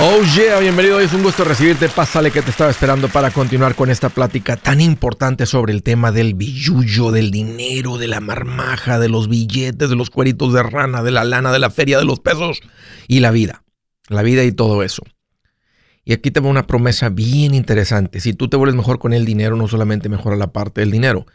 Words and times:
Oh 0.00 0.22
yeah, 0.36 0.60
bienvenido. 0.60 1.00
Es 1.00 1.12
un 1.12 1.24
gusto 1.24 1.42
recibirte. 1.42 1.88
Pásale 1.88 2.30
que 2.30 2.40
te 2.40 2.50
estaba 2.50 2.70
esperando 2.70 3.08
para 3.08 3.32
continuar 3.32 3.74
con 3.74 3.90
esta 3.90 4.08
plática 4.08 4.56
tan 4.56 4.80
importante 4.80 5.44
sobre 5.44 5.72
el 5.72 5.82
tema 5.82 6.12
del 6.12 6.34
billullo, 6.34 7.10
del 7.10 7.32
dinero, 7.32 7.98
de 7.98 8.06
la 8.06 8.20
marmaja, 8.20 9.00
de 9.00 9.08
los 9.08 9.28
billetes, 9.28 9.90
de 9.90 9.96
los 9.96 10.10
cueritos 10.10 10.52
de 10.52 10.62
rana, 10.62 11.02
de 11.02 11.10
la 11.10 11.24
lana, 11.24 11.50
de 11.50 11.58
la 11.58 11.70
feria, 11.70 11.98
de 11.98 12.04
los 12.04 12.20
pesos 12.20 12.60
y 13.08 13.18
la 13.18 13.32
vida. 13.32 13.64
La 14.06 14.22
vida 14.22 14.44
y 14.44 14.52
todo 14.52 14.84
eso. 14.84 15.02
Y 16.04 16.12
aquí 16.12 16.30
te 16.30 16.38
va 16.38 16.48
una 16.48 16.68
promesa 16.68 17.08
bien 17.08 17.52
interesante. 17.52 18.20
Si 18.20 18.34
tú 18.34 18.46
te 18.46 18.56
vuelves 18.56 18.76
mejor 18.76 19.00
con 19.00 19.12
el 19.12 19.24
dinero, 19.24 19.56
no 19.56 19.66
solamente 19.66 20.08
mejora 20.08 20.36
la 20.36 20.52
parte 20.52 20.80
del 20.80 20.92
dinero, 20.92 21.26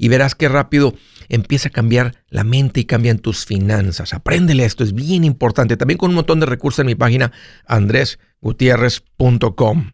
y 0.00 0.08
verás 0.08 0.34
qué 0.34 0.48
rápido 0.48 0.96
empieza 1.28 1.68
a 1.68 1.72
cambiar 1.72 2.24
la 2.30 2.42
mente 2.42 2.80
y 2.80 2.86
cambian 2.86 3.18
tus 3.18 3.44
finanzas. 3.44 4.14
Apréndele 4.14 4.64
esto, 4.64 4.82
es 4.82 4.94
bien 4.94 5.24
importante. 5.24 5.76
También 5.76 5.98
con 5.98 6.08
un 6.08 6.16
montón 6.16 6.40
de 6.40 6.46
recursos 6.46 6.78
en 6.78 6.86
mi 6.86 6.94
página 6.94 7.32
andresgutierrez.com. 7.66 9.90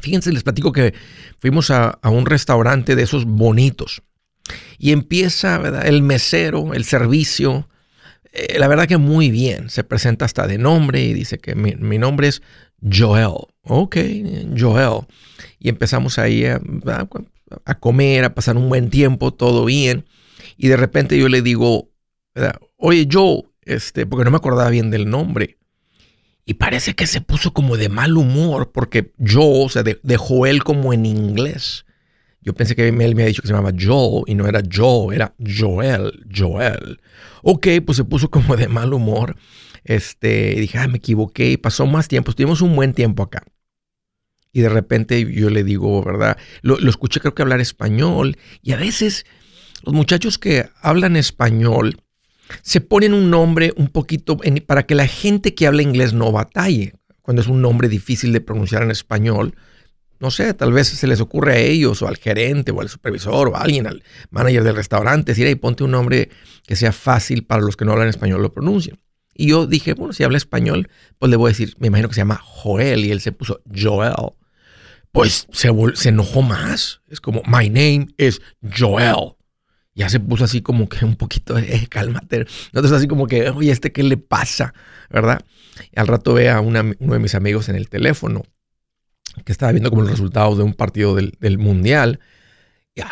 Fíjense, 0.00 0.32
les 0.32 0.44
platico 0.44 0.70
que 0.70 0.94
fuimos 1.40 1.72
a, 1.72 1.98
un 2.04 2.26
restaurante 2.26 2.94
de 2.94 3.02
esos 3.02 3.24
bonitos 3.24 4.04
y 4.78 4.92
empieza 4.92 5.60
el 5.84 6.02
mesero, 6.02 6.74
el 6.74 6.84
servicio. 6.84 7.68
Eh, 8.32 8.56
la 8.60 8.68
verdad 8.68 8.86
que 8.86 8.98
muy 8.98 9.32
bien. 9.32 9.68
Se 9.68 9.82
presenta 9.82 10.26
hasta 10.26 10.46
de 10.46 10.58
nombre 10.58 11.02
y 11.02 11.12
dice 11.12 11.38
que 11.38 11.56
mi, 11.56 11.74
mi 11.74 11.98
nombre 11.98 12.28
es 12.28 12.40
Joel. 12.88 13.48
Ok, 13.62 13.96
Joel. 14.56 15.08
Y 15.58 15.70
empezamos 15.70 16.20
ahí 16.20 16.46
a, 16.46 16.60
a 17.64 17.78
comer, 17.78 18.24
a 18.24 18.34
pasar 18.34 18.56
un 18.56 18.68
buen 18.68 18.90
tiempo, 18.90 19.32
todo 19.32 19.64
bien. 19.64 20.04
Y 20.56 20.68
de 20.68 20.76
repente 20.76 21.18
yo 21.18 21.28
le 21.28 21.42
digo, 21.42 21.90
oye, 22.76 23.06
yo, 23.06 23.44
este, 23.62 24.06
porque 24.06 24.24
no 24.24 24.30
me 24.30 24.36
acordaba 24.36 24.70
bien 24.70 24.90
del 24.90 25.08
nombre. 25.08 25.58
Y 26.44 26.54
parece 26.54 26.94
que 26.94 27.06
se 27.06 27.20
puso 27.20 27.52
como 27.52 27.76
de 27.76 27.88
mal 27.88 28.16
humor, 28.16 28.72
porque 28.72 29.12
yo, 29.18 29.46
o 29.46 29.68
sea, 29.68 29.82
de, 29.82 30.16
Joel 30.16 30.64
como 30.64 30.92
en 30.92 31.04
inglés. 31.04 31.84
Yo 32.40 32.54
pensé 32.54 32.74
que 32.74 32.88
él 32.88 32.94
me 32.94 33.04
había 33.04 33.26
dicho 33.26 33.42
que 33.42 33.48
se 33.48 33.54
llamaba 33.54 33.76
Joel 33.78 34.24
y 34.26 34.34
no 34.34 34.46
era 34.46 34.62
Joe, 34.72 35.14
era 35.14 35.34
Joel, 35.38 36.24
Joel. 36.34 37.00
Ok, 37.42 37.66
pues 37.84 37.96
se 37.96 38.04
puso 38.04 38.30
como 38.30 38.56
de 38.56 38.68
mal 38.68 38.94
humor. 38.94 39.36
Este, 39.84 40.54
dije, 40.54 40.78
ah, 40.78 40.88
me 40.88 40.98
equivoqué. 40.98 41.50
Y 41.50 41.56
pasó 41.58 41.86
más 41.86 42.08
tiempo. 42.08 42.30
Estuvimos 42.30 42.62
un 42.62 42.74
buen 42.74 42.94
tiempo 42.94 43.22
acá. 43.22 43.42
Y 44.52 44.60
de 44.60 44.68
repente 44.68 45.30
yo 45.32 45.50
le 45.50 45.64
digo, 45.64 46.02
¿verdad? 46.02 46.36
Lo, 46.62 46.78
escuché 46.88 47.20
creo 47.20 47.34
que 47.34 47.42
hablar 47.42 47.60
español. 47.60 48.36
Y 48.62 48.72
a 48.72 48.76
veces 48.76 49.26
los 49.84 49.94
muchachos 49.94 50.38
que 50.38 50.68
hablan 50.80 51.16
español 51.16 52.00
se 52.62 52.80
ponen 52.80 53.14
un 53.14 53.30
nombre 53.30 53.72
un 53.76 53.88
poquito 53.88 54.38
para 54.66 54.86
que 54.86 54.94
la 54.94 55.06
gente 55.06 55.54
que 55.54 55.66
habla 55.66 55.82
inglés 55.82 56.12
no 56.12 56.32
batalle. 56.32 56.94
Cuando 57.22 57.42
es 57.42 57.48
un 57.48 57.60
nombre 57.60 57.88
difícil 57.88 58.32
de 58.32 58.40
pronunciar 58.40 58.82
en 58.82 58.90
español, 58.90 59.54
no 60.20 60.30
sé, 60.30 60.52
tal 60.54 60.72
vez 60.72 60.88
se 60.88 61.06
les 61.06 61.20
ocurre 61.20 61.52
a 61.52 61.58
ellos 61.58 62.02
o 62.02 62.08
al 62.08 62.16
gerente 62.16 62.72
o 62.72 62.80
al 62.80 62.88
supervisor 62.88 63.48
o 63.48 63.56
a 63.56 63.60
alguien, 63.60 63.86
al 63.86 64.02
manager 64.30 64.64
del 64.64 64.76
restaurante, 64.76 65.32
decir, 65.32 65.46
ahí 65.46 65.54
ponte 65.54 65.84
un 65.84 65.92
nombre 65.92 66.30
que 66.66 66.74
sea 66.74 66.92
fácil 66.92 67.44
para 67.44 67.62
los 67.62 67.76
que 67.76 67.84
no 67.84 67.92
hablan 67.92 68.08
español 68.08 68.42
lo 68.42 68.52
pronuncien. 68.52 68.98
Y 69.34 69.50
yo 69.50 69.66
dije, 69.66 69.94
bueno, 69.94 70.12
si 70.12 70.24
habla 70.24 70.36
español, 70.36 70.90
pues 71.18 71.30
le 71.30 71.36
voy 71.36 71.48
a 71.48 71.52
decir, 71.52 71.74
me 71.78 71.86
imagino 71.86 72.08
que 72.08 72.14
se 72.14 72.22
llama 72.22 72.40
Joel 72.42 73.04
y 73.04 73.12
él 73.12 73.20
se 73.20 73.30
puso 73.30 73.60
Joel. 73.72 74.12
Pues 75.12 75.46
se, 75.52 75.70
se 75.94 76.08
enojó 76.10 76.42
más. 76.42 77.00
Es 77.08 77.20
como, 77.20 77.42
my 77.46 77.68
name 77.68 78.08
is 78.18 78.40
Joel. 78.76 79.34
Ya 79.94 80.08
se 80.08 80.20
puso 80.20 80.44
así 80.44 80.62
como 80.62 80.88
que 80.88 81.04
un 81.04 81.16
poquito, 81.16 81.58
eh, 81.58 81.86
cálmate. 81.90 82.46
Entonces 82.66 82.92
así 82.92 83.08
como 83.08 83.26
que, 83.26 83.50
oye, 83.50 83.72
¿este 83.72 83.90
qué 83.90 84.02
le 84.02 84.16
pasa? 84.16 84.72
¿Verdad? 85.10 85.40
Y 85.92 85.98
al 85.98 86.06
rato 86.06 86.34
ve 86.34 86.50
a 86.50 86.60
uno 86.60 86.82
de 86.82 87.18
mis 87.18 87.34
amigos 87.34 87.68
en 87.68 87.76
el 87.76 87.88
teléfono 87.88 88.44
que 89.44 89.52
estaba 89.52 89.72
viendo 89.72 89.90
como 89.90 90.02
los 90.02 90.10
resultados 90.10 90.58
de 90.58 90.64
un 90.64 90.74
partido 90.74 91.14
del, 91.14 91.58
mundial 91.58 92.20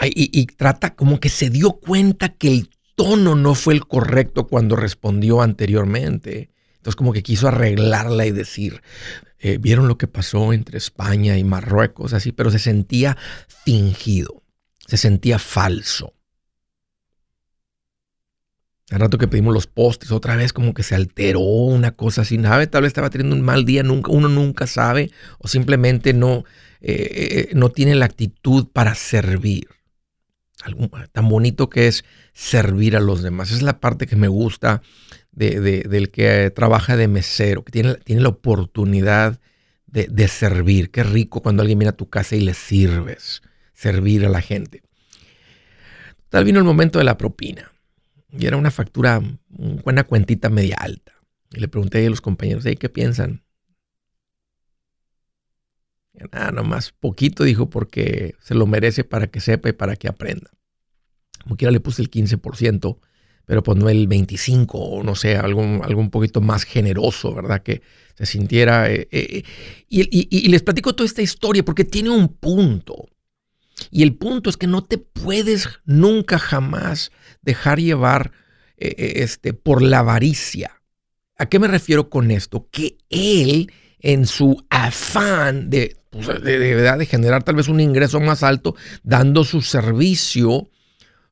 y, 0.03 0.47
trata 0.47 0.95
como 0.95 1.21
que 1.21 1.29
se 1.29 1.51
dio 1.51 1.75
cuenta 1.75 2.31
que 2.31 2.49
el 2.49 2.71
tono 2.97 3.35
no 3.37 3.55
fue 3.55 3.75
el 3.75 3.87
correcto 3.87 4.47
cuando 4.49 4.75
respondió 4.75 5.43
anteriormente. 5.43 6.51
Entonces 6.87 6.99
como 6.99 7.13
que 7.13 7.25
quiso 7.25 7.49
arreglarla 7.49 8.27
y 8.27 8.31
decir, 8.31 8.81
eh, 9.41 9.59
vieron 9.59 9.89
lo 9.89 9.99
que 9.99 10.07
pasó 10.07 10.53
entre 10.53 10.79
España 10.79 11.37
y 11.37 11.43
Marruecos, 11.43 12.13
así, 12.13 12.31
pero 12.31 12.49
se 12.53 12.61
sentía 12.61 13.17
fingido, 13.65 14.45
se 14.87 14.97
sentía 14.97 15.41
falso. 15.41 16.15
Al 18.93 19.01
rato 19.01 19.19
que 19.19 19.27
pedimos 19.27 19.53
los 19.53 19.67
postres, 19.67 20.13
otra 20.13 20.37
vez 20.37 20.53
como 20.53 20.75
que 20.75 20.85
se 20.85 20.95
alteró 20.95 21.41
una 21.41 21.91
cosa 21.91 22.23
así, 22.23 22.39
nave, 22.39 22.69
tal 22.69 22.83
vez 22.83 22.91
estaba 22.91 23.11
teniendo 23.11 23.35
un 23.35 23.43
mal 23.43 23.65
día, 23.65 23.83
nunca, 23.83 24.13
uno 24.13 24.29
nunca 24.29 24.69
sabe, 24.69 25.11
o 25.41 25.49
simplemente 25.49 26.13
no, 26.13 26.45
eh, 26.81 27.49
eh, 27.51 27.55
no 27.55 27.71
tiene 27.71 27.97
la 27.97 28.05
actitud 28.05 28.69
para 28.73 28.95
servir 28.95 29.67
tan 31.13 31.29
bonito 31.29 31.69
que 31.69 31.89
es 31.89 32.05
servir 32.33 32.97
a 32.97 33.01
los 33.01 33.23
demás. 33.23 33.49
Esa 33.49 33.57
es 33.57 33.63
la 33.63 33.81
parte 33.81 34.07
que 34.07 34.17
me 34.17 34.29
gusta 34.29 34.83
del 35.37 36.11
que 36.11 36.51
trabaja 36.51 36.97
de 36.97 37.09
mesero, 37.09 37.63
que 37.63 37.71
tiene, 37.71 37.95
tiene 37.97 38.23
la 38.23 38.31
oportunidad 38.31 39.39
de, 39.87 40.29
servir. 40.29 40.91
Qué 40.91 41.05
rico 41.05 41.43
cuando 41.43 41.63
alguien 41.63 41.79
viene 41.79 41.91
a 41.91 41.97
tu 41.97 42.09
casa 42.09 42.37
y 42.37 42.41
le 42.41 42.55
sirves, 42.55 43.43
servir 43.75 44.27
a 44.27 44.29
la 44.29 44.41
gente. 44.41 44.83
Tal 46.29 46.45
vino 46.45 46.59
el 46.59 46.65
momento 46.65 46.99
de 46.99 47.05
la 47.05 47.17
propina. 47.17 47.71
Y 48.37 48.47
era 48.47 48.57
una 48.57 48.71
factura, 48.71 49.19
una 49.19 49.83
buena 49.83 50.05
cuentita 50.05 50.49
media 50.49 50.77
alta. 50.77 51.13
Y 51.53 51.61
le 51.61 51.69
pregunté 51.69 52.05
a 52.05 52.11
los 52.11 52.21
compañeros, 52.21 52.65
¿qué 52.65 52.89
piensan? 52.89 53.43
Nada, 56.33 56.51
nomás 56.51 56.93
poquito, 56.93 57.45
dijo, 57.45 57.71
porque 57.71 58.35
se 58.41 58.55
lo 58.55 58.67
merece 58.67 59.05
para 59.05 59.29
que 59.29 59.41
sepa 59.41 59.69
y 59.69 59.73
para 59.73 59.97
que 59.97 60.09
aprenda. 60.09 60.51
Como 61.43 61.57
quiera 61.57 61.71
le 61.71 61.81
puse 61.81 62.03
el 62.03 62.11
15%, 62.11 62.99
pero 63.47 63.63
pues 63.63 63.79
no 63.79 63.89
el 63.89 64.09
25% 64.09 64.67
o 64.75 65.03
no 65.03 65.15
sé, 65.15 65.37
algo 65.37 65.63
un 65.63 66.11
poquito 66.11 66.41
más 66.41 66.65
generoso, 66.65 67.35
¿verdad? 67.35 67.63
Que 67.63 67.81
se 68.17 68.27
sintiera... 68.27 68.91
Eh, 68.91 69.09
eh, 69.11 69.43
y, 69.89 70.49
les 70.49 70.63
platico 70.63 70.95
toda 70.95 71.07
esta 71.07 71.23
historia 71.23 71.65
porque 71.65 71.85
tiene 71.85 72.11
un 72.11 72.29
punto. 72.29 73.09
Y 73.91 74.03
el 74.03 74.15
punto 74.15 74.49
es 74.51 74.57
que 74.57 74.67
no 74.67 74.83
te 74.83 74.99
puedes 74.99 75.69
nunca 75.85 76.39
jamás 76.39 77.13
dejar 77.43 77.79
llevar 77.79 78.33
eh, 78.79 79.15
este, 79.17 79.53
por 79.53 79.83
la 79.83 80.01
avaricia. 80.01 80.83
¿A 81.39 81.47
qué 81.47 81.59
me 81.59 81.69
refiero 81.69 82.09
con 82.09 82.31
esto? 82.31 82.69
Que 82.71 82.97
él, 83.11 83.71
en 84.01 84.27
su 84.27 84.65
afán 84.71 85.69
de, 85.69 85.97
pues, 86.11 86.43
de, 86.43 86.59
de, 86.59 87.07
generar 87.07 87.43
tal 87.43 87.57
vez 87.57 87.69
un 87.69 87.81
ingreso 87.81 88.19
más 88.19 88.43
alto, 88.43 88.75
dando 89.03 89.45
su 89.45 89.61
servicio, 89.61 90.71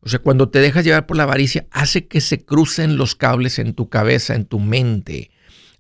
o 0.05 0.09
sea, 0.09 0.19
cuando 0.19 0.51
te 0.51 0.59
dejas 0.59 0.85
llevar 0.85 1.07
por 1.07 1.17
la 1.17 1.23
avaricia, 1.23 1.67
hace 1.71 2.07
que 2.07 2.21
se 2.21 2.45
crucen 2.45 2.99
los 2.99 3.15
cables 3.15 3.59
en 3.59 3.73
tu 3.73 3.89
cabeza, 3.89 4.35
en 4.35 4.45
tu 4.45 4.61
mente, 4.61 5.31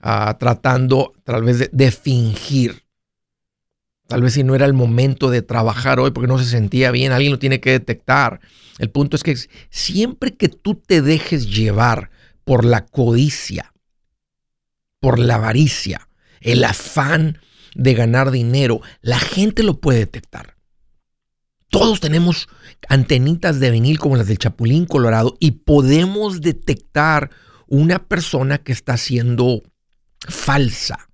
ah, 0.00 0.36
tratando 0.40 1.12
tal 1.24 1.42
vez 1.42 1.68
de, 1.70 1.90
fingir. 1.90 2.84
Tal 4.06 4.22
vez 4.22 4.32
si 4.32 4.42
no 4.42 4.54
era 4.54 4.64
el 4.64 4.72
momento 4.72 5.30
de 5.30 5.42
trabajar 5.42 6.00
hoy 6.00 6.10
porque 6.10 6.26
no 6.26 6.38
se 6.38 6.46
sentía 6.46 6.90
bien, 6.90 7.12
alguien 7.12 7.32
lo 7.32 7.38
tiene 7.38 7.60
que 7.60 7.72
detectar. 7.72 8.40
El 8.78 8.88
punto 8.88 9.16
es 9.16 9.22
que 9.22 9.36
siempre 9.68 10.34
que 10.34 10.48
tú 10.48 10.74
te 10.74 11.02
dejes 11.02 11.54
llevar 11.54 12.10
por 12.44 12.64
la 12.64 12.86
codicia, 12.86 13.74
por 15.00 15.18
la 15.18 15.34
avaricia, 15.34 16.08
el 16.40 16.64
afán 16.64 17.40
de 17.74 17.92
ganar 17.92 18.30
dinero, 18.30 18.80
la 19.02 19.18
gente 19.18 19.62
lo 19.62 19.80
puede 19.80 19.98
detectar. 19.98 20.53
Todos 21.74 21.98
tenemos 21.98 22.48
antenitas 22.88 23.58
de 23.58 23.72
vinil 23.72 23.98
como 23.98 24.14
las 24.14 24.28
del 24.28 24.38
Chapulín 24.38 24.86
Colorado 24.86 25.36
y 25.40 25.50
podemos 25.50 26.40
detectar 26.40 27.30
una 27.66 27.98
persona 28.06 28.58
que 28.58 28.70
está 28.70 28.96
siendo 28.96 29.60
falsa. 30.20 31.08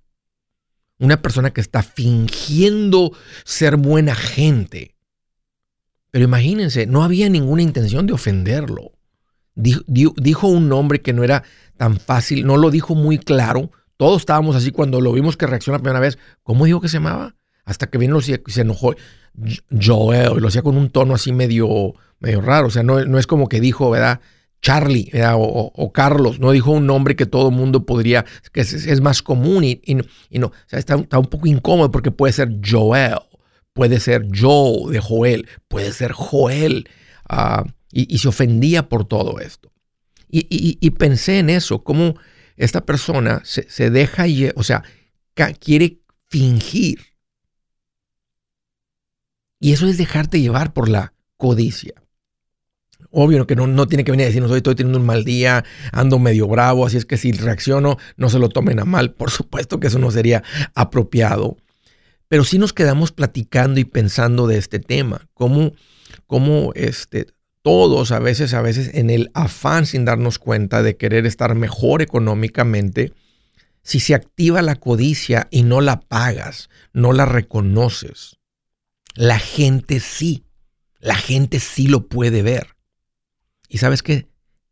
Una 0.99 1.19
persona 1.23 1.49
que 1.49 1.61
está 1.61 1.81
fingiendo 1.81 3.11
ser 3.43 3.75
buena 3.75 4.13
gente. 4.13 4.93
Pero 6.11 6.25
imagínense, 6.25 6.85
no 6.85 7.03
había 7.03 7.27
ninguna 7.27 7.63
intención 7.63 8.05
de 8.05 8.13
ofenderlo. 8.13 8.91
Dijo, 9.55 10.47
un 10.47 10.69
nombre 10.69 11.01
que 11.01 11.11
no 11.11 11.23
era 11.23 11.43
tan 11.75 11.99
fácil, 11.99 12.45
no 12.45 12.57
lo 12.57 12.69
dijo 12.69 12.93
muy 12.93 13.17
claro, 13.17 13.71
Todos 13.97 14.21
estábamos 14.21 14.55
así 14.55 14.69
cuando 14.69 15.01
lo 15.01 15.11
vimos 15.11 15.37
que 15.37 15.47
reaccionó 15.47 15.79
la 15.79 15.81
primera 15.81 15.99
vez. 15.99 16.19
¿Cómo 16.43 16.65
dijo 16.65 16.81
que 16.81 16.87
se 16.87 16.97
llamaba? 16.97 17.35
Hasta 17.65 17.87
que 17.87 17.97
vino 17.97 18.19
y 18.19 18.51
se 18.51 18.61
enojó. 18.61 18.95
Joel, 19.81 20.33
y 20.37 20.39
lo 20.41 20.47
hacía 20.49 20.61
con 20.61 20.77
un 20.77 20.89
tono 20.89 21.13
así 21.13 21.31
medio, 21.31 21.93
medio 22.19 22.41
raro. 22.41 22.67
O 22.67 22.71
sea, 22.71 22.83
no, 22.83 23.03
no 23.05 23.17
es 23.17 23.27
como 23.27 23.47
que 23.47 23.61
dijo, 23.61 23.89
¿verdad? 23.89 24.19
Charlie 24.61 25.11
O, 25.33 25.91
Carlos, 25.91 26.39
no 26.39 26.51
dijo 26.51 26.71
un 26.71 26.85
nombre 26.85 27.15
que 27.15 27.25
todo 27.25 27.51
mundo 27.51 27.85
podría, 27.85 28.25
que 28.53 28.61
es, 28.61 29.01
más 29.01 29.23
común 29.23 29.63
y, 29.63 29.81
no, 29.95 30.47
o 30.47 30.53
sea, 30.67 30.79
está, 30.79 30.95
un 30.95 31.25
poco 31.25 31.47
incómodo 31.47 31.89
porque 31.89 32.11
puede 32.11 32.31
ser 32.31 32.59
Joel, 32.63 33.19
puede 33.73 33.99
ser 33.99 34.27
Joe 34.33 34.91
de 34.91 34.99
Joel, 34.99 35.47
puede 35.67 35.91
ser 35.91 36.11
Joel, 36.11 36.87
ah, 37.27 37.65
y, 37.91 38.17
se 38.19 38.27
ofendía 38.27 38.87
por 38.87 39.05
todo 39.05 39.39
esto. 39.39 39.71
Y, 40.29 40.89
pensé 40.91 41.39
en 41.39 41.49
eso, 41.49 41.83
cómo 41.83 42.15
esta 42.55 42.85
persona 42.85 43.41
se, 43.43 43.67
se 43.67 43.89
deja, 43.89 44.25
o 44.55 44.63
sea, 44.63 44.83
quiere 45.59 46.01
fingir. 46.29 47.10
Y 49.61 49.73
eso 49.73 49.87
es 49.87 49.97
dejarte 49.99 50.41
llevar 50.41 50.73
por 50.73 50.89
la 50.89 51.13
codicia. 51.37 51.93
Obvio 53.11 53.45
que 53.45 53.55
no, 53.55 53.87
tiene 53.87 54.03
que 54.03 54.09
venir 54.09 54.23
a 54.25 54.27
decirnos, 54.27 54.49
hoy 54.49 54.57
estoy 54.57 54.73
teniendo 54.73 54.97
un 54.97 55.05
mal 55.05 55.23
día, 55.23 55.63
ando 55.91 56.17
medio 56.17 56.47
bravo, 56.47 56.83
así 56.83 56.97
es 56.97 57.05
que 57.05 57.15
si 57.15 57.31
reacciono, 57.31 57.97
no 58.17 58.29
se 58.29 58.39
lo 58.39 58.49
tomen 58.49 58.79
a 58.79 58.85
mal. 58.85 59.13
Por 59.13 59.29
supuesto 59.29 59.79
que 59.79 59.87
eso 59.87 59.99
no 59.99 60.09
sería 60.09 60.43
apropiado. 60.73 61.57
Pero 62.27 62.43
sí 62.43 62.57
nos 62.57 62.73
quedamos 62.73 63.11
platicando 63.11 63.79
y 63.79 63.85
pensando 63.85 64.47
de 64.47 64.57
este 64.57 64.79
tema, 64.79 65.29
cómo, 65.35 65.73
cómo 66.25 66.71
este, 66.73 67.27
todos 67.61 68.11
a 68.11 68.17
veces, 68.17 68.55
a 68.55 68.63
veces 68.63 68.89
en 68.95 69.11
el 69.11 69.29
afán 69.35 69.85
sin 69.85 70.05
darnos 70.05 70.39
cuenta 70.39 70.81
de 70.81 70.97
querer 70.97 71.27
estar 71.27 71.53
mejor 71.53 72.01
económicamente, 72.01 73.13
si 73.83 73.99
se 73.99 74.15
activa 74.15 74.63
la 74.63 74.75
codicia 74.75 75.47
y 75.51 75.61
no 75.61 75.81
la 75.81 75.99
pagas, 75.99 76.69
no 76.93 77.13
la 77.13 77.27
reconoces, 77.27 78.40
la 79.15 79.39
gente 79.39 79.99
sí, 79.99 80.45
la 80.99 81.15
gente 81.15 81.59
sí 81.59 81.87
lo 81.87 82.07
puede 82.07 82.41
ver. 82.41 82.75
Y 83.67 83.77
sabes 83.77 84.03
que 84.03 84.29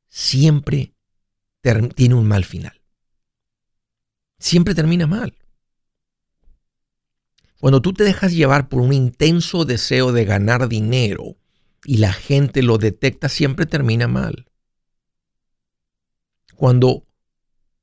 siempre 0.07 0.93
tiene 1.95 2.15
un 2.15 2.27
mal 2.27 2.45
final. 2.45 2.81
Siempre 4.39 4.75
termina 4.75 5.07
mal. 5.07 5.35
Cuando 7.59 7.81
tú 7.81 7.93
te 7.93 8.05
dejas 8.05 8.33
llevar 8.33 8.69
por 8.69 8.81
un 8.81 8.93
intenso 8.93 9.65
deseo 9.65 10.13
de 10.13 10.23
ganar 10.23 10.69
dinero 10.69 11.35
y 11.83 11.97
la 11.97 12.13
gente 12.13 12.63
lo 12.63 12.77
detecta, 12.77 13.27
siempre 13.27 13.65
termina 13.65 14.07
mal. 14.07 14.49
Cuando, 16.55 17.05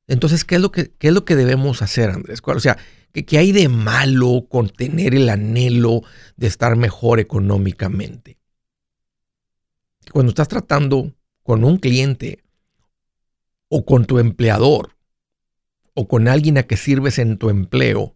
entonces, 0.06 0.44
¿qué 0.44 0.56
es 0.56 0.60
lo 0.60 0.72
que, 0.72 0.94
es 0.98 1.12
lo 1.12 1.24
que 1.24 1.36
debemos 1.36 1.82
hacer, 1.82 2.10
Andrés? 2.10 2.40
O 2.44 2.60
sea, 2.60 2.78
¿qué, 3.16 3.24
¿qué 3.24 3.38
hay 3.38 3.52
de 3.52 3.68
malo 3.68 4.46
con 4.48 4.68
tener 4.68 5.14
el 5.14 5.30
anhelo 5.30 6.02
de 6.36 6.46
estar 6.46 6.76
mejor 6.76 7.18
económicamente? 7.18 8.36
cuando 10.12 10.30
estás 10.30 10.48
tratando 10.48 11.14
con 11.42 11.64
un 11.64 11.78
cliente 11.78 12.44
o 13.68 13.84
con 13.84 14.04
tu 14.04 14.18
empleador 14.18 14.96
o 15.94 16.06
con 16.08 16.28
alguien 16.28 16.58
a 16.58 16.64
que 16.64 16.76
sirves 16.76 17.18
en 17.18 17.38
tu 17.38 17.50
empleo, 17.50 18.14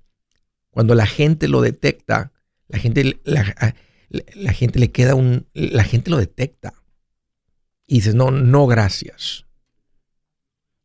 cuando 0.71 0.95
la 0.95 1.07
gente 1.07 1.49
lo 1.49 1.61
detecta, 1.61 2.33
la 2.69 2.79
gente, 2.79 3.21
la, 3.25 4.53
gente 4.53 4.79
le 4.79 4.93
queda 4.93 5.15
un, 5.15 5.49
la 5.55 5.83
gente 5.83 6.11
lo 6.11 6.19
detecta 6.19 6.75
y 7.87 7.97
dices, 7.97 8.15
no, 8.15 8.31
no, 8.31 8.67
gracias. 8.67 9.47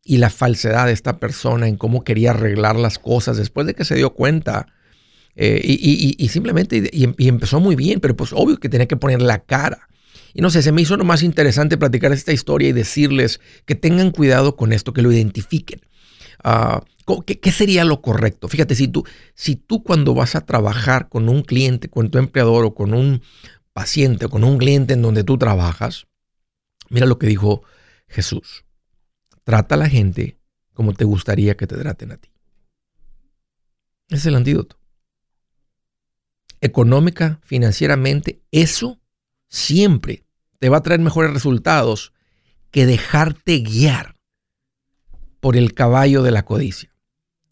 Y 0.08 0.18
la 0.18 0.30
falsedad 0.30 0.86
de 0.86 0.94
esta 0.94 1.18
persona 1.18 1.68
en 1.68 1.78
cómo 1.78 2.04
quería 2.04 2.30
arreglar 2.30 2.76
las 2.76 3.00
cosas 3.00 3.38
después 3.38 3.66
de 3.66 3.74
que 3.74 3.84
se 3.84 3.96
dio 3.96 4.14
cuenta 4.14 4.68
eh, 5.36 5.60
y, 5.64 6.30
simplemente 6.30 6.90
y, 6.94 7.28
empezó 7.28 7.60
muy 7.60 7.76
bien, 7.76 8.00
pero 8.00 8.16
pues 8.16 8.32
obvio 8.32 8.58
que 8.58 8.70
tenía 8.70 8.88
que 8.88 8.96
poner 8.96 9.22
la 9.22 9.40
cara. 9.40 9.90
Y 10.34 10.42
no 10.42 10.50
sé, 10.50 10.62
se 10.62 10.72
me 10.72 10.82
hizo 10.82 10.96
lo 10.96 11.06
más 11.06 11.24
interesante 11.24 11.78
platicar 11.78 12.12
esta 12.12 12.34
historia 12.34 12.70
y 12.70 12.74
decirles 12.74 13.42
que 13.66 13.76
tengan 13.76 14.12
cuidado 14.12 14.56
con 14.56 14.74
esto, 14.74 14.94
que 14.94 15.02
lo 15.02 15.12
identifiquen. 15.12 15.82
Ah, 16.44 16.84
¿qué, 17.26 17.52
sería 17.52 17.84
lo 17.86 18.02
correcto? 18.02 18.48
Fíjate, 18.48 18.76
si 18.76 18.88
tú, 18.88 19.04
si 19.34 19.56
tú 19.56 19.84
cuando 19.84 20.14
vas 20.14 20.36
a 20.36 20.46
trabajar 20.46 21.10
con 21.10 21.30
un 21.30 21.42
cliente, 21.42 21.90
con 21.90 22.10
tu 22.10 22.18
empleador 22.18 22.66
o 22.66 22.76
con 22.76 22.94
un 22.94 23.22
paciente 23.74 24.26
o 24.26 24.30
con 24.30 24.44
un 24.44 24.58
cliente 24.58 24.94
en 24.94 25.02
donde 25.02 25.24
tú 25.24 25.38
trabajas, 25.38 26.08
mira 26.90 27.06
lo 27.06 27.18
que 27.18 27.28
dijo 27.28 27.64
Jesús. 28.08 28.66
Trata 29.46 29.76
a 29.76 29.78
la 29.78 29.88
gente 29.88 30.38
como 30.74 30.94
te 30.94 31.06
gustaría 31.06 31.56
que 31.56 31.68
te 31.68 31.78
traten 31.78 32.12
a 32.12 32.18
ti. 32.18 32.30
Es 34.10 34.26
el 34.26 34.36
antídoto. 34.36 34.78
Económica, 36.60 37.40
financieramente, 37.44 38.42
eso 38.52 39.00
siempre 39.48 40.26
te 40.60 40.68
va 40.68 40.78
a 40.78 40.84
traer 40.84 41.00
mejores 41.00 41.32
resultados 41.32 42.14
que 42.72 42.86
dejarte 42.86 43.60
guiar 43.60 44.18
por 45.40 45.56
el 45.56 45.74
caballo 45.74 46.24
de 46.24 46.32
la 46.32 46.44
codicia. 46.44 46.92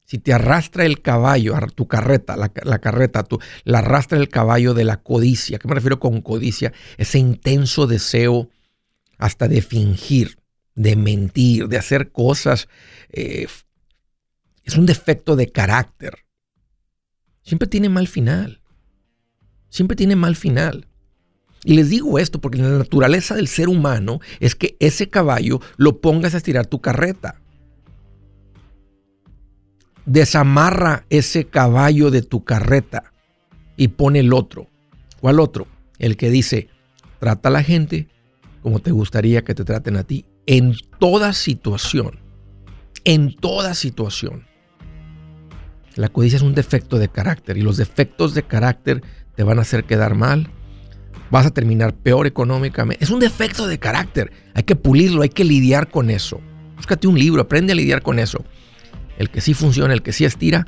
Si 0.06 0.18
te 0.18 0.34
arrastra 0.34 0.86
el 0.86 1.01
caballo, 1.01 1.56
tu 1.74 1.88
carreta, 1.88 2.36
la, 2.36 2.50
carreta, 2.80 3.24
tu, 3.24 3.40
la 3.63 3.80
arrastra 3.80 4.18
el 4.18 4.30
caballo 4.30 4.74
de 4.74 4.84
la 4.84 4.98
codicia. 4.98 5.60
¿Qué 5.60 5.68
me 5.68 5.75
refiero 5.75 6.00
con 6.00 6.22
codicia? 6.22 6.74
Ese 6.98 7.19
intenso 7.19 7.88
deseo 7.88 8.50
hasta 9.18 9.48
de 9.48 9.62
fingir, 9.62 10.38
de 10.75 10.95
mentir, 10.95 11.67
de 11.67 11.77
hacer 11.77 12.11
cosas. 12.11 12.67
Eh, 13.09 13.47
es 14.63 14.77
un 14.77 14.85
defecto 14.85 15.35
de 15.35 15.51
carácter. 15.51 16.19
Siempre 17.43 17.67
tiene 17.67 17.89
mal 17.89 18.07
final. 18.07 18.61
Siempre 19.69 19.95
tiene 19.95 20.15
mal 20.15 20.35
final. 20.35 20.87
Y 21.63 21.75
les 21.75 21.89
digo 21.89 22.19
esto 22.19 22.39
porque 22.39 22.59
la 22.59 22.77
naturaleza 22.77 23.35
del 23.35 23.47
ser 23.47 23.69
humano 23.69 24.19
es 24.39 24.55
que 24.55 24.75
ese 24.79 25.09
caballo 25.09 25.61
lo 25.77 26.01
pongas 26.01 26.33
a 26.33 26.37
estirar 26.37 26.67
tu 26.67 26.81
carreta. 26.81 27.39
Desamarra 30.05 31.05
ese 31.09 31.45
caballo 31.45 32.11
de 32.11 32.21
tu 32.21 32.43
carreta 32.43 33.13
y 33.77 33.89
pone 33.89 34.19
el 34.19 34.33
otro. 34.33 34.67
¿Cuál 35.21 35.39
otro? 35.39 35.67
El 35.99 36.17
que 36.17 36.29
dice, 36.29 36.67
trata 37.19 37.47
a 37.47 37.51
la 37.53 37.63
gente 37.63 38.09
como 38.61 38.79
te 38.79 38.91
gustaría 38.91 39.43
que 39.43 39.53
te 39.53 39.65
traten 39.65 39.97
a 39.97 40.03
ti. 40.03 40.25
En 40.45 40.75
toda 41.00 41.34
situación. 41.34 42.19
En 43.06 43.36
toda 43.36 43.74
situación. 43.74 44.45
La 45.95 46.10
codicia 46.10 46.38
es 46.38 46.42
un 46.42 46.56
defecto 46.56 46.98
de 46.98 47.10
carácter 47.10 47.57
y 47.57 47.62
los 47.62 47.78
defectos 47.78 48.33
de 48.33 48.44
carácter 48.44 49.04
te 49.35 49.44
van 49.44 49.59
a 49.59 49.62
hacer 49.62 49.83
quedar 49.83 50.16
mal 50.16 50.50
vas 51.33 51.47
a 51.47 51.52
terminar 51.52 51.95
peor 51.95 52.28
económicamente. 52.28 53.04
Es 53.04 53.09
un 53.09 53.19
defecto 53.19 53.66
de 53.66 53.80
carácter. 53.80 54.31
Hay 54.54 54.62
que 54.64 54.76
pulirlo, 54.76 55.23
hay 55.23 55.30
que 55.30 55.44
lidiar 55.44 55.90
con 55.90 56.12
eso. 56.12 56.40
Búscate 56.76 57.07
un 57.07 57.18
libro, 57.18 57.42
aprende 57.42 57.73
a 57.73 57.76
lidiar 57.76 58.04
con 58.04 58.19
eso. 58.19 58.45
El 59.18 59.31
que 59.31 59.42
sí 59.42 59.56
funciona, 59.56 59.95
el 59.95 60.04
que 60.04 60.12
sí 60.12 60.26
estira, 60.26 60.68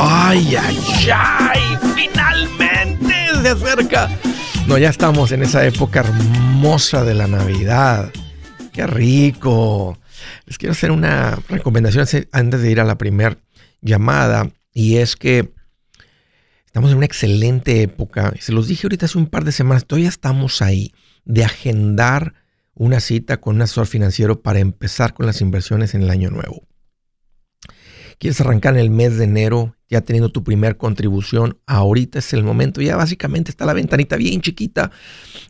Ay, 0.00 0.56
ay, 0.56 0.78
ay, 1.12 1.60
finalmente 1.96 3.14
se 3.42 3.48
acerca. 3.48 4.08
No, 4.66 4.76
ya 4.76 4.90
estamos 4.90 5.32
en 5.32 5.42
esa 5.42 5.66
época 5.66 6.00
hermosa 6.00 7.02
de 7.02 7.14
la 7.14 7.26
Navidad. 7.26 8.12
Qué 8.72 8.86
rico. 8.86 9.98
Les 10.46 10.58
quiero 10.58 10.72
hacer 10.72 10.90
una 10.90 11.38
recomendación 11.48 12.06
antes 12.32 12.60
de 12.60 12.70
ir 12.70 12.78
a 12.78 12.84
la 12.84 12.98
primera 12.98 13.38
llamada 13.80 14.50
y 14.74 14.98
es 14.98 15.16
que 15.16 15.50
estamos 16.66 16.90
en 16.90 16.98
una 16.98 17.06
excelente 17.06 17.82
época. 17.82 18.32
Se 18.38 18.52
los 18.52 18.68
dije 18.68 18.86
ahorita 18.86 19.06
hace 19.06 19.18
un 19.18 19.26
par 19.26 19.44
de 19.44 19.52
semanas, 19.52 19.86
todavía 19.86 20.08
estamos 20.08 20.62
ahí 20.62 20.92
de 21.28 21.44
agendar 21.44 22.34
una 22.74 22.98
cita 22.98 23.40
con 23.40 23.56
un 23.56 23.62
asesor 23.62 23.86
financiero 23.86 24.42
para 24.42 24.58
empezar 24.58 25.14
con 25.14 25.26
las 25.26 25.40
inversiones 25.40 25.94
en 25.94 26.02
el 26.02 26.10
año 26.10 26.30
nuevo. 26.30 26.66
¿Quieres 28.18 28.40
arrancar 28.40 28.74
en 28.74 28.80
el 28.80 28.90
mes 28.90 29.16
de 29.16 29.24
enero 29.24 29.76
ya 29.88 30.00
teniendo 30.00 30.30
tu 30.30 30.42
primer 30.42 30.76
contribución? 30.76 31.58
Ahorita 31.66 32.18
es 32.18 32.32
el 32.32 32.42
momento, 32.42 32.80
ya 32.80 32.96
básicamente 32.96 33.50
está 33.50 33.64
la 33.64 33.74
ventanita 33.74 34.16
bien 34.16 34.40
chiquita. 34.40 34.90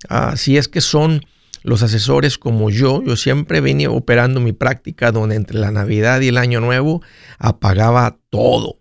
Ah, 0.08 0.34
si 0.36 0.58
es 0.58 0.68
que 0.68 0.82
son 0.82 1.22
los 1.62 1.82
asesores 1.82 2.38
como 2.38 2.70
yo, 2.70 3.02
yo 3.02 3.16
siempre 3.16 3.60
venía 3.60 3.90
operando 3.90 4.40
mi 4.40 4.52
práctica 4.52 5.12
donde 5.12 5.36
entre 5.36 5.58
la 5.58 5.70
Navidad 5.70 6.20
y 6.20 6.28
el 6.28 6.38
Año 6.38 6.60
Nuevo 6.60 7.02
apagaba 7.38 8.18
todo. 8.30 8.78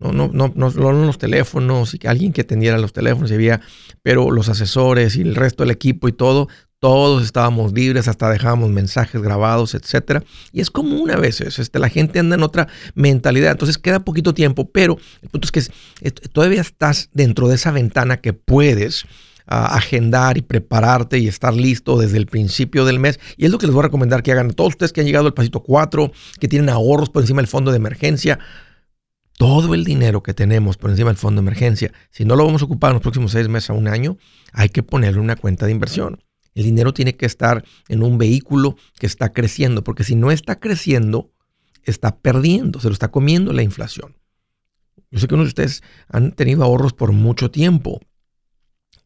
No, 0.00 0.12
no, 0.12 0.30
no, 0.32 0.52
no, 0.54 0.92
los 0.92 1.18
teléfonos 1.18 1.96
alguien 2.06 2.32
que 2.32 2.42
atendiera 2.42 2.78
los 2.78 2.92
teléfonos, 2.92 3.32
había, 3.32 3.60
pero 4.02 4.30
los 4.30 4.48
asesores 4.48 5.16
y 5.16 5.22
el 5.22 5.34
resto 5.34 5.64
del 5.64 5.72
equipo 5.72 6.06
y 6.06 6.12
todo, 6.12 6.46
todos 6.78 7.24
estábamos 7.24 7.72
libres, 7.72 8.06
hasta 8.06 8.30
dejábamos 8.30 8.70
mensajes 8.70 9.20
grabados, 9.20 9.74
etcétera. 9.74 10.22
Y 10.52 10.60
es 10.60 10.70
común 10.70 11.10
a 11.10 11.16
veces, 11.16 11.58
este, 11.58 11.80
la 11.80 11.88
gente 11.88 12.20
anda 12.20 12.36
en 12.36 12.44
otra 12.44 12.68
mentalidad, 12.94 13.50
entonces 13.50 13.76
queda 13.76 14.04
poquito 14.04 14.34
tiempo, 14.34 14.70
pero 14.70 14.98
el 15.20 15.28
punto 15.30 15.48
es 15.48 15.52
que 15.52 16.10
todavía 16.28 16.60
estás 16.60 17.10
dentro 17.12 17.48
de 17.48 17.56
esa 17.56 17.72
ventana 17.72 18.18
que 18.18 18.32
puedes 18.32 19.04
agendar 19.48 20.36
y 20.36 20.42
prepararte 20.42 21.18
y 21.18 21.26
estar 21.26 21.54
listo 21.54 21.98
desde 21.98 22.18
el 22.18 22.26
principio 22.26 22.84
del 22.84 22.98
mes. 22.98 23.18
Y 23.36 23.46
es 23.46 23.50
lo 23.50 23.58
que 23.58 23.66
les 23.66 23.74
voy 23.74 23.80
a 23.80 23.86
recomendar 23.86 24.22
que 24.22 24.30
hagan 24.30 24.50
todos 24.50 24.74
ustedes 24.74 24.92
que 24.92 25.00
han 25.00 25.06
llegado 25.06 25.26
al 25.26 25.34
pasito 25.34 25.60
4, 25.60 26.12
que 26.38 26.48
tienen 26.48 26.68
ahorros 26.68 27.08
por 27.08 27.22
encima 27.22 27.40
del 27.40 27.48
fondo 27.48 27.70
de 27.70 27.78
emergencia. 27.78 28.38
Todo 29.38 29.74
el 29.74 29.84
dinero 29.84 30.22
que 30.22 30.34
tenemos 30.34 30.76
por 30.76 30.90
encima 30.90 31.08
del 31.08 31.16
fondo 31.16 31.40
de 31.40 31.46
emergencia, 31.46 31.92
si 32.10 32.24
no 32.24 32.36
lo 32.36 32.44
vamos 32.44 32.60
a 32.60 32.66
ocupar 32.66 32.90
en 32.90 32.94
los 32.96 33.02
próximos 33.02 33.32
seis 33.32 33.48
meses 33.48 33.70
a 33.70 33.72
un 33.72 33.88
año, 33.88 34.18
hay 34.52 34.68
que 34.68 34.82
ponerle 34.82 35.20
una 35.20 35.36
cuenta 35.36 35.64
de 35.64 35.72
inversión. 35.72 36.22
El 36.54 36.64
dinero 36.64 36.92
tiene 36.92 37.16
que 37.16 37.24
estar 37.24 37.64
en 37.88 38.02
un 38.02 38.18
vehículo 38.18 38.76
que 38.98 39.06
está 39.06 39.32
creciendo, 39.32 39.84
porque 39.84 40.04
si 40.04 40.16
no 40.16 40.30
está 40.30 40.58
creciendo, 40.58 41.30
está 41.84 42.18
perdiendo, 42.18 42.80
se 42.80 42.88
lo 42.88 42.92
está 42.92 43.10
comiendo 43.10 43.52
la 43.52 43.62
inflación. 43.62 44.16
Yo 45.10 45.20
sé 45.20 45.28
que 45.28 45.34
unos 45.34 45.46
de 45.46 45.50
ustedes 45.50 45.82
han 46.08 46.32
tenido 46.32 46.64
ahorros 46.64 46.92
por 46.92 47.12
mucho 47.12 47.50
tiempo 47.50 48.00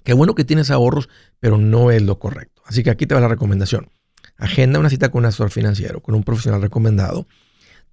Qué 0.04 0.12
bueno 0.14 0.34
que 0.34 0.44
tienes 0.44 0.70
ahorros, 0.70 1.08
pero 1.38 1.58
no 1.58 1.90
es 1.90 2.02
lo 2.02 2.18
correcto. 2.18 2.62
Así 2.66 2.82
que 2.82 2.90
aquí 2.90 3.06
te 3.06 3.14
va 3.14 3.20
la 3.20 3.28
recomendación. 3.28 3.90
Agenda 4.36 4.78
una 4.78 4.90
cita 4.90 5.10
con 5.10 5.20
un 5.20 5.26
asesor 5.26 5.50
financiero, 5.50 6.00
con 6.00 6.14
un 6.14 6.24
profesional 6.24 6.62
recomendado. 6.62 7.26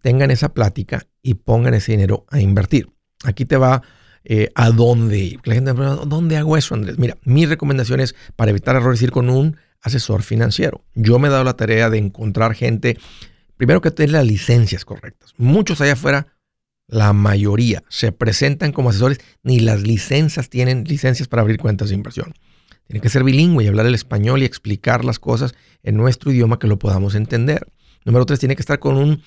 Tengan 0.01 0.31
esa 0.31 0.53
plática 0.53 1.05
y 1.21 1.35
pongan 1.35 1.73
ese 1.73 1.93
dinero 1.93 2.25
a 2.29 2.39
invertir. 2.39 2.89
Aquí 3.23 3.45
te 3.45 3.57
va 3.57 3.81
eh, 4.23 4.49
a 4.55 4.69
dónde 4.69 5.17
ir. 5.17 5.39
La 5.43 5.55
gente 5.55 5.73
¿dónde 5.73 6.37
hago 6.37 6.57
eso, 6.57 6.75
Andrés? 6.75 6.97
Mira, 6.97 7.17
mi 7.23 7.45
recomendación 7.45 7.99
es 7.99 8.15
para 8.35 8.51
evitar 8.51 8.75
errores 8.75 9.01
ir 9.01 9.11
con 9.11 9.29
un 9.29 9.57
asesor 9.81 10.23
financiero. 10.23 10.83
Yo 10.95 11.19
me 11.19 11.27
he 11.27 11.31
dado 11.31 11.43
la 11.43 11.55
tarea 11.55 11.89
de 11.89 11.97
encontrar 11.97 12.53
gente, 12.53 12.97
primero 13.57 13.81
que 13.81 13.91
tenga 13.91 14.13
las 14.13 14.27
licencias 14.27 14.85
correctas. 14.85 15.33
Muchos 15.37 15.81
allá 15.81 15.93
afuera 15.93 16.27
la 16.87 17.13
mayoría 17.13 17.83
se 17.87 18.11
presentan 18.11 18.71
como 18.71 18.89
asesores, 18.89 19.19
ni 19.43 19.59
las 19.59 19.81
licencias 19.81 20.49
tienen 20.49 20.85
licencias 20.85 21.27
para 21.27 21.41
abrir 21.41 21.59
cuentas 21.59 21.89
de 21.89 21.95
inversión. 21.95 22.33
Tiene 22.87 23.01
que 23.01 23.09
ser 23.09 23.23
bilingüe 23.23 23.63
y 23.63 23.67
hablar 23.67 23.85
el 23.85 23.93
español 23.93 24.41
y 24.41 24.45
explicar 24.45 25.05
las 25.05 25.19
cosas 25.19 25.53
en 25.83 25.95
nuestro 25.95 26.31
idioma 26.31 26.57
que 26.57 26.67
lo 26.67 26.79
podamos 26.79 27.13
entender. 27.13 27.67
Número 28.05 28.25
tres, 28.25 28.39
tiene 28.39 28.55
que 28.55 28.63
estar 28.63 28.79
con 28.79 28.97
un 28.97 29.21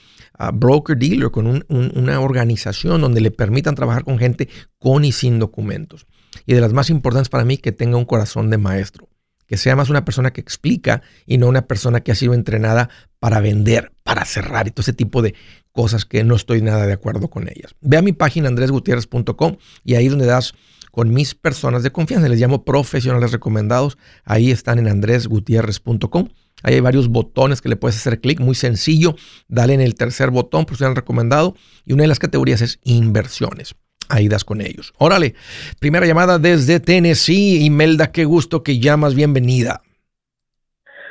broker 0.53 0.97
dealer, 0.97 1.31
con 1.31 1.65
una 1.69 2.21
organización 2.21 3.01
donde 3.01 3.21
le 3.21 3.31
permitan 3.31 3.75
trabajar 3.75 4.05
con 4.05 4.19
gente 4.19 4.49
con 4.79 5.05
y 5.05 5.13
sin 5.13 5.39
documentos. 5.39 6.07
Y 6.47 6.55
de 6.55 6.61
las 6.61 6.73
más 6.73 6.91
importantes 6.91 7.29
para 7.29 7.45
mí, 7.45 7.59
que 7.59 7.73
tenga 7.73 7.97
un 7.97 8.05
corazón 8.05 8.51
de 8.51 8.59
maestro 8.59 9.09
que 9.53 9.59
sea 9.59 9.77
más 9.77 9.91
una 9.91 10.07
persona 10.07 10.33
que 10.33 10.41
explica 10.41 11.03
y 11.27 11.37
no 11.37 11.47
una 11.47 11.67
persona 11.67 12.01
que 12.01 12.11
ha 12.11 12.15
sido 12.15 12.33
entrenada 12.33 12.89
para 13.19 13.39
vender, 13.41 13.93
para 14.03 14.25
cerrar 14.25 14.67
y 14.67 14.71
todo 14.71 14.81
ese 14.81 14.95
tipo 14.95 15.21
de 15.21 15.35
cosas 15.73 16.07
que 16.07 16.25
no 16.25 16.37
estoy 16.37 16.63
nada 16.63 16.87
de 16.87 16.95
acuerdo 16.95 17.29
con 17.29 17.49
ellas. 17.49 17.75
Ve 17.83 17.99
a 17.99 18.03
mi 18.03 18.13
página 18.13 18.49
andresgutierrez.com 18.49 19.59
y 19.85 19.97
ahí 19.97 20.09
donde 20.09 20.25
das 20.25 20.55
con 20.93 21.13
mis 21.13 21.35
personas 21.35 21.83
de 21.83 21.91
confianza, 21.91 22.29
les 22.29 22.39
llamo 22.39 22.65
profesionales 22.65 23.33
recomendados, 23.33 23.99
ahí 24.25 24.53
están 24.53 24.79
en 24.79 24.87
andresgutierrez.com. 24.87 26.29
Ahí 26.63 26.75
hay 26.75 26.81
varios 26.81 27.09
botones 27.09 27.61
que 27.61 27.69
le 27.69 27.75
puedes 27.75 27.97
hacer 27.97 28.21
clic, 28.21 28.39
muy 28.39 28.55
sencillo. 28.55 29.17
Dale 29.49 29.75
en 29.75 29.81
el 29.81 29.97
tercer 29.97 30.31
botón, 30.31 30.65
profesional 30.65 30.95
recomendado, 30.95 31.57
y 31.85 31.93
una 31.93 32.03
de 32.03 32.09
las 32.09 32.21
categorías 32.21 32.63
es 32.63 32.79
inversiones 32.85 33.75
ahí 34.09 34.29
das 34.29 34.45
con 34.45 34.61
ellos. 34.61 34.93
Órale, 34.99 35.35
primera 35.81 36.07
llamada 36.07 36.39
desde 36.39 36.81
Tennessee. 36.81 37.65
Imelda, 37.65 38.13
qué 38.13 38.27
gusto 38.27 38.63
que 38.63 38.79
llamas, 38.79 39.15
bienvenida. 39.15 39.83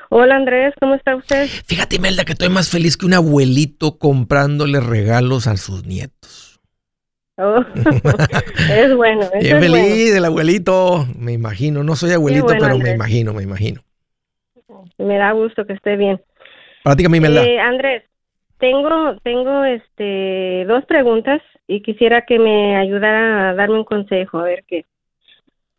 Hola 0.10 0.36
Andrés, 0.36 0.74
¿cómo 0.80 0.96
está 0.96 1.16
usted? 1.16 1.50
Fíjate 1.66 1.96
Imelda 1.96 2.26
que 2.26 2.34
estoy 2.34 2.50
más 2.50 2.70
feliz 2.70 2.98
que 2.98 3.06
un 3.06 3.14
abuelito 3.14 3.98
comprándole 3.98 4.82
regalos 4.82 5.48
a 5.48 5.56
sus 5.56 5.86
nietos. 5.86 6.51
Oh, 7.44 7.66
es 8.72 8.96
bueno. 8.96 9.28
Bien 9.40 9.60
feliz 9.60 10.16
el 10.16 10.26
abuelito, 10.26 11.08
me 11.18 11.34
imagino. 11.34 11.84
No 11.84 11.96
soy 11.96 12.12
abuelito, 12.12 12.46
pero 12.48 12.78
me 12.78 12.92
imagino, 12.92 13.34
me 13.34 13.42
imagino. 13.42 13.82
Me 15.00 15.18
da 15.18 15.32
gusto 15.32 15.66
que 15.66 15.74
esté 15.74 15.96
bien. 15.96 16.22
Platícame, 16.84 17.18
Imelda. 17.18 17.44
Eh, 17.44 17.60
Andrés, 17.60 18.04
tengo, 18.60 19.16
tengo 19.24 19.64
este, 19.64 20.66
dos 20.68 20.86
preguntas 20.86 21.42
y 21.68 21.82
quisiera 21.82 22.26
que 22.28 22.38
me 22.38 22.78
ayudara 22.78 23.50
a 23.50 23.54
darme 23.56 23.80
un 23.80 23.86
consejo, 23.86 24.38
a 24.38 24.44
ver 24.44 24.64
qué. 24.68 24.86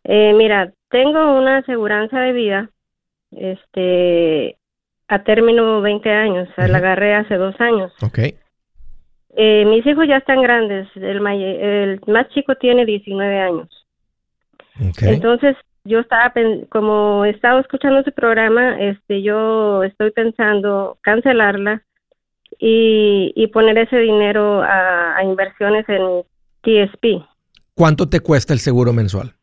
Eh, 0.03 0.33
mira, 0.33 0.73
tengo 0.89 1.37
una 1.37 1.59
aseguranza 1.59 2.19
de 2.19 2.33
vida, 2.33 2.69
este, 3.31 4.57
a 5.07 5.23
término 5.23 5.79
20 5.79 6.09
años, 6.09 6.49
la 6.57 6.77
agarré 6.77 7.15
hace 7.15 7.35
dos 7.35 7.55
años. 7.59 7.93
Ok. 8.01 8.19
Eh, 9.35 9.65
mis 9.65 9.85
hijos 9.85 10.07
ya 10.07 10.17
están 10.17 10.41
grandes, 10.41 10.87
el, 10.95 11.25
el 11.25 12.01
más 12.07 12.29
chico 12.29 12.55
tiene 12.55 12.85
19 12.85 13.39
años. 13.39 13.67
Okay. 14.89 15.15
Entonces, 15.15 15.55
yo 15.85 15.99
estaba, 15.99 16.33
como 16.69 17.25
estaba 17.25 17.59
escuchando 17.59 17.99
ese 17.99 18.11
programa, 18.11 18.79
este, 18.79 19.21
yo 19.21 19.83
estoy 19.83 20.11
pensando 20.11 20.97
cancelarla 21.01 21.83
y, 22.59 23.47
poner 23.53 23.77
ese 23.77 23.97
dinero 23.97 24.61
a, 24.63 25.21
inversiones 25.23 25.85
en 25.89 26.23
TSP. 26.61 27.25
¿Cuánto 27.75 28.07
te 28.07 28.19
cuesta 28.19 28.53
el 28.53 28.59
seguro 28.59 28.93
mensual? 28.93 29.33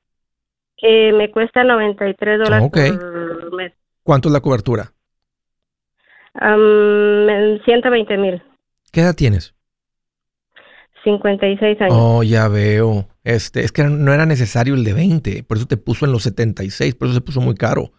me 0.82 1.30
cuesta 1.30 1.62
93 1.62 2.38
dólares 2.38 2.70
por 2.70 3.54
mes. 3.54 3.72
¿Cuánto 4.02 4.28
es 4.28 4.32
la 4.32 4.40
cobertura? 4.40 4.92
120 6.34 8.16
mil. 8.16 8.42
¿Qué 8.90 9.02
edad 9.02 9.14
tienes? 9.14 9.54
56 11.04 11.80
años. 11.80 11.94
Oh, 11.96 12.22
ya 12.22 12.48
veo. 12.48 13.08
Este, 13.24 13.64
es 13.64 13.72
que 13.72 13.84
no 13.84 14.12
era 14.12 14.26
necesario 14.26 14.74
el 14.74 14.84
de 14.84 14.92
20, 14.92 15.42
por 15.44 15.56
eso 15.56 15.66
te 15.66 15.76
puso 15.76 16.04
en 16.04 16.12
los 16.12 16.22
76, 16.24 16.94
por 16.94 17.08
eso 17.08 17.14
se 17.14 17.20
puso 17.20 17.40
muy 17.40 17.54
caro. 17.54 17.92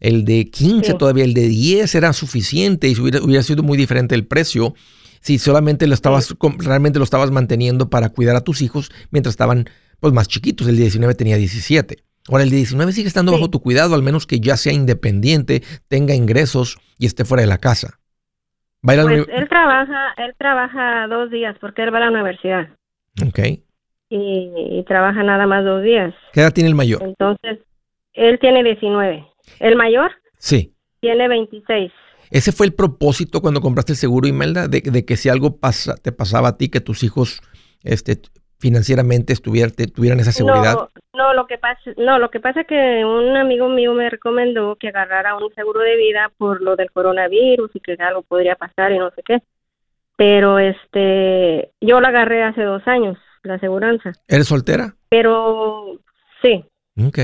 El 0.00 0.24
de 0.24 0.50
15 0.50 0.94
todavía, 0.94 1.24
el 1.24 1.34
de 1.34 1.48
10 1.48 1.94
era 1.94 2.12
suficiente 2.12 2.88
y 2.88 2.98
hubiera, 2.98 3.22
hubiera, 3.22 3.42
sido 3.42 3.62
muy 3.62 3.78
diferente 3.78 4.14
el 4.14 4.26
precio 4.26 4.74
si 5.20 5.38
solamente 5.38 5.86
lo 5.86 5.94
estabas, 5.94 6.34
realmente 6.58 6.98
lo 6.98 7.04
estabas 7.04 7.30
manteniendo 7.30 7.88
para 7.88 8.10
cuidar 8.10 8.36
a 8.36 8.42
tus 8.42 8.60
hijos 8.60 8.90
mientras 9.10 9.32
estaban 9.32 9.64
pues, 10.00 10.12
más 10.12 10.28
chiquitos. 10.28 10.68
El 10.68 10.76
19 10.76 11.14
tenía 11.14 11.38
17. 11.38 12.04
Ahora, 12.28 12.44
el 12.44 12.50
19 12.50 12.92
sigue 12.92 13.08
estando 13.08 13.32
bajo 13.32 13.48
tu 13.48 13.60
cuidado, 13.60 13.94
al 13.94 14.02
menos 14.02 14.26
que 14.26 14.40
ya 14.40 14.58
sea 14.58 14.74
independiente, 14.74 15.62
tenga 15.88 16.14
ingresos 16.14 16.78
y 16.98 17.06
esté 17.06 17.24
fuera 17.24 17.40
de 17.40 17.46
la 17.46 17.56
casa. 17.58 18.00
Pues 18.84 19.28
él 19.28 19.48
trabaja, 19.48 20.14
él 20.18 20.34
trabaja 20.38 21.06
dos 21.08 21.30
días 21.30 21.56
porque 21.60 21.82
él 21.82 21.92
va 21.92 21.98
a 21.98 22.00
la 22.02 22.10
universidad. 22.10 22.68
Ok. 23.26 23.38
Y, 24.10 24.84
trabaja 24.86 25.22
nada 25.22 25.46
más 25.46 25.64
dos 25.64 25.82
días. 25.82 26.14
¿Qué 26.32 26.40
edad 26.40 26.52
tiene 26.52 26.68
el 26.68 26.74
mayor? 26.74 27.02
Entonces, 27.02 27.58
él 28.12 28.38
tiene 28.38 28.62
19. 28.62 29.26
¿El 29.58 29.76
mayor? 29.76 30.12
Sí. 30.38 30.74
Tiene 31.00 31.26
26. 31.26 31.90
¿Ese 32.30 32.52
fue 32.52 32.66
el 32.66 32.74
propósito 32.74 33.40
cuando 33.40 33.60
compraste 33.60 33.92
el 33.92 33.98
seguro, 33.98 34.28
Imelda? 34.28 34.68
De, 34.68 34.82
de 34.82 35.04
que 35.04 35.16
si 35.16 35.28
algo 35.28 35.56
pasa, 35.58 35.96
te 35.96 36.12
pasaba 36.12 36.50
a 36.50 36.56
ti, 36.56 36.68
que 36.68 36.80
tus 36.80 37.02
hijos 37.02 37.40
este, 37.82 38.20
financieramente 38.58 39.34
tuvieran 39.36 40.20
esa 40.20 40.32
seguridad? 40.32 40.74
No, 40.74 40.88
lo 41.14 41.46
que 41.46 41.58
pasa, 41.58 41.80
no, 41.96 42.18
lo 42.18 42.30
que 42.30 42.40
pasa 42.40 42.62
es 42.62 42.66
que 42.66 43.04
un 43.04 43.36
amigo 43.36 43.68
mío 43.68 43.94
me 43.94 44.10
recomendó 44.10 44.76
que 44.76 44.88
agarrara 44.88 45.36
un 45.36 45.52
seguro 45.54 45.80
de 45.80 45.96
vida 45.96 46.30
por 46.36 46.60
lo 46.60 46.76
del 46.76 46.90
coronavirus 46.90 47.70
y 47.74 47.80
que 47.80 47.96
algo 48.00 48.22
podría 48.22 48.56
pasar 48.56 48.92
y 48.92 48.98
no 48.98 49.10
sé 49.10 49.22
qué. 49.24 49.42
Pero 50.16 50.58
este, 50.58 51.70
yo 51.80 52.00
la 52.00 52.08
agarré 52.08 52.42
hace 52.42 52.62
dos 52.62 52.86
años, 52.86 53.18
la 53.42 53.54
aseguranza. 53.54 54.12
¿Eres 54.28 54.48
soltera? 54.48 54.94
Pero 55.08 55.98
sí. 56.42 56.64
Ok. 56.96 57.18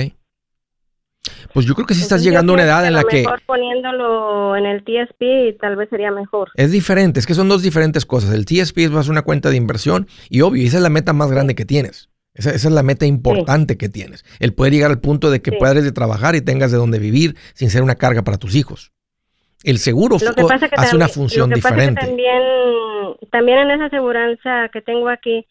Pues 1.52 1.66
yo 1.66 1.74
creo 1.74 1.86
que 1.86 1.94
si 1.94 2.02
estás 2.02 2.22
llegando 2.22 2.52
a 2.52 2.54
una 2.54 2.64
edad 2.64 2.86
en 2.86 2.94
la 2.94 3.04
que... 3.04 3.22
Mejor 3.22 3.42
poniéndolo 3.46 4.56
en 4.56 4.66
el 4.66 4.84
TSP 4.84 5.58
tal 5.60 5.76
vez 5.76 5.88
sería 5.88 6.10
mejor. 6.10 6.50
Es 6.54 6.70
diferente, 6.70 7.20
es 7.20 7.26
que 7.26 7.34
son 7.34 7.48
dos 7.48 7.62
diferentes 7.62 8.06
cosas. 8.06 8.32
El 8.34 8.44
TSP 8.44 8.78
es 8.78 9.08
una 9.08 9.22
cuenta 9.22 9.50
de 9.50 9.56
inversión 9.56 10.06
y 10.28 10.42
obvio, 10.42 10.66
esa 10.66 10.78
es 10.78 10.82
la 10.82 10.90
meta 10.90 11.12
más 11.12 11.30
grande 11.30 11.54
que 11.54 11.64
tienes. 11.64 12.09
Esa, 12.40 12.54
es 12.54 12.64
la 12.64 12.82
meta 12.82 13.06
importante 13.06 13.76
que 13.76 13.88
tienes. 13.88 14.24
El 14.38 14.54
poder 14.54 14.72
llegar 14.72 14.90
al 14.90 15.00
punto 15.00 15.30
de 15.30 15.40
que 15.42 15.52
puedas 15.52 15.82
de 15.82 15.92
trabajar 15.92 16.34
y 16.34 16.40
tengas 16.40 16.72
de 16.72 16.78
dónde 16.78 16.98
vivir 16.98 17.36
sin 17.54 17.70
ser 17.70 17.82
una 17.82 17.94
carga 17.94 18.22
para 18.22 18.38
tus 18.38 18.54
hijos. 18.54 18.92
El 19.62 19.78
seguro 19.78 20.16
hace 20.16 20.96
una 20.96 21.08
función 21.08 21.50
diferente. 21.50 22.00
también, 22.00 22.42
también 23.30 23.58
en 23.58 23.70
esa 23.72 23.86
aseguranza 23.86 24.70
que 24.72 24.80
tengo 24.80 25.08
aquí, 25.08 25.46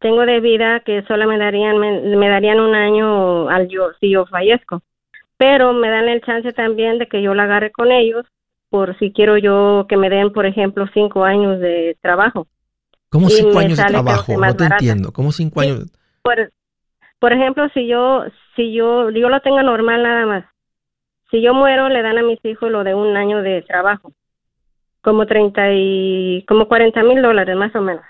tengo 0.00 0.24
de 0.24 0.40
vida 0.40 0.80
que 0.86 1.02
solo 1.08 1.26
me 1.26 1.38
darían, 1.38 1.78
me, 1.78 2.28
darían 2.28 2.60
un 2.60 2.74
año 2.74 3.48
al 3.48 3.68
yo, 3.68 3.90
si 4.00 4.10
yo 4.10 4.26
fallezco 4.26 4.82
pero 5.38 5.72
me 5.72 5.88
dan 5.88 6.08
el 6.08 6.20
chance 6.20 6.52
también 6.52 6.98
de 6.98 7.06
que 7.06 7.22
yo 7.22 7.32
la 7.32 7.44
agarre 7.44 7.70
con 7.72 7.90
ellos 7.90 8.26
por 8.68 8.98
si 8.98 9.12
quiero 9.12 9.38
yo 9.38 9.86
que 9.88 9.96
me 9.96 10.10
den, 10.10 10.32
por 10.32 10.44
ejemplo, 10.44 10.86
cinco 10.92 11.24
años 11.24 11.58
de 11.60 11.96
trabajo. 12.02 12.46
¿Cómo 13.08 13.30
cinco 13.30 13.58
años 13.58 13.78
de 13.78 13.84
trabajo? 13.84 14.36
No 14.36 14.54
te 14.54 14.64
entiendo. 14.64 15.12
¿Cómo 15.12 15.32
cinco 15.32 15.60
años? 15.60 15.86
Por, 16.28 16.52
por 17.20 17.32
ejemplo, 17.32 17.70
si 17.72 17.86
yo, 17.86 18.24
si 18.54 18.74
yo, 18.74 19.08
yo 19.08 19.30
lo 19.30 19.40
tengo 19.40 19.62
normal 19.62 20.02
nada 20.02 20.26
más. 20.26 20.44
Si 21.30 21.40
yo 21.40 21.54
muero, 21.54 21.88
le 21.88 22.02
dan 22.02 22.18
a 22.18 22.22
mis 22.22 22.38
hijos 22.44 22.70
lo 22.70 22.84
de 22.84 22.94
un 22.94 23.16
año 23.16 23.40
de 23.40 23.62
trabajo. 23.62 24.12
Como 25.00 25.24
treinta 25.24 25.72
y, 25.72 26.44
como 26.46 26.68
cuarenta 26.68 27.02
mil 27.02 27.22
dólares 27.22 27.56
más 27.56 27.74
o 27.74 27.80
menos. 27.80 28.04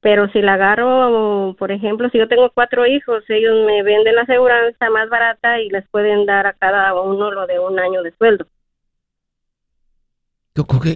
Pero 0.00 0.28
si 0.28 0.42
la 0.42 0.54
agarro, 0.54 1.56
por 1.58 1.72
ejemplo, 1.72 2.10
si 2.10 2.18
yo 2.18 2.28
tengo 2.28 2.50
cuatro 2.50 2.86
hijos, 2.86 3.24
ellos 3.30 3.64
me 3.64 3.82
venden 3.82 4.16
la 4.16 4.22
aseguranza 4.22 4.90
más 4.90 5.08
barata 5.08 5.58
y 5.60 5.70
les 5.70 5.88
pueden 5.88 6.26
dar 6.26 6.46
a 6.46 6.52
cada 6.52 6.92
uno 7.00 7.30
lo 7.30 7.46
de 7.46 7.60
un 7.60 7.78
año 7.78 8.02
de 8.02 8.12
sueldo. 8.18 8.46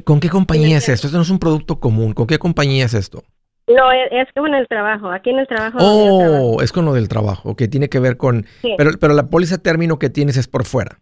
¿Con 0.05 0.21
qué, 0.21 0.29
compañía 0.29 0.77
es 0.77 0.91
esto? 0.91 1.07
Esto 1.07 1.17
no 1.17 1.23
es 1.23 1.31
un 1.31 1.39
producto 1.39 1.81
común. 1.81 2.13
¿Con 2.13 2.27
qué 2.27 2.39
compañía 2.39 2.85
es 2.85 2.93
esto? 2.93 3.25
No, 3.69 3.93
es, 3.93 4.29
con 4.35 4.55
el 4.55 4.67
trabajo. 4.67 5.11
Aquí 5.11 5.31
en 5.31 5.41
el 5.41 5.47
trabajo. 5.47 5.79
Oh, 5.81 6.63
es 6.63 6.73
con 6.73 6.85
lo 6.85 6.95
del 6.95 7.09
trabajo, 7.09 7.55
que 7.55 7.69
tiene 7.69 7.89
que 7.89 8.01
ver 8.01 8.17
con... 8.17 8.47
Pero, 8.77 8.93
pero 8.99 9.15
la 9.15 9.29
póliza 9.29 9.59
término 9.59 9.99
que 9.99 10.11
tienes 10.11 10.37
es 10.37 10.49
por 10.49 10.65
fuera. 10.65 11.01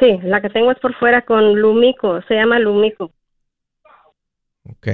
Sí, 0.00 0.18
la 0.22 0.40
que 0.40 0.50
tengo 0.50 0.70
es 0.70 0.78
por 0.78 0.94
fuera 0.94 1.22
con 1.22 1.60
Lumico. 1.60 2.20
Se 2.28 2.34
llama 2.34 2.58
Lumico. 2.58 3.12
Ok. 4.70 4.88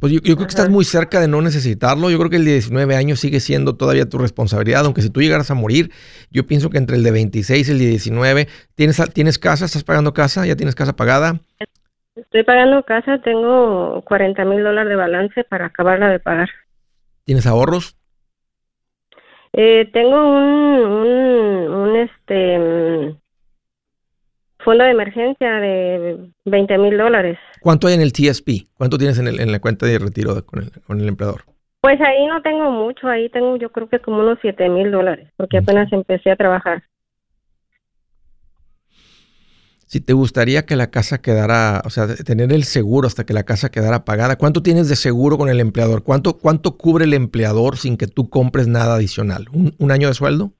Pues 0.00 0.12
yo, 0.12 0.20
creo 0.20 0.36
que 0.36 0.44
estás 0.44 0.68
muy 0.68 0.84
cerca 0.84 1.20
de 1.20 1.28
no 1.28 1.42
necesitarlo. 1.42 2.10
Yo 2.10 2.18
creo 2.18 2.30
que 2.30 2.36
el 2.36 2.44
de 2.44 2.52
19 2.52 2.96
años 2.96 3.20
sigue 3.20 3.40
siendo 3.40 3.76
todavía 3.76 4.08
tu 4.08 4.18
responsabilidad, 4.18 4.84
aunque 4.84 5.02
si 5.02 5.10
tú 5.10 5.20
llegaras 5.20 5.50
a 5.50 5.54
morir, 5.54 5.90
yo 6.30 6.46
pienso 6.46 6.70
que 6.70 6.78
entre 6.78 6.96
el 6.96 7.02
de 7.02 7.10
26 7.10 7.68
y 7.68 7.72
el 7.72 7.78
de 7.78 7.86
19, 7.86 8.48
¿tienes, 8.74 9.02
¿tienes 9.12 9.38
casa? 9.38 9.64
¿Estás 9.64 9.84
pagando 9.84 10.14
casa? 10.14 10.46
¿Ya 10.46 10.56
tienes 10.56 10.74
casa 10.74 10.96
pagada? 10.96 11.40
Estoy 12.16 12.44
pagando 12.44 12.84
casa, 12.84 13.18
tengo 13.18 14.00
40 14.02 14.44
mil 14.44 14.62
dólares 14.62 14.88
de 14.88 14.94
balance 14.94 15.42
para 15.44 15.66
acabarla 15.66 16.08
de 16.10 16.20
pagar. 16.20 16.48
¿Tienes 17.24 17.44
ahorros? 17.46 17.96
Eh, 19.52 19.90
tengo 19.92 20.16
un, 20.16 20.80
un, 20.80 21.74
un 21.74 21.96
este 21.96 23.16
fondo 24.58 24.84
de 24.84 24.90
emergencia 24.90 25.54
de 25.54 26.30
20 26.44 26.78
mil 26.78 26.96
dólares. 26.96 27.36
¿Cuánto 27.60 27.88
hay 27.88 27.94
en 27.94 28.02
el 28.02 28.12
TSP? 28.12 28.68
¿Cuánto 28.74 28.96
tienes 28.96 29.18
en, 29.18 29.26
el, 29.26 29.40
en 29.40 29.50
la 29.50 29.58
cuenta 29.58 29.84
de 29.86 29.98
retiro 29.98 30.46
con 30.46 30.62
el, 30.62 30.70
con 30.86 31.00
el 31.00 31.08
empleador? 31.08 31.42
Pues 31.80 32.00
ahí 32.00 32.26
no 32.26 32.40
tengo 32.42 32.70
mucho, 32.70 33.08
ahí 33.08 33.28
tengo 33.28 33.56
yo 33.56 33.70
creo 33.70 33.88
que 33.88 33.98
como 33.98 34.20
unos 34.20 34.38
7 34.40 34.68
mil 34.68 34.92
dólares, 34.92 35.30
porque 35.36 35.58
apenas 35.58 35.92
empecé 35.92 36.30
a 36.30 36.36
trabajar. 36.36 36.84
Si 39.86 40.00
te 40.00 40.12
gustaría 40.12 40.64
que 40.64 40.76
la 40.76 40.90
casa 40.90 41.18
quedara, 41.18 41.82
o 41.84 41.90
sea, 41.90 42.06
tener 42.14 42.52
el 42.52 42.64
seguro 42.64 43.06
hasta 43.06 43.24
que 43.24 43.34
la 43.34 43.44
casa 43.44 43.70
quedara 43.70 44.04
pagada, 44.04 44.36
¿cuánto 44.36 44.62
tienes 44.62 44.88
de 44.88 44.96
seguro 44.96 45.36
con 45.38 45.48
el 45.48 45.60
empleador? 45.60 46.02
¿Cuánto, 46.02 46.38
cuánto 46.38 46.76
cubre 46.76 47.04
el 47.04 47.14
empleador 47.14 47.76
sin 47.76 47.96
que 47.96 48.06
tú 48.06 48.30
compres 48.30 48.66
nada 48.66 48.94
adicional? 48.94 49.46
un 49.52 49.90
año 49.90 50.08
de 50.08 50.14
sueldo? 50.14 50.52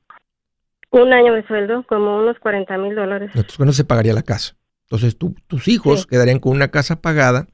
Un 0.94 1.12
año 1.12 1.34
de 1.34 1.44
sueldo, 1.48 1.84
como 1.88 2.18
unos 2.18 2.38
40 2.38 2.78
mil 2.78 2.94
dólares. 2.94 3.30
Entonces, 3.34 3.56
¿cuándo 3.56 3.72
se 3.72 3.82
pagaría 3.82 4.12
la 4.12 4.22
casa? 4.22 4.54
Entonces, 4.82 5.16
tus 5.16 5.66
hijos 5.66 6.06
quedarían 6.06 6.38
con 6.38 6.52
una 6.52 6.68
casa 6.68 7.00
pagada, 7.00 7.48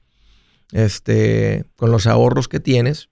este, 0.72 1.64
con 1.76 1.90
los 1.90 2.06
ahorros 2.06 2.48
que 2.48 2.60
tienes, 2.60 3.08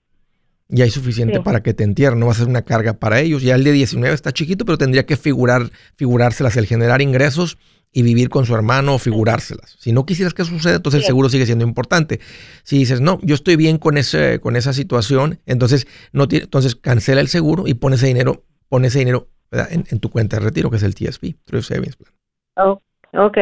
y 0.69 0.83
hay 0.83 0.91
suficiente 0.91 1.41
para 1.41 1.63
que 1.63 1.73
te 1.73 1.83
entierren, 1.83 2.19
no 2.19 2.27
va 2.27 2.33
a 2.33 2.35
ser 2.35 2.47
una 2.47 2.61
carga 2.61 2.93
para 2.93 3.21
ellos. 3.21 3.41
Ya 3.41 3.55
el 3.55 3.63
de 3.63 3.71
19 3.71 4.13
está 4.13 4.31
chiquito, 4.31 4.65
pero 4.65 4.77
tendría 4.77 5.07
que 5.07 5.17
figurar, 5.17 5.71
figurárselas, 5.95 6.55
el 6.57 6.67
generar 6.67 7.01
ingresos 7.01 7.57
y 7.91 8.03
vivir 8.03 8.29
con 8.29 8.45
su 8.45 8.55
hermano 8.55 8.95
o 8.95 8.99
figurárselas. 8.99 9.75
Si 9.79 9.91
no 9.91 10.05
quisieras 10.05 10.33
que 10.33 10.43
suceda, 10.43 10.75
entonces 10.75 11.01
el 11.01 11.07
seguro 11.07 11.29
sigue 11.29 11.45
siendo 11.45 11.65
importante. 11.65 12.19
Si 12.63 12.77
dices, 12.77 13.01
no, 13.01 13.19
yo 13.21 13.35
estoy 13.35 13.55
bien 13.55 13.77
con, 13.77 13.97
ese, 13.97 14.39
con 14.39 14.55
esa 14.55 14.73
situación, 14.73 15.39
entonces, 15.45 15.87
no 16.13 16.27
entonces 16.29 16.75
cancela 16.75 17.21
el 17.21 17.27
seguro 17.27 17.63
y 17.65 17.73
pone 17.73 17.95
ese 17.95 18.07
dinero, 18.07 18.43
pone 18.69 18.87
ese 18.87 18.99
dinero 18.99 19.27
en, 19.51 19.99
tu 19.99 20.09
cuenta 20.09 20.37
de 20.37 20.45
retiro, 20.45 20.69
que 20.69 20.77
es 20.77 20.83
el 20.83 20.93
TSP, 20.93 21.35
True 21.45 21.63
Savings 21.63 21.95
Plan. 21.95 22.13
Oh, 22.57 22.81
ok. 23.13 23.37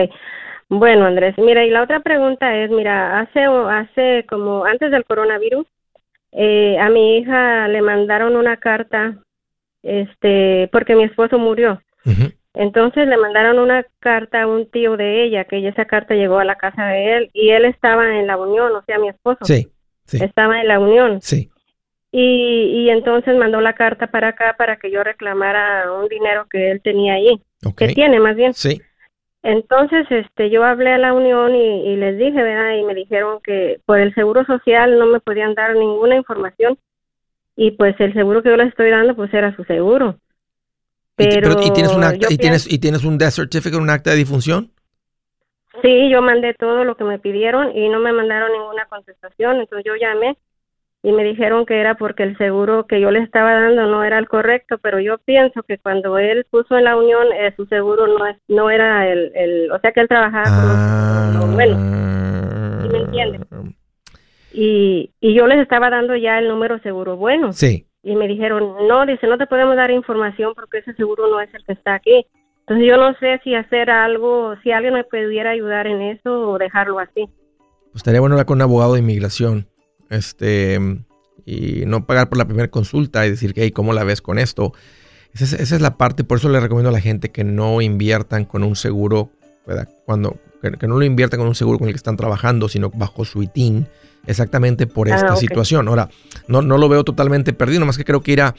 Bueno, 0.69 1.05
Andrés, 1.05 1.35
mira, 1.37 1.65
y 1.65 1.69
la 1.69 1.83
otra 1.83 2.01
pregunta 2.01 2.55
es, 2.57 2.69
mira, 2.69 3.19
hace, 3.19 3.45
hace 3.45 4.25
como 4.29 4.65
antes 4.65 4.91
del 4.91 5.05
coronavirus, 5.05 5.65
eh, 6.31 6.77
a 6.79 6.89
mi 6.89 7.17
hija 7.17 7.67
le 7.67 7.81
mandaron 7.81 8.35
una 8.35 8.57
carta, 8.57 9.17
este, 9.83 10.69
porque 10.71 10.95
mi 10.95 11.03
esposo 11.03 11.37
murió. 11.37 11.81
Entonces 12.59 13.07
le 13.07 13.17
mandaron 13.17 13.59
una 13.59 13.85
carta 13.99 14.41
a 14.41 14.47
un 14.47 14.69
tío 14.69 14.97
de 14.97 15.23
ella, 15.23 15.45
que 15.45 15.67
esa 15.67 15.85
carta 15.85 16.15
llegó 16.15 16.39
a 16.39 16.45
la 16.45 16.55
casa 16.55 16.87
de 16.87 17.17
él 17.17 17.29
y 17.31 17.49
él 17.49 17.65
estaba 17.65 18.17
en 18.17 18.25
la 18.25 18.35
unión, 18.35 18.75
o 18.75 18.81
sea, 18.83 18.97
mi 18.97 19.09
esposo. 19.09 19.39
Sí, 19.43 19.67
sí. 20.05 20.23
Estaba 20.23 20.59
en 20.59 20.67
la 20.67 20.79
unión. 20.79 21.21
Sí. 21.21 21.51
Y, 22.11 22.83
y 22.83 22.89
entonces 22.89 23.37
mandó 23.37 23.61
la 23.61 23.73
carta 23.73 24.07
para 24.07 24.29
acá 24.29 24.55
para 24.57 24.77
que 24.77 24.89
yo 24.89 25.03
reclamara 25.03 25.91
un 25.91 26.07
dinero 26.07 26.47
que 26.49 26.71
él 26.71 26.81
tenía 26.81 27.13
ahí, 27.13 27.39
que 27.77 27.89
tiene 27.89 28.19
más 28.19 28.35
bien. 28.35 28.53
Sí. 28.55 28.81
Entonces, 29.43 30.07
este, 30.09 30.49
yo 30.49 30.63
hablé 30.63 30.91
a 30.91 30.97
la 30.97 31.13
unión 31.13 31.55
y, 31.55 31.95
les 31.95 32.17
dije, 32.17 32.41
¿verdad? 32.41 32.75
Y 32.75 32.83
me 32.83 32.95
dijeron 32.95 33.39
que 33.43 33.79
por 33.85 33.99
el 33.99 34.13
seguro 34.15 34.43
social 34.45 34.97
no 34.97 35.05
me 35.05 35.19
podían 35.19 35.53
dar 35.53 35.75
ninguna 35.75 36.15
información 36.15 36.77
y 37.55 37.71
pues 37.71 37.95
el 37.99 38.13
seguro 38.13 38.43
que 38.43 38.49
yo 38.49 38.57
les 38.57 38.69
estoy 38.69 38.89
dando 38.89 39.15
pues 39.15 39.33
era 39.33 39.55
su 39.55 39.63
seguro. 39.63 40.17
Pero, 41.17 41.59
¿Y, 41.63 41.71
tienes 41.71 41.95
un 41.95 42.03
acta, 42.03 42.27
y 42.29 42.37
tienes 42.37 42.71
y 42.71 42.77
tienes 42.77 43.03
un 43.03 43.17
death 43.17 43.31
certificate, 43.31 43.81
un 43.81 43.89
acta 43.89 44.11
de 44.11 44.17
difunción? 44.17 44.71
Sí, 45.81 46.09
yo 46.11 46.21
mandé 46.21 46.53
todo 46.53 46.83
lo 46.83 46.95
que 46.95 47.03
me 47.03 47.17
pidieron 47.17 47.75
y 47.75 47.89
no 47.89 47.99
me 47.99 48.13
mandaron 48.13 48.51
ninguna 48.51 48.85
contestación, 48.85 49.59
entonces 49.59 49.83
yo 49.83 49.95
llamé 49.95 50.37
y 51.01 51.11
me 51.11 51.23
dijeron 51.23 51.65
que 51.65 51.79
era 51.79 51.95
porque 51.95 52.21
el 52.21 52.37
seguro 52.37 52.85
que 52.85 53.01
yo 53.01 53.09
le 53.09 53.19
estaba 53.19 53.53
dando 53.53 53.87
no 53.87 54.03
era 54.03 54.19
el 54.19 54.27
correcto, 54.27 54.77
pero 54.77 54.99
yo 54.99 55.17
pienso 55.17 55.63
que 55.63 55.79
cuando 55.79 56.19
él 56.19 56.45
puso 56.51 56.77
en 56.77 56.83
la 56.83 56.95
unión 56.95 57.27
eh, 57.33 57.51
su 57.55 57.65
seguro 57.65 58.05
no 58.05 58.27
es, 58.27 58.37
no 58.47 58.69
era 58.69 59.11
el, 59.11 59.31
el, 59.35 59.71
o 59.71 59.79
sea 59.79 59.91
que 59.91 60.01
él 60.01 60.07
trabajaba 60.07 61.31
con 61.39 61.39
lo 61.39 61.53
bueno, 61.55 61.75
¿sí 62.83 62.89
me 62.89 62.99
entiendes? 62.99 63.41
Y, 64.53 65.11
y 65.19 65.33
yo 65.33 65.47
les 65.47 65.59
estaba 65.59 65.89
dando 65.89 66.15
ya 66.15 66.37
el 66.37 66.47
número 66.47 66.77
seguro 66.79 67.17
bueno. 67.17 67.53
Sí. 67.53 67.86
Y 68.03 68.15
me 68.15 68.27
dijeron, 68.27 68.87
no, 68.87 69.05
dice, 69.05 69.27
no 69.27 69.37
te 69.37 69.47
podemos 69.47 69.75
dar 69.75 69.91
información 69.91 70.53
porque 70.55 70.79
ese 70.79 70.93
seguro 70.93 71.27
no 71.27 71.41
es 71.41 71.53
el 71.53 71.63
que 71.65 71.73
está 71.73 71.95
aquí. 71.95 72.25
Entonces 72.61 72.87
yo 72.87 72.97
no 72.97 73.13
sé 73.19 73.39
si 73.43 73.55
hacer 73.55 73.89
algo, 73.89 74.55
si 74.63 74.71
alguien 74.71 74.93
me 74.93 75.03
pudiera 75.03 75.51
ayudar 75.51 75.87
en 75.87 76.01
eso 76.01 76.49
o 76.51 76.57
dejarlo 76.57 76.99
así. 76.99 77.29
Pues 77.91 77.95
estaría 77.95 78.19
bueno 78.19 78.35
hablar 78.35 78.45
con 78.45 78.57
un 78.57 78.63
abogado 78.63 78.93
de 78.93 78.99
inmigración 78.99 79.67
este, 80.09 80.79
y 81.45 81.85
no 81.85 82.05
pagar 82.05 82.29
por 82.29 82.37
la 82.37 82.45
primera 82.45 82.69
consulta 82.69 83.25
y 83.25 83.31
decir 83.31 83.53
que, 83.53 83.63
hey, 83.63 83.71
¿cómo 83.71 83.93
la 83.93 84.03
ves 84.03 84.21
con 84.21 84.37
esto? 84.37 84.73
Esa 85.33 85.75
es, 85.75 85.81
la 85.81 85.97
parte, 85.97 86.23
por 86.23 86.39
eso 86.39 86.49
le 86.49 86.59
recomiendo 86.59 86.89
a 86.89 86.93
la 86.93 86.99
gente 86.99 87.29
que 87.29 87.43
no 87.43 87.81
inviertan 87.81 88.45
con 88.45 88.63
un 88.63 88.75
seguro, 88.75 89.29
¿verdad? 89.65 89.87
Cuando, 90.05 90.37
que, 90.61 90.87
no 90.87 90.97
lo 90.97 91.05
inviertan 91.05 91.39
con 91.39 91.47
un 91.47 91.55
seguro 91.55 91.79
con 91.79 91.87
el 91.87 91.93
que 91.93 91.97
están 91.97 92.17
trabajando, 92.17 92.67
sino 92.69 92.89
bajo 92.89 93.23
su 93.23 93.43
ITIN, 93.43 93.87
exactamente 94.27 94.85
por 94.85 95.09
ah, 95.09 95.15
esta 95.15 95.35
situación. 95.35 95.87
Ahora, 95.87 96.09
no, 96.47 96.61
no 96.61 96.77
lo 96.77 96.89
veo 96.89 97.03
totalmente 97.03 97.53
perdido, 97.53 97.85
más 97.85 97.97
que 97.97 98.05
creo 98.05 98.21
que 98.21 98.33
ir 98.33 98.41
a, 98.41 98.55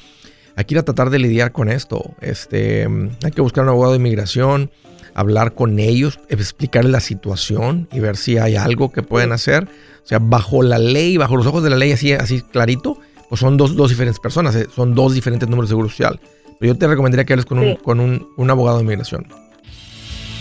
aquí 0.56 0.74
ir 0.74 0.78
a 0.78 0.82
tratar 0.82 1.10
de 1.10 1.18
lidiar 1.18 1.52
con 1.52 1.70
esto. 1.70 2.14
Este, 2.20 2.88
hay 3.24 3.30
que 3.30 3.40
buscar 3.40 3.64
un 3.64 3.70
abogado 3.70 3.92
de 3.92 3.98
inmigración, 3.98 4.70
hablar 5.14 5.54
con 5.54 5.78
ellos, 5.78 6.18
explicarles 6.28 6.92
la 6.92 7.00
situación 7.00 7.88
y 7.92 8.00
ver 8.00 8.16
si 8.16 8.38
hay 8.38 8.56
algo 8.56 8.92
que 8.92 9.02
pueden 9.02 9.32
hacer. 9.32 9.64
O 9.64 10.06
sea, 10.08 10.18
bajo 10.18 10.62
la 10.62 10.78
ley, 10.78 11.16
bajo 11.16 11.36
los 11.36 11.46
ojos 11.46 11.62
de 11.62 11.70
la 11.70 11.76
ley, 11.76 11.92
así, 11.92 12.12
así 12.12 12.40
clarito, 12.40 12.98
pues 13.28 13.40
son 13.40 13.56
dos, 13.56 13.76
dos 13.76 13.90
diferentes 13.90 14.20
personas, 14.20 14.54
eh, 14.56 14.66
son 14.74 14.94
dos 14.94 15.14
diferentes 15.14 15.48
números 15.48 15.68
de 15.68 15.72
seguro 15.72 15.88
social. 15.88 16.18
Pero 16.58 16.72
yo 16.72 16.78
te 16.78 16.86
recomendaría 16.86 17.24
que 17.24 17.34
hables 17.34 17.46
con, 17.46 17.58
un, 17.58 17.76
con 17.76 18.00
un, 18.00 18.26
un 18.36 18.50
abogado 18.50 18.78
de 18.78 18.84
inmigración. 18.84 19.26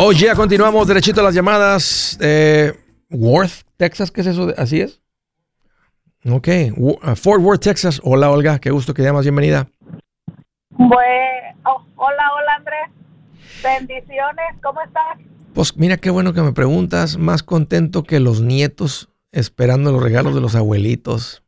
Oye, 0.00 0.32
continuamos 0.36 0.86
derechito 0.86 1.20
a 1.20 1.24
las 1.24 1.34
llamadas. 1.34 2.16
Eh, 2.20 2.72
Worth, 3.10 3.64
Texas, 3.76 4.12
¿qué 4.12 4.20
es 4.20 4.28
eso? 4.28 4.54
¿Así 4.56 4.80
es? 4.80 5.02
Ok. 6.30 6.48
Uh, 6.76 7.16
Fort 7.16 7.42
Worth, 7.42 7.62
Texas. 7.62 8.00
Hola, 8.04 8.30
Olga. 8.30 8.60
Qué 8.60 8.70
gusto 8.70 8.94
que 8.94 9.02
llamas. 9.02 9.24
Bienvenida. 9.24 9.68
Bueno, 10.70 10.94
oh, 11.64 11.84
hola, 11.96 12.30
hola, 12.36 12.54
Andrés. 12.58 12.90
Bendiciones. 13.60 14.46
¿Cómo 14.62 14.80
estás? 14.82 15.18
Pues 15.52 15.76
mira 15.76 15.96
qué 15.96 16.10
bueno 16.10 16.32
que 16.32 16.42
me 16.42 16.52
preguntas. 16.52 17.18
Más 17.18 17.42
contento 17.42 18.04
que 18.04 18.20
los 18.20 18.40
nietos 18.40 19.08
esperando 19.32 19.90
los 19.90 20.00
regalos 20.00 20.32
de 20.32 20.40
los 20.40 20.54
abuelitos. 20.54 21.42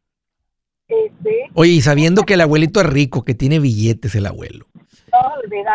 Sí, 0.89 0.97
sí. 1.23 1.37
Oye, 1.55 1.71
y 1.71 1.83
sabiendo 1.83 2.25
que 2.25 2.35
el 2.35 2.41
abuelito 2.41 2.81
es 2.81 2.87
rico, 2.87 3.25
que 3.25 3.35
tiene 3.35 3.61
billetes 3.61 4.17
el 4.17 4.27
abuelo. 4.27 4.67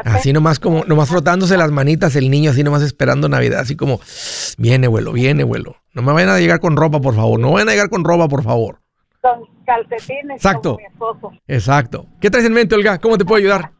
Así 0.03 0.33
nomás 0.33 0.59
como, 0.59 0.83
nomás 0.85 1.09
frotándose 1.09 1.57
las 1.57 1.71
manitas 1.71 2.15
el 2.15 2.29
niño, 2.29 2.51
así 2.51 2.63
nomás 2.63 2.81
esperando 2.81 3.29
Navidad, 3.29 3.59
así 3.59 3.75
como, 3.75 3.99
viene, 4.57 4.87
abuelo, 4.87 5.11
viene, 5.11 5.43
abuelo. 5.43 5.75
No 5.93 6.01
me 6.01 6.11
vayan 6.11 6.29
a 6.29 6.39
llegar 6.39 6.59
con 6.59 6.75
ropa, 6.75 6.99
por 6.99 7.15
favor. 7.15 7.39
No 7.39 7.53
vayan 7.53 7.69
a 7.69 7.71
llegar 7.71 7.89
con 7.89 8.03
ropa, 8.03 8.27
por 8.27 8.43
favor. 8.43 8.79
Con 9.21 9.45
calcetines 9.65 10.37
Exacto. 10.37 10.77
mi 10.77 10.85
esposo. 10.85 11.31
Exacto. 11.47 12.05
¿Qué 12.19 12.29
traes 12.29 12.45
en 12.45 12.53
mente, 12.53 12.75
Olga? 12.75 12.99
¿Cómo 12.99 13.17
te 13.17 13.25
puedo 13.25 13.39
ayudar? 13.39 13.71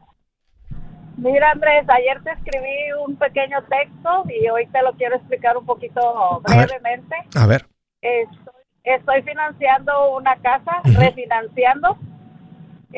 Mira, 1.16 1.50
Andrés, 1.50 1.86
ayer 1.88 2.22
te 2.22 2.30
escribí 2.30 2.92
un 3.06 3.16
pequeño 3.16 3.58
texto 3.64 4.24
y 4.28 4.48
hoy 4.48 4.66
te 4.66 4.82
lo 4.82 4.92
quiero 4.94 5.16
explicar 5.16 5.56
un 5.56 5.64
poquito 5.64 6.40
brevemente. 6.42 7.16
A 7.34 7.46
ver. 7.46 7.66
Estoy, 8.02 9.22
financiando 9.22 10.16
una 10.16 10.36
casa, 10.36 10.80
refinanciando 10.84 11.98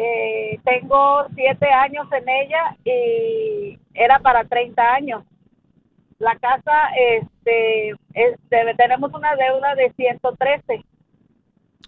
eh, 0.01 0.61
tengo 0.65 1.27
siete 1.35 1.69
años 1.69 2.07
en 2.13 2.29
ella 2.29 2.77
y 2.85 3.79
era 3.95 4.21
para 4.21 4.45
30 4.45 4.95
años. 4.95 5.25
La 6.21 6.37
casa, 6.37 6.91
este, 6.97 7.97
este, 8.15 8.75
tenemos 8.77 9.13
una 9.13 9.35
deuda 9.35 9.75
de 9.75 9.93
113 9.95 10.85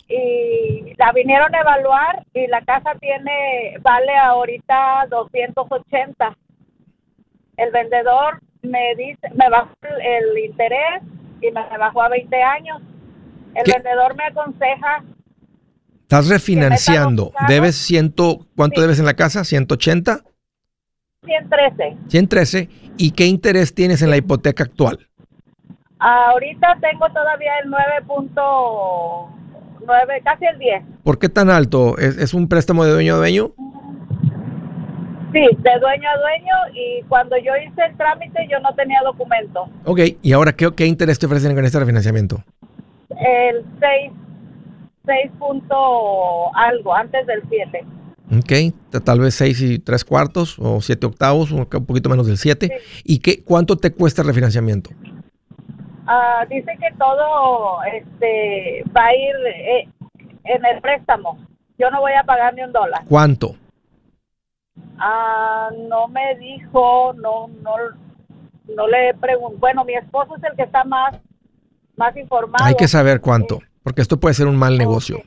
y 0.09 0.92
la 0.96 1.12
vinieron 1.12 1.55
a 1.55 1.61
evaluar 1.61 2.27
y 2.35 2.49
la 2.49 2.62
casa 2.62 2.96
tiene, 3.01 3.77
vale 3.81 4.16
ahorita 4.16 5.07
280. 5.09 6.37
El 7.59 7.70
vendedor 7.70 8.40
me 8.62 8.96
dice, 8.96 9.31
me 9.35 9.49
bajó 9.49 9.73
el, 10.01 10.37
interés 10.37 11.03
y 11.40 11.53
me 11.53 11.79
bajó 11.79 12.03
a 12.03 12.09
20 12.09 12.42
años. 12.42 12.83
El 13.55 13.73
vendedor 13.73 14.16
me 14.16 14.25
aconseja 14.25 15.05
Estás 16.11 16.29
refinanciando. 16.29 17.33
¿Debes 17.46 17.77
ciento, 17.77 18.44
cuánto 18.57 18.81
debes 18.81 18.99
en 18.99 19.07
la 19.07 19.14
casa? 19.14 19.42
¿180? 19.42 20.25
113. 21.25 21.96
113. 22.09 22.68
¿Y 22.96 23.12
qué 23.12 23.27
interés 23.27 23.73
tienes 23.73 24.03
en 24.03 24.11
la 24.11 24.16
hipoteca 24.16 24.64
actual? 24.64 24.99
Ahorita 26.01 26.77
tengo 26.81 27.09
todavía 27.11 27.53
el 27.62 27.70
9.9, 27.70 30.23
casi 30.25 30.46
el 30.46 30.59
10. 30.59 30.83
¿Por 31.05 31.20
qué 31.20 31.29
tan 31.29 31.49
alto? 31.49 31.96
¿Es, 31.96 32.35
un 32.35 32.49
préstamo 32.49 32.85
de 32.85 32.90
dueño 32.90 33.14
a 33.14 33.18
dueño? 33.18 33.53
Sí, 35.33 35.46
de 35.59 35.79
dueño 35.79 36.09
a 36.09 36.18
dueño 36.18 36.55
y 36.75 37.05
cuando 37.05 37.37
yo 37.37 37.53
hice 37.57 37.83
el 37.88 37.96
trámite 37.96 38.49
yo 38.51 38.59
no 38.59 38.75
tenía 38.75 38.99
documento. 39.05 39.68
Ok, 39.85 40.01
¿y 40.23 40.33
ahora 40.33 40.55
qué, 40.55 40.75
qué 40.75 40.87
interés 40.87 41.20
te 41.20 41.27
ofrecen 41.27 41.55
con 41.55 41.64
este 41.64 41.79
refinanciamiento? 41.79 42.42
El 43.11 43.64
6 43.79 44.11
6 45.11 45.33
punto 45.38 46.55
algo, 46.55 46.94
antes 46.94 47.27
del 47.27 47.42
7. 47.49 47.85
Ok, 48.38 49.03
tal 49.05 49.18
vez 49.18 49.35
6 49.35 49.61
y 49.62 49.79
3 49.81 50.05
cuartos 50.05 50.57
o 50.61 50.81
7 50.81 51.05
octavos, 51.05 51.51
un 51.51 51.66
poquito 51.66 52.09
menos 52.09 52.29
del 52.29 52.38
7. 52.38 52.70
¿Y 53.03 53.18
qué, 53.18 53.42
cuánto 53.42 53.77
te 53.77 53.92
cuesta 53.92 54.23
el 54.23 54.29
refinanciamiento? 54.29 54.90
Uh, 54.90 56.46
dice 56.49 56.77
que 56.79 56.96
todo 56.96 57.83
este, 57.92 58.85
va 58.96 59.07
a 59.07 59.14
ir 59.14 59.35
eh, 59.46 59.88
en 60.44 60.64
el 60.64 60.81
préstamo. 60.81 61.44
Yo 61.77 61.90
no 61.90 62.01
voy 62.01 62.12
a 62.12 62.23
pagar 62.23 62.55
ni 62.55 62.62
un 62.62 62.73
dólar. 62.73 63.03
¿Cuánto? 63.09 63.57
Uh, 64.77 65.88
no 65.88 66.07
me 66.07 66.37
dijo, 66.37 67.12
no, 67.14 67.49
no, 67.62 67.73
no 68.77 68.87
le 68.87 69.14
pregunto. 69.14 69.59
Bueno, 69.59 69.85
mi 69.85 69.94
esposo 69.94 70.37
es 70.37 70.44
el 70.44 70.57
que 70.57 70.62
está 70.62 70.85
más, 70.85 71.16
más 71.96 72.16
informado. 72.16 72.64
Hay 72.64 72.77
que 72.77 72.87
saber 72.87 73.20
cuánto. 73.20 73.61
Porque 73.83 74.03
esto 74.03 74.21
puede 74.21 74.35
ser 74.35 74.47
un 74.47 74.57
mal 74.57 74.79
negocio. 74.79 75.23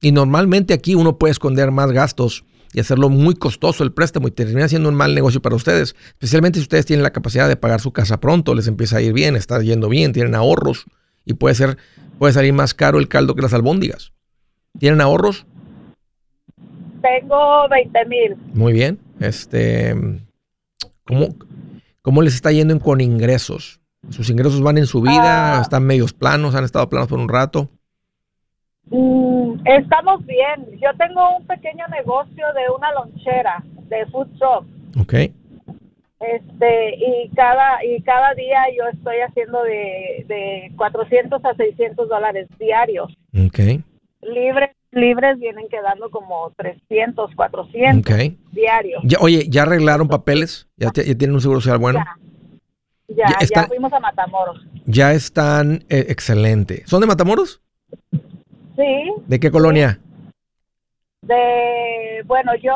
Y 0.00 0.12
normalmente 0.12 0.74
aquí 0.74 0.94
uno 0.94 1.18
puede 1.18 1.32
esconder 1.32 1.70
más 1.70 1.92
gastos 1.92 2.44
y 2.72 2.80
hacerlo 2.80 3.08
muy 3.08 3.34
costoso 3.34 3.82
el 3.82 3.92
préstamo 3.92 4.28
y 4.28 4.30
termina 4.30 4.68
siendo 4.68 4.88
un 4.88 4.94
mal 4.94 5.14
negocio 5.14 5.40
para 5.42 5.56
ustedes, 5.56 5.96
especialmente 6.08 6.58
si 6.58 6.62
ustedes 6.62 6.86
tienen 6.86 7.02
la 7.02 7.12
capacidad 7.12 7.48
de 7.48 7.56
pagar 7.56 7.80
su 7.80 7.92
casa 7.92 8.20
pronto, 8.20 8.54
les 8.54 8.68
empieza 8.68 8.98
a 8.98 9.00
ir 9.00 9.12
bien, 9.12 9.36
está 9.36 9.60
yendo 9.60 9.88
bien, 9.88 10.12
tienen 10.12 10.34
ahorros 10.34 10.84
y 11.24 11.34
puede 11.34 11.54
ser 11.54 11.78
puede 12.18 12.32
salir 12.32 12.52
más 12.52 12.74
caro 12.74 12.98
el 12.98 13.08
caldo 13.08 13.34
que 13.34 13.42
las 13.42 13.54
albóndigas. 13.54 14.12
¿Tienen 14.78 15.00
ahorros? 15.00 15.46
Tengo 17.00 17.68
20 17.68 18.04
mil. 18.06 18.36
Muy 18.52 18.72
bien. 18.72 18.98
Este, 19.20 19.94
¿cómo, 21.04 21.34
¿Cómo 22.02 22.22
les 22.22 22.34
está 22.34 22.52
yendo 22.52 22.78
con 22.80 23.00
ingresos? 23.00 23.77
¿Sus 24.10 24.30
ingresos 24.30 24.62
van 24.62 24.78
en 24.78 24.86
su 24.86 25.00
vida? 25.00 25.58
Ah. 25.58 25.60
¿Están 25.60 25.84
medios 25.84 26.12
planos? 26.12 26.54
¿Han 26.54 26.64
estado 26.64 26.88
planos 26.88 27.08
por 27.08 27.18
un 27.18 27.28
rato? 27.28 27.68
Mm, 28.90 29.60
estamos 29.66 30.24
bien. 30.24 30.78
Yo 30.80 30.90
tengo 30.96 31.36
un 31.36 31.46
pequeño 31.46 31.86
negocio 31.88 32.46
de 32.54 32.70
una 32.74 32.92
lonchera 32.92 33.62
de 33.88 34.06
food 34.06 34.28
truck. 34.38 34.64
Ok. 35.00 35.14
Este, 36.20 36.96
y 36.96 37.28
cada, 37.34 37.84
y 37.84 38.02
cada 38.02 38.34
día 38.34 38.64
yo 38.76 38.88
estoy 38.92 39.18
haciendo 39.18 39.62
de, 39.62 40.24
de 40.26 40.72
400 40.76 41.44
a 41.44 41.54
600 41.54 42.08
dólares 42.08 42.48
diarios. 42.58 43.12
Ok. 43.34 43.58
Libres, 44.22 44.70
libres 44.90 45.38
vienen 45.38 45.68
quedando 45.68 46.10
como 46.10 46.52
300, 46.56 47.34
400 47.36 48.16
diarios. 48.52 49.02
Ya, 49.04 49.18
oye, 49.20 49.46
¿ya 49.48 49.62
arreglaron 49.62 50.08
papeles? 50.08 50.68
¿Ya, 50.76 50.90
tienen 50.90 51.34
un 51.34 51.40
seguro 51.40 51.60
social 51.60 51.78
bueno? 51.78 52.00
Ya, 52.00 52.16
ya, 53.08 53.66
fuimos 53.66 53.92
a 53.92 54.00
Matamoros. 54.00 54.64
Ya 54.86 55.12
están 55.12 55.84
eh, 55.88 56.06
excelente. 56.08 56.82
¿Son 56.86 57.00
de 57.00 57.06
Matamoros? 57.06 57.60
Sí. 58.76 59.12
¿De 59.26 59.40
qué 59.40 59.50
colonia? 59.50 59.98
De, 61.22 62.22
bueno, 62.26 62.52
yo 62.62 62.74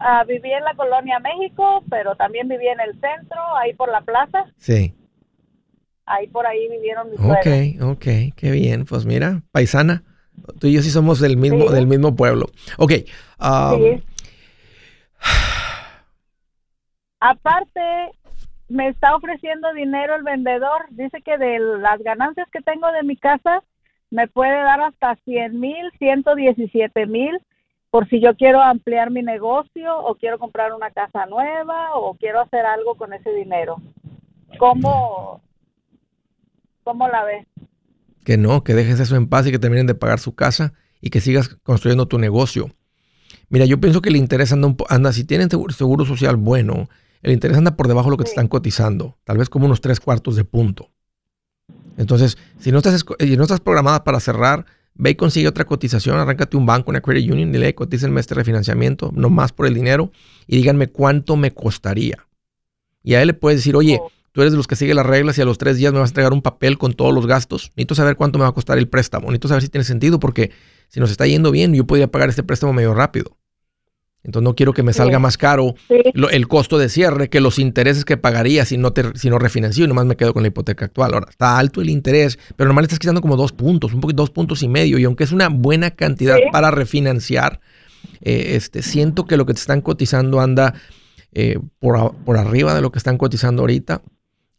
uh, 0.00 0.26
viví 0.26 0.52
en 0.52 0.64
la 0.64 0.74
colonia 0.74 1.18
México, 1.18 1.84
pero 1.90 2.16
también 2.16 2.48
viví 2.48 2.66
en 2.68 2.80
el 2.80 2.92
centro, 2.92 3.38
ahí 3.56 3.74
por 3.74 3.90
la 3.90 4.00
plaza. 4.00 4.46
Sí. 4.56 4.94
Ahí 6.06 6.26
por 6.28 6.46
ahí 6.46 6.68
vivieron 6.68 7.10
mis 7.10 7.20
Ok, 7.20 7.82
ok, 7.92 8.34
qué 8.36 8.50
bien. 8.50 8.84
Pues 8.84 9.04
mira, 9.04 9.42
paisana. 9.52 10.02
Tú 10.58 10.66
y 10.66 10.72
yo 10.72 10.82
sí 10.82 10.90
somos 10.90 11.20
del 11.20 11.36
mismo, 11.36 11.70
del 11.70 11.86
mismo 11.86 12.16
pueblo. 12.16 12.46
Ok. 12.78 12.92
Um, 13.38 13.78
sí. 13.78 14.02
Aparte, 17.20 17.80
me 18.72 18.88
está 18.88 19.14
ofreciendo 19.14 19.72
dinero 19.74 20.16
el 20.16 20.22
vendedor. 20.22 20.86
Dice 20.90 21.20
que 21.22 21.36
de 21.36 21.58
las 21.58 22.02
ganancias 22.02 22.48
que 22.50 22.62
tengo 22.62 22.90
de 22.92 23.02
mi 23.02 23.16
casa, 23.16 23.62
me 24.10 24.28
puede 24.28 24.56
dar 24.62 24.80
hasta 24.80 25.16
100 25.24 25.60
mil, 25.60 25.90
117 25.98 27.06
mil, 27.06 27.38
por 27.90 28.08
si 28.08 28.20
yo 28.20 28.34
quiero 28.34 28.62
ampliar 28.62 29.10
mi 29.10 29.22
negocio 29.22 29.98
o 29.98 30.14
quiero 30.14 30.38
comprar 30.38 30.72
una 30.72 30.90
casa 30.90 31.26
nueva 31.26 31.94
o 31.94 32.14
quiero 32.14 32.40
hacer 32.40 32.64
algo 32.64 32.94
con 32.94 33.12
ese 33.12 33.30
dinero. 33.32 33.76
¿Cómo, 34.58 35.42
cómo 36.82 37.08
la 37.08 37.24
ves? 37.24 37.46
Que 38.24 38.38
no, 38.38 38.64
que 38.64 38.74
dejes 38.74 39.00
eso 39.00 39.16
en 39.16 39.28
paz 39.28 39.46
y 39.46 39.50
que 39.50 39.58
terminen 39.58 39.86
de 39.86 39.94
pagar 39.94 40.18
su 40.18 40.34
casa 40.34 40.72
y 41.00 41.10
que 41.10 41.20
sigas 41.20 41.56
construyendo 41.62 42.08
tu 42.08 42.18
negocio. 42.18 42.70
Mira, 43.50 43.66
yo 43.66 43.80
pienso 43.80 44.00
que 44.00 44.08
el 44.08 44.16
interés 44.16 44.52
anda, 44.52 44.68
un 44.68 44.76
anda 44.88 45.12
si 45.12 45.24
tienen 45.24 45.50
seguro, 45.50 46.06
social 46.06 46.36
bueno, 46.36 46.88
el 47.22 47.32
interés 47.32 47.56
anda 47.56 47.76
por 47.76 47.88
debajo 47.88 48.08
de 48.08 48.12
lo 48.12 48.16
que 48.16 48.24
te 48.24 48.30
están 48.30 48.48
cotizando, 48.48 49.16
tal 49.24 49.38
vez 49.38 49.48
como 49.48 49.66
unos 49.66 49.80
tres 49.80 50.00
cuartos 50.00 50.36
de 50.36 50.44
punto. 50.44 50.90
Entonces, 51.96 52.36
si 52.58 52.72
no 52.72 52.78
estás, 52.78 53.04
si 53.18 53.36
no 53.36 53.42
estás 53.42 53.60
programada 53.60 54.02
para 54.04 54.18
cerrar, 54.20 54.66
ve 54.94 55.10
y 55.10 55.14
consigue 55.14 55.48
otra 55.48 55.64
cotización, 55.64 56.16
arráncate 56.16 56.56
un 56.56 56.66
banco, 56.66 56.90
una 56.90 57.00
credit 57.00 57.30
union, 57.30 57.54
y 57.54 57.58
le 57.58 57.74
cotiza 57.74 58.06
el 58.06 58.12
mes 58.12 58.26
de 58.28 58.34
refinanciamiento, 58.34 59.10
no 59.14 59.30
más 59.30 59.52
por 59.52 59.66
el 59.66 59.74
dinero, 59.74 60.10
y 60.46 60.56
díganme 60.56 60.88
cuánto 60.88 61.36
me 61.36 61.52
costaría. 61.52 62.26
Y 63.02 63.14
a 63.14 63.22
él 63.22 63.28
le 63.28 63.34
puedes 63.34 63.58
decir, 63.58 63.76
oye, 63.76 63.98
oh. 64.00 64.10
tú 64.32 64.42
eres 64.42 64.52
de 64.52 64.56
los 64.56 64.66
que 64.66 64.76
sigue 64.76 64.94
las 64.94 65.06
reglas 65.06 65.38
y 65.38 65.42
a 65.42 65.44
los 65.44 65.58
tres 65.58 65.76
días 65.76 65.92
me 65.92 65.98
vas 65.98 66.10
a 66.10 66.12
entregar 66.12 66.32
un 66.32 66.42
papel 66.42 66.78
con 66.78 66.94
todos 66.94 67.12
los 67.12 67.26
gastos. 67.26 67.70
Necesito 67.76 67.94
saber 67.94 68.16
cuánto 68.16 68.38
me 68.38 68.42
va 68.42 68.50
a 68.50 68.54
costar 68.54 68.78
el 68.78 68.88
préstamo. 68.88 69.26
Necesito 69.26 69.48
saber 69.48 69.62
si 69.62 69.68
tiene 69.68 69.84
sentido, 69.84 70.20
porque 70.20 70.52
si 70.88 71.00
nos 71.00 71.10
está 71.10 71.26
yendo 71.26 71.50
bien, 71.50 71.74
yo 71.74 71.84
podría 71.84 72.10
pagar 72.10 72.28
este 72.28 72.42
préstamo 72.42 72.72
medio 72.72 72.94
rápido. 72.94 73.36
Entonces 74.24 74.44
no 74.44 74.54
quiero 74.54 74.72
que 74.72 74.84
me 74.84 74.92
salga 74.92 75.18
más 75.18 75.36
caro 75.36 75.74
el 75.88 76.48
costo 76.48 76.78
de 76.78 76.88
cierre 76.88 77.28
que 77.28 77.40
los 77.40 77.58
intereses 77.58 78.04
que 78.04 78.16
pagaría 78.16 78.64
si 78.64 78.78
no, 78.78 78.92
te, 78.92 79.16
si 79.18 79.28
no 79.28 79.38
refinancio 79.38 79.84
y 79.84 79.88
nomás 79.88 80.06
me 80.06 80.16
quedo 80.16 80.32
con 80.32 80.42
la 80.42 80.48
hipoteca 80.48 80.84
actual. 80.84 81.14
Ahora, 81.14 81.26
está 81.28 81.58
alto 81.58 81.80
el 81.80 81.90
interés, 81.90 82.38
pero 82.56 82.68
normal 82.68 82.84
estás 82.84 83.00
quitando 83.00 83.20
como 83.20 83.36
dos 83.36 83.52
puntos, 83.52 83.92
un 83.92 84.00
poquito 84.00 84.22
dos 84.22 84.30
puntos 84.30 84.62
y 84.62 84.68
medio. 84.68 84.98
Y 84.98 85.04
aunque 85.04 85.24
es 85.24 85.32
una 85.32 85.48
buena 85.48 85.90
cantidad 85.90 86.38
para 86.52 86.70
refinanciar, 86.70 87.60
eh, 88.20 88.54
este, 88.54 88.82
siento 88.82 89.26
que 89.26 89.36
lo 89.36 89.44
que 89.44 89.54
te 89.54 89.60
están 89.60 89.80
cotizando 89.80 90.40
anda 90.40 90.74
eh, 91.32 91.58
por, 91.80 92.14
por 92.24 92.36
arriba 92.36 92.74
de 92.74 92.80
lo 92.80 92.92
que 92.92 92.98
están 92.98 93.18
cotizando 93.18 93.62
ahorita. 93.62 94.02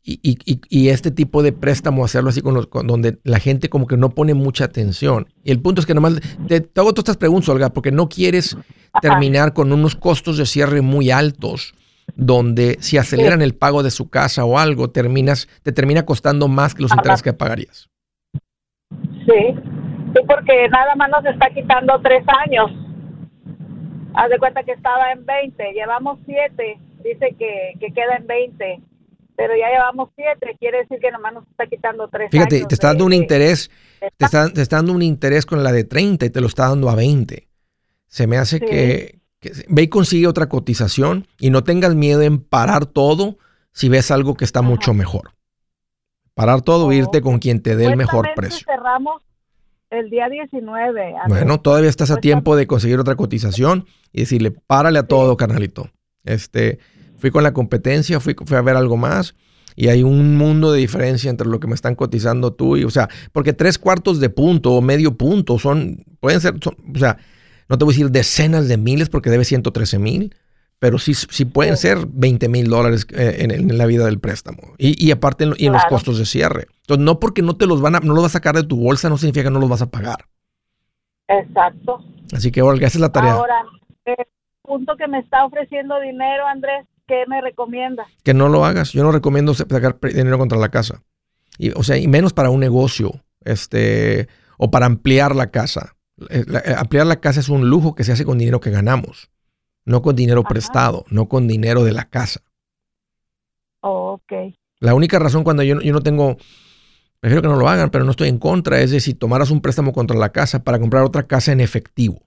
Y, 0.05 0.19
y, 0.21 0.59
y, 0.67 0.89
este 0.89 1.11
tipo 1.11 1.43
de 1.43 1.53
préstamo, 1.53 2.03
hacerlo 2.03 2.29
así 2.29 2.41
con, 2.41 2.53
los, 2.53 2.67
donde 2.69 3.19
la 3.23 3.39
gente 3.39 3.69
como 3.69 3.87
que 3.87 3.95
no 3.95 4.09
pone 4.09 4.33
mucha 4.33 4.65
atención. 4.65 5.27
Y 5.45 5.51
el 5.51 5.61
punto 5.61 5.79
es 5.79 5.87
que 5.87 5.93
nomás 5.93 6.19
te, 6.45 6.59
te 6.59 6.81
hago 6.81 6.91
todas 6.91 7.03
estas 7.03 7.17
preguntas, 7.17 7.47
Olga, 7.47 7.69
porque 7.69 7.93
no 7.93 8.09
quieres 8.09 8.57
terminar 9.01 9.53
con 9.53 9.71
unos 9.71 9.95
costos 9.95 10.37
de 10.37 10.45
cierre 10.45 10.81
muy 10.81 11.09
altos, 11.09 11.73
donde 12.17 12.75
si 12.81 12.97
aceleran 12.97 13.41
el 13.41 13.55
pago 13.55 13.81
de 13.81 13.91
su 13.91 14.09
casa 14.09 14.43
o 14.43 14.59
algo, 14.59 14.89
terminas, 14.89 15.47
te 15.63 15.71
termina 15.71 16.05
costando 16.05 16.49
más 16.49 16.75
que 16.75 16.81
los 16.81 16.91
intereses 16.91 17.23
que 17.23 17.31
pagarías. 17.31 17.89
Sí, 18.91 19.55
sí, 19.55 20.19
porque 20.27 20.67
nada 20.67 20.95
más 20.95 21.11
nos 21.11 21.25
está 21.25 21.49
quitando 21.51 21.97
tres 22.01 22.25
años. 22.45 22.71
Haz 24.15 24.29
de 24.29 24.37
cuenta 24.37 24.63
que 24.63 24.73
estaba 24.73 25.13
en 25.13 25.25
20, 25.25 25.71
llevamos 25.71 26.19
siete, 26.25 26.77
dice 27.05 27.33
que, 27.39 27.73
que 27.79 27.93
queda 27.93 28.17
en 28.17 28.27
20 28.27 28.81
pero 29.35 29.53
ya 29.55 29.69
llevamos 29.69 30.09
siete, 30.15 30.55
quiere 30.59 30.79
decir 30.79 30.99
que 30.99 31.11
nomás 31.11 31.33
nos 31.33 31.47
está 31.47 31.65
quitando 31.67 32.07
tres 32.07 32.29
Fíjate, 32.31 32.65
te 32.65 32.73
está 32.73 32.87
dando 32.87 33.05
un 33.05 33.13
interés, 33.13 33.71
te 34.17 34.25
está, 34.25 34.49
te 34.49 34.61
está, 34.61 34.77
dando 34.77 34.93
un 34.93 35.01
interés 35.01 35.45
con 35.45 35.63
la 35.63 35.71
de 35.71 35.83
30 35.83 36.25
y 36.25 36.29
te 36.29 36.41
lo 36.41 36.47
está 36.47 36.69
dando 36.69 36.89
a 36.89 36.95
20. 36.95 37.47
Se 38.07 38.27
me 38.27 38.37
hace 38.37 38.59
que, 38.59 39.19
ve 39.67 39.81
y 39.83 39.87
consigue 39.87 40.27
otra 40.27 40.47
cotización 40.47 41.27
y 41.39 41.49
no 41.49 41.63
tengas 41.63 41.95
miedo 41.95 42.21
en 42.21 42.39
parar 42.39 42.85
todo 42.85 43.37
si 43.71 43.89
ves 43.89 44.11
algo 44.11 44.35
que 44.35 44.45
está 44.45 44.61
mucho 44.61 44.93
mejor. 44.93 45.31
Parar 46.33 46.61
todo 46.61 46.91
e 46.91 46.95
irte 46.95 47.21
con 47.21 47.39
quien 47.39 47.61
te 47.61 47.75
dé 47.75 47.85
el 47.85 47.97
mejor 47.97 48.29
precio. 48.35 48.65
cerramos 48.65 49.21
el 49.89 50.09
día 50.09 50.27
19. 50.27 51.15
Bueno, 51.27 51.59
todavía 51.59 51.89
estás 51.89 52.09
a 52.11 52.17
tiempo 52.17 52.55
de 52.55 52.65
conseguir 52.65 52.99
otra 52.99 53.15
cotización 53.15 53.85
y 54.11 54.21
decirle, 54.21 54.51
párale 54.51 54.99
a 54.99 55.07
todo, 55.07 55.37
carnalito. 55.37 55.89
Este, 56.23 56.79
Fui 57.23 57.31
con 57.31 57.41
la 57.41 57.53
competencia, 57.53 58.19
fui, 58.19 58.35
fui 58.35 58.57
a 58.57 58.61
ver 58.61 58.75
algo 58.75 58.97
más 58.97 59.33
y 59.77 59.87
hay 59.87 60.03
un 60.03 60.35
mundo 60.35 60.73
de 60.73 60.79
diferencia 60.79 61.29
entre 61.29 61.47
lo 61.47 61.61
que 61.61 61.67
me 61.67 61.73
están 61.73 61.95
cotizando 61.95 62.51
tú 62.51 62.75
y, 62.75 62.83
o 62.83 62.89
sea, 62.89 63.07
porque 63.31 63.53
tres 63.53 63.79
cuartos 63.79 64.19
de 64.19 64.29
punto 64.29 64.73
o 64.73 64.81
medio 64.81 65.17
punto 65.17 65.57
son, 65.57 66.03
pueden 66.19 66.41
ser, 66.41 66.55
o 66.55 66.99
sea, 66.99 67.17
no 67.69 67.77
te 67.77 67.85
voy 67.85 67.93
a 67.93 67.95
decir 67.95 68.11
decenas 68.11 68.67
de 68.67 68.75
miles 68.75 69.07
porque 69.07 69.29
debe 69.29 69.45
113 69.45 69.99
mil, 69.99 70.35
pero 70.79 70.99
sí, 70.99 71.13
sí 71.13 71.45
pueden 71.45 71.77
ser 71.77 71.99
20 72.09 72.49
mil 72.49 72.69
dólares 72.69 73.07
eh, 73.13 73.37
en, 73.39 73.77
la 73.77 73.85
vida 73.85 74.03
del 74.03 74.19
préstamo. 74.19 74.73
Y, 74.77 75.09
aparte 75.11 75.45
en, 75.45 75.53
y 75.57 75.67
en 75.67 75.71
los 75.71 75.85
costos 75.85 76.17
de 76.17 76.25
cierre. 76.25 76.67
Entonces, 76.81 77.05
no 77.05 77.21
porque 77.21 77.41
no 77.41 77.55
te 77.55 77.67
los 77.67 77.79
van 77.79 77.95
a, 77.95 77.99
no 78.01 78.15
los 78.15 78.23
vas 78.23 78.33
a 78.33 78.39
sacar 78.39 78.55
de 78.55 78.63
tu 78.63 78.75
bolsa, 78.75 79.07
no 79.07 79.17
significa 79.17 79.45
que 79.45 79.49
no 79.49 79.61
los 79.61 79.69
vas 79.69 79.81
a 79.81 79.89
pagar. 79.89 80.25
Exacto. 81.29 82.03
Así 82.33 82.51
que, 82.51 82.61
Olga, 82.61 82.85
esa 82.85 82.97
es 82.97 83.01
la 83.01 83.13
tarea. 83.13 83.31
Ahora, 83.31 83.63
el 84.03 84.25
punto 84.61 84.97
que 84.97 85.07
me 85.07 85.19
está 85.19 85.45
ofreciendo 85.45 86.01
dinero, 86.01 86.45
Andrés, 86.47 86.85
¿qué 87.07 87.23
me 87.27 87.41
recomienda? 87.41 88.05
Que 88.23 88.33
no 88.33 88.49
lo 88.49 88.65
hagas. 88.65 88.91
Yo 88.93 89.03
no 89.03 89.11
recomiendo 89.11 89.53
sacar 89.53 89.99
dinero 90.01 90.37
contra 90.37 90.57
la 90.57 90.69
casa. 90.69 91.03
Y, 91.57 91.71
o 91.71 91.83
sea, 91.83 91.97
y 91.97 92.07
menos 92.07 92.33
para 92.33 92.49
un 92.49 92.59
negocio, 92.59 93.23
este, 93.41 94.27
o 94.57 94.71
para 94.71 94.85
ampliar 94.85 95.35
la 95.35 95.51
casa. 95.51 95.95
Eh, 96.29 96.45
eh, 96.47 96.75
ampliar 96.77 97.05
la 97.05 97.19
casa 97.19 97.39
es 97.39 97.49
un 97.49 97.69
lujo 97.69 97.95
que 97.95 98.03
se 98.03 98.11
hace 98.11 98.25
con 98.25 98.37
dinero 98.37 98.59
que 98.59 98.71
ganamos, 98.71 99.29
no 99.85 100.01
con 100.01 100.15
dinero 100.15 100.43
prestado, 100.43 101.05
no 101.09 101.27
con 101.27 101.47
dinero 101.47 101.83
de 101.83 101.91
la 101.91 102.09
casa. 102.09 102.41
Oh, 103.81 104.13
ok. 104.13 104.53
La 104.79 104.93
única 104.93 105.19
razón 105.19 105.43
cuando 105.43 105.63
yo, 105.63 105.79
yo 105.81 105.93
no 105.93 106.01
tengo, 106.01 106.37
prefiero 107.19 107.41
que 107.41 107.47
no 107.47 107.55
lo 107.55 107.67
hagan, 107.67 107.89
pero 107.89 108.05
no 108.05 108.11
estoy 108.11 108.29
en 108.29 108.37
contra, 108.37 108.81
es 108.81 108.91
de 108.91 108.99
si 108.99 109.13
tomaras 109.13 109.51
un 109.51 109.61
préstamo 109.61 109.93
contra 109.93 110.17
la 110.17 110.31
casa 110.31 110.63
para 110.63 110.79
comprar 110.79 111.03
otra 111.03 111.23
casa 111.23 111.51
en 111.51 111.61
efectivo. 111.61 112.21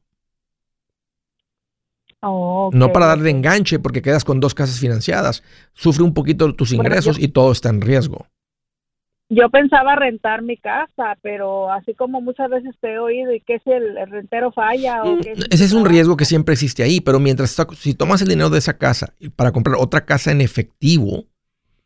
No 2.29 2.93
para 2.93 3.07
darle 3.07 3.31
enganche 3.31 3.79
porque 3.79 4.03
quedas 4.03 4.25
con 4.25 4.41
dos 4.41 4.55
casas 4.55 4.79
financiadas. 4.79 5.43
Sufre 5.75 6.03
un 6.03 6.15
poquito 6.15 6.55
tus 6.55 6.73
ingresos 6.73 7.19
y 7.19 7.29
todo 7.29 7.53
está 7.53 7.69
en 7.69 7.81
riesgo. 7.81 8.27
Yo 9.29 9.51
pensaba 9.51 9.97
rentar 9.97 10.43
mi 10.43 10.57
casa, 10.57 11.19
pero 11.21 11.73
así 11.73 11.95
como 11.95 12.21
muchas 12.21 12.49
veces 12.49 12.77
te 12.81 12.93
he 12.93 12.99
oído, 12.99 13.33
¿y 13.33 13.41
qué 13.41 13.59
si 13.65 13.73
el, 13.73 13.97
rentero 14.09 14.53
falla? 14.53 15.03
O 15.03 15.17
mm, 15.17 15.21
Ese 15.51 15.65
es 15.65 15.73
un 15.73 15.85
riesgo 15.85 16.17
que 16.17 16.25
siempre 16.25 16.53
existe 16.53 16.85
ahí, 16.85 17.01
pero 17.01 17.19
mientras 17.19 17.57
si 17.77 17.95
tomas 17.95 18.23
el 18.23 18.29
dinero 18.29 18.51
de 18.51 18.59
esa 18.59 18.79
casa 18.79 19.15
para 19.35 19.51
comprar 19.51 19.77
otra 19.81 20.05
casa 20.05 20.31
en 20.31 20.41
efectivo, 20.41 21.25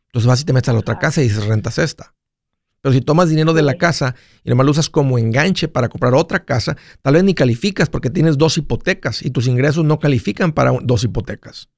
entonces 0.09 0.29
vas 0.29 0.43
y 0.43 0.45
te 0.45 0.53
metes 0.53 0.69
a 0.69 0.75
la 0.75 0.81
otra 0.81 0.99
casa 0.99 1.23
y 1.23 1.25
dices 1.25 1.47
rentas 1.47 1.79
esta. 1.79 2.13
Pero 2.83 2.93
si 2.95 3.01
tomas 3.01 3.29
dinero 3.29 3.53
de 3.53 3.63
la 3.63 3.75
casa 3.75 4.15
y 4.43 4.51
nomás 4.51 4.65
lo 4.65 4.73
usas 4.73 4.89
como 4.89 5.19
enganche 5.19 5.69
para 5.69 5.89
comprar 5.89 6.15
otra 6.15 6.45
casa, 6.45 6.77
tal 7.03 7.15
vez 7.15 7.25
ni 7.25 7.35
calificas 7.35 7.91
porque 7.91 8.11
tienes 8.11 8.39
dos 8.39 8.57
hipotecas 8.57 9.23
y 9.23 9.31
tus 9.31 9.47
ingresos 9.47 9.85
no 9.85 9.99
califican 9.99 10.53
para 10.53 10.73
dos 10.83 11.05
hipotecas. 11.05 11.69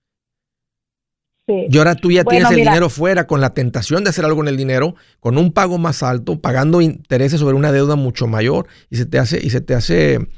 Sí. 1.48 1.66
Y 1.68 1.78
ahora 1.78 1.96
tú 1.96 2.12
ya 2.12 2.22
tienes 2.22 2.50
el 2.50 2.56
dinero 2.56 2.88
fuera 2.88 3.26
con 3.26 3.40
la 3.40 3.52
tentación 3.52 4.04
de 4.04 4.10
hacer 4.10 4.24
algo 4.24 4.42
en 4.42 4.48
el 4.48 4.56
dinero, 4.56 4.94
con 5.18 5.38
un 5.38 5.52
pago 5.52 5.76
más 5.76 6.04
alto, 6.04 6.40
pagando 6.40 6.80
intereses 6.80 7.40
sobre 7.40 7.56
una 7.56 7.72
deuda 7.72 7.96
mucho 7.96 8.28
mayor 8.28 8.68
y 8.90 8.96
se 8.96 9.06
te 9.06 9.18
hace, 9.18 9.44
y 9.44 9.50
se 9.50 9.60
te 9.60 9.74
hace 9.74 10.28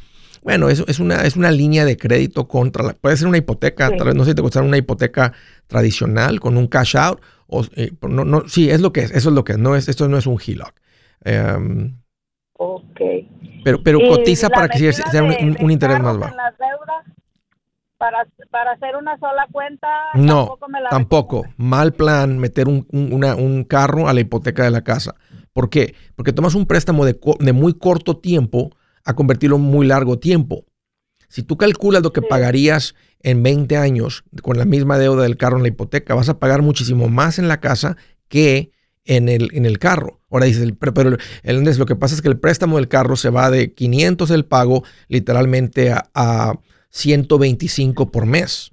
Bueno, 0.44 0.68
es, 0.68 0.84
es, 0.86 1.00
una, 1.00 1.22
es 1.22 1.36
una 1.36 1.50
línea 1.50 1.86
de 1.86 1.96
crédito 1.96 2.46
contra 2.46 2.84
la, 2.84 2.92
puede 2.92 3.16
ser 3.16 3.28
una 3.28 3.38
hipoteca, 3.38 3.88
tal 3.96 4.08
vez 4.08 4.14
no 4.14 4.24
sé 4.24 4.32
si 4.32 4.34
te 4.34 4.42
costará 4.42 4.66
una 4.66 4.76
hipoteca 4.76 5.32
tradicional 5.66 6.38
con 6.38 6.58
un 6.58 6.66
cash 6.66 6.98
out, 6.98 7.18
o, 7.46 7.64
eh, 7.76 7.92
no, 8.02 8.26
no, 8.26 8.46
sí, 8.46 8.68
es 8.68 8.82
lo 8.82 8.92
que 8.92 9.00
es, 9.00 9.10
eso 9.12 9.30
es 9.30 9.34
lo 9.34 9.42
que 9.42 9.52
es, 9.52 9.58
no 9.58 9.74
es, 9.74 9.88
esto 9.88 10.06
no 10.06 10.18
es 10.18 10.26
un 10.26 10.38
HELOC. 10.38 10.74
Um, 11.24 11.96
ok. 12.58 13.00
Pero, 13.64 13.82
pero 13.82 13.98
cotiza 14.06 14.50
para 14.50 14.68
que 14.68 14.92
sea 14.92 15.22
un, 15.22 15.70
interés 15.70 15.98
más 16.00 16.18
bajo. 16.18 16.36
Las 16.36 16.54
deudas, 16.58 17.06
para, 17.96 18.26
para 18.50 18.72
hacer 18.72 18.96
una 18.96 19.18
sola 19.18 19.46
cuenta, 19.50 19.88
no, 20.12 20.40
tampoco, 20.40 20.68
me 20.68 20.80
la 20.82 20.90
tampoco. 20.90 21.44
Mal 21.56 21.94
plan 21.94 22.38
meter 22.38 22.68
un, 22.68 22.86
un 22.90 23.64
carro 23.64 24.08
a 24.08 24.12
la 24.12 24.20
hipoteca 24.20 24.62
de 24.64 24.70
la 24.70 24.84
casa. 24.84 25.14
¿Por 25.54 25.70
qué? 25.70 25.94
Porque 26.16 26.34
tomas 26.34 26.54
un 26.54 26.66
préstamo 26.66 27.06
de, 27.06 27.18
de 27.38 27.52
muy 27.54 27.72
corto 27.72 28.18
tiempo 28.18 28.72
a 29.04 29.14
convertirlo 29.14 29.56
en 29.56 29.62
muy 29.62 29.86
largo 29.86 30.18
tiempo. 30.18 30.66
Si 31.28 31.42
tú 31.42 31.56
calculas 31.56 32.02
lo 32.02 32.12
que 32.12 32.22
pagarías 32.22 32.94
en 33.20 33.42
20 33.42 33.76
años 33.76 34.24
con 34.42 34.56
la 34.58 34.64
misma 34.64 34.98
deuda 34.98 35.22
del 35.22 35.36
carro 35.36 35.56
en 35.56 35.62
la 35.62 35.68
hipoteca, 35.68 36.14
vas 36.14 36.28
a 36.28 36.38
pagar 36.38 36.62
muchísimo 36.62 37.08
más 37.08 37.38
en 37.38 37.48
la 37.48 37.60
casa 37.60 37.96
que 38.28 38.70
en 39.04 39.28
el, 39.28 39.50
en 39.52 39.66
el 39.66 39.78
carro. 39.78 40.20
Ahora 40.30 40.46
dices, 40.46 40.72
pero, 40.78 41.16
el, 41.42 41.64
lo 41.78 41.86
que 41.86 41.96
pasa 41.96 42.14
es 42.14 42.22
que 42.22 42.28
el 42.28 42.38
préstamo 42.38 42.76
del 42.76 42.88
carro 42.88 43.16
se 43.16 43.30
va 43.30 43.50
de 43.50 43.72
500 43.72 44.30
el 44.30 44.44
pago 44.44 44.84
literalmente 45.08 45.92
a, 45.92 46.08
a 46.14 46.58
125 46.90 48.10
por 48.10 48.26
mes 48.26 48.70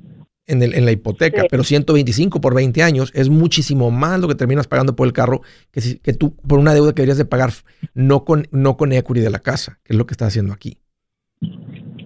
en, 0.51 0.61
el, 0.61 0.73
en 0.75 0.85
la 0.85 0.91
hipoteca, 0.91 1.45
pero 1.49 1.63
125 1.63 2.41
por 2.41 2.53
20 2.53 2.83
años 2.83 3.11
es 3.15 3.29
muchísimo 3.29 3.89
más 3.89 4.19
lo 4.19 4.27
que 4.27 4.35
terminas 4.35 4.67
pagando 4.67 4.95
por 4.95 5.07
el 5.07 5.13
carro 5.13 5.41
que, 5.71 5.81
si, 5.81 5.97
que 5.99 6.13
tú 6.13 6.35
por 6.35 6.59
una 6.59 6.73
deuda 6.73 6.91
que 6.91 7.01
deberías 7.01 7.17
de 7.17 7.25
pagar 7.25 7.51
no 7.93 8.25
con, 8.25 8.47
no 8.51 8.75
con 8.77 8.91
equity 8.91 9.21
de 9.21 9.29
la 9.29 9.39
casa, 9.39 9.79
que 9.83 9.93
es 9.93 9.97
lo 9.97 10.05
que 10.05 10.13
estás 10.13 10.27
haciendo 10.27 10.53
aquí. 10.53 10.77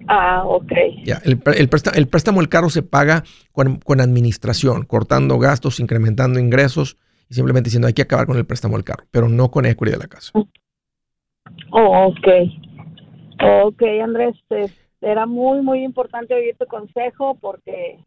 Ah, 0.08 0.44
ok. 0.46 0.72
Ya, 1.04 1.20
el, 1.24 1.40
el, 1.56 1.68
préstamo, 1.68 1.96
el 1.96 2.06
préstamo 2.06 2.40
del 2.40 2.48
carro 2.48 2.70
se 2.70 2.82
paga 2.82 3.24
con, 3.52 3.80
con, 3.80 4.00
administración, 4.00 4.84
cortando 4.84 5.38
gastos, 5.38 5.80
incrementando 5.80 6.38
ingresos 6.38 6.96
y 7.28 7.34
simplemente 7.34 7.66
diciendo 7.66 7.88
hay 7.88 7.94
que 7.94 8.02
acabar 8.02 8.26
con 8.26 8.36
el 8.36 8.46
préstamo 8.46 8.76
del 8.76 8.84
carro, 8.84 9.04
pero 9.10 9.28
no 9.28 9.50
con 9.50 9.66
equity 9.66 9.90
de 9.90 9.98
la 9.98 10.06
casa. 10.06 10.30
Oh, 11.72 12.06
ok. 12.06 12.28
Ok, 13.64 13.82
Andrés, 14.02 14.36
era 15.00 15.26
muy, 15.26 15.60
muy 15.60 15.84
importante 15.84 16.34
oír 16.34 16.56
tu 16.56 16.66
consejo 16.66 17.36
porque 17.40 17.98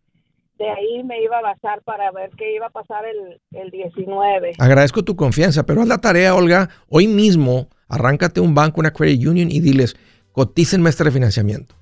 de 0.60 0.70
ahí 0.70 1.04
me 1.06 1.24
iba 1.24 1.38
a 1.38 1.42
basar 1.42 1.82
para 1.84 2.12
ver 2.12 2.30
qué 2.38 2.54
iba 2.54 2.68
a 2.68 2.70
pasar 2.70 3.06
el, 3.06 3.40
el 3.60 3.72
19. 3.72 4.56
Agradezco 4.60 5.04
tu 5.04 5.16
confianza, 5.16 5.66
pero 5.66 5.82
haz 5.82 5.88
la 5.88 6.00
tarea, 6.00 6.36
Olga. 6.36 6.70
Hoy 6.90 7.08
mismo, 7.08 7.70
arráncate 7.88 8.42
un 8.42 8.54
banco, 8.54 8.82
una 8.82 8.92
credit 8.92 9.26
union 9.26 9.50
y 9.50 9.62
diles, 9.62 9.96
cotícenme 10.34 10.90
este 10.90 11.06
refinanciamiento. 11.06 11.74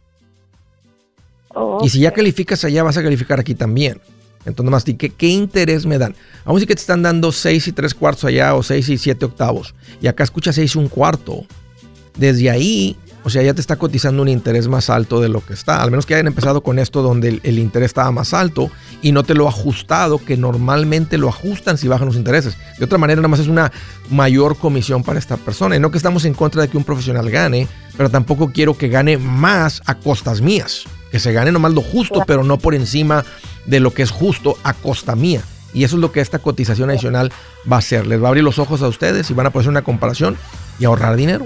Y 1.82 1.90
si 1.90 2.02
ya 2.02 2.12
calificas 2.12 2.64
allá, 2.66 2.84
vas 2.84 2.98
a 2.98 3.04
calificar 3.04 3.40
aquí 3.40 3.56
también. 3.56 4.00
Entonces, 4.46 4.72
más, 4.72 4.84
¿qué, 4.84 5.10
¿qué 5.10 5.28
interés 5.28 5.88
me 5.88 5.98
dan? 5.98 6.16
Vamos 6.46 6.58
a 6.58 6.60
decir 6.60 6.68
que 6.68 6.76
te 6.76 6.82
están 6.82 7.02
dando 7.02 7.32
6 7.32 7.68
y 7.68 7.72
3 7.72 7.96
cuartos 7.96 8.26
allá 8.26 8.54
o 8.54 8.62
6 8.62 8.90
y 8.90 8.98
7 9.00 9.26
octavos. 9.26 9.74
Y 10.00 10.08
acá 10.08 10.24
escuchas 10.24 10.54
6 10.54 10.76
y 10.76 10.78
un 10.78 10.88
cuarto. 10.88 11.46
Desde 12.16 12.52
ahí 12.52 12.96
o 13.24 13.30
sea, 13.30 13.44
ya 13.44 13.54
te 13.54 13.62
está 13.62 13.76
cotizando 13.76 14.22
un 14.22 14.30
interés 14.30 14.68
más 14.68 14.90
alto 14.90 15.20
de 15.20 15.28
lo 15.28 15.46
que 15.46 15.54
está. 15.54 15.82
Al 15.82 15.92
menos 15.92 16.06
que 16.06 16.14
hayan 16.14 16.28
empezado 16.28 16.62
con 16.62 16.80
esto 16.80 17.02
donde 17.02 17.42
el, 17.44 17.60
interés 17.60 17.88
estaba 17.88 18.12
más 18.12 18.34
alto 18.34 18.72
y 19.02 19.12
no 19.12 19.24
te 19.24 19.34
lo 19.34 19.48
ha 19.48 19.50
ajustado, 19.50 20.24
que 20.24 20.38
normalmente 20.38 21.18
lo 21.18 21.28
ajustan 21.28 21.78
si 21.78 21.88
bajan 21.88 22.08
los 22.08 22.16
intereses. 22.16 22.58
De 22.78 22.86
otra 22.86 22.98
manera, 22.98 23.18
nada 23.18 23.28
más 23.28 23.42
es 23.42 23.48
una 23.48 23.72
mayor 24.10 24.58
comisión 24.58 25.04
para 25.04 25.20
esta 25.20 25.36
persona. 25.38 25.76
Y 25.76 25.80
no 25.80 25.92
que 25.92 25.98
estamos 25.98 26.26
en 26.26 26.34
contra 26.34 26.62
de 26.62 26.70
que 26.70 26.78
un 26.78 26.84
profesional 26.84 27.30
gane, 27.30 27.68
pero 27.98 28.10
tampoco 28.10 28.52
quiero 28.54 28.78
que 28.78 28.88
gane 28.88 29.18
más 29.18 29.82
a 29.86 29.96
costas 29.96 30.42
mías. 30.42 30.86
Que 31.12 31.20
se 31.20 31.34
gane 31.34 31.52
nomás 31.52 31.74
lo 31.74 31.82
justo, 31.82 32.24
pero 32.26 32.44
no 32.44 32.58
por 32.58 32.76
encima 32.76 33.26
de 33.66 33.80
lo 33.80 33.94
que 33.94 34.04
es 34.04 34.12
justo 34.12 34.58
a 34.64 34.74
costa 34.74 35.16
mía. 35.16 35.42
Y 35.74 35.84
eso 35.84 35.98
es 35.98 36.02
lo 36.02 36.12
que 36.12 36.22
esta 36.22 36.40
cotización 36.40 36.90
adicional 36.90 37.32
va 37.70 37.76
a 37.76 37.80
hacer. 37.80 38.08
Les 38.08 38.22
va 38.22 38.26
a 38.26 38.30
abrir 38.30 38.44
los 38.44 38.58
ojos 38.58 38.82
a 38.82 38.88
ustedes 38.88 39.30
y 39.30 39.34
van 39.34 39.48
a 39.48 39.50
poder 39.50 39.64
hacer 39.64 39.72
una 39.72 39.84
comparación 39.84 40.38
y 40.80 40.86
ahorrar 40.86 41.16
dinero. 41.16 41.46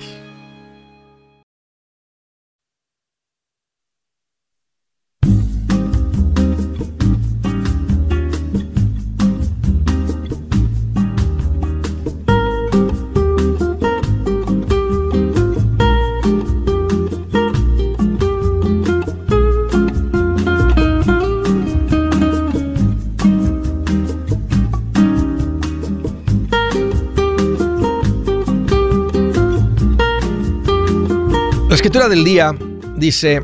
Escritura 31.91 32.15
del 32.15 32.23
día 32.23 32.57
dice, 32.95 33.41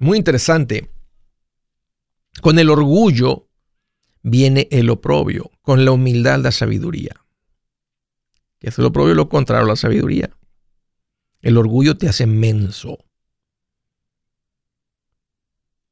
muy 0.00 0.18
interesante, 0.18 0.90
con 2.40 2.58
el 2.58 2.68
orgullo 2.68 3.48
viene 4.20 4.66
el 4.72 4.90
oprobio, 4.90 5.48
con 5.60 5.84
la 5.84 5.92
humildad 5.92 6.40
la 6.40 6.50
sabiduría. 6.50 7.24
¿Qué 8.58 8.70
es 8.70 8.78
el 8.80 8.86
oprobio? 8.86 9.14
Lo 9.14 9.28
contrario 9.28 9.64
a 9.64 9.68
la 9.68 9.76
sabiduría. 9.76 10.36
El 11.40 11.56
orgullo 11.56 11.96
te 11.96 12.08
hace 12.08 12.26
menso. 12.26 12.98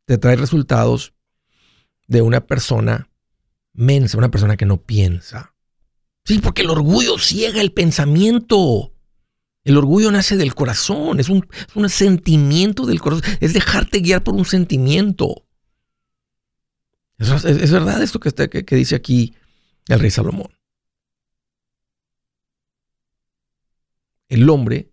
Te 0.06 0.18
trae 0.18 0.35
resultados 0.35 1.14
de 2.09 2.20
una 2.20 2.48
persona 2.48 3.11
mensa, 3.74 4.18
una 4.18 4.33
persona 4.33 4.56
que 4.56 4.66
no 4.66 4.83
piensa. 4.83 5.54
Sí, 6.24 6.40
porque 6.40 6.62
el 6.62 6.70
orgullo 6.70 7.16
ciega 7.16 7.61
el 7.61 7.72
pensamiento. 7.72 8.92
El 9.62 9.76
orgullo 9.76 10.10
nace 10.10 10.36
del 10.36 10.54
corazón, 10.54 11.20
es 11.20 11.28
un, 11.28 11.46
sentimiento 11.88 12.86
del 12.86 13.00
corazón, 13.00 13.24
es 13.40 13.52
dejarte 13.52 14.00
guiar 14.00 14.24
por 14.24 14.34
un 14.34 14.46
sentimiento. 14.46 15.46
Es, 17.18 17.70
verdad 17.70 18.02
esto 18.02 18.18
que, 18.18 18.32
que, 18.64 18.76
dice 18.76 18.96
aquí 18.96 19.34
el 19.88 20.00
rey 20.00 20.10
Salomón. 20.10 20.48
El 24.28 24.48
hombre 24.48 24.90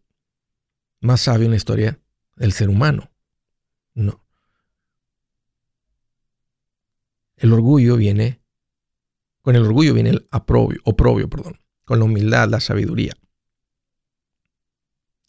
más 1.00 1.22
sabio 1.22 1.46
en 1.46 1.52
la 1.52 1.58
historia 1.58 2.02
del 2.36 2.52
ser 2.52 2.70
humano. 2.70 3.10
No. 3.94 4.22
El 7.38 7.54
orgullo 7.54 7.96
viene, 7.96 8.42
con 9.42 9.56
el 9.56 9.62
orgullo 9.62 9.94
viene 9.94 10.10
el 10.10 10.28
aprobio, 10.32 10.82
oprobio, 10.84 11.30
perdón, 11.30 11.62
con 11.86 12.00
la 12.00 12.06
humildad, 12.06 12.50
la 12.50 12.60
sabiduría 12.60 13.14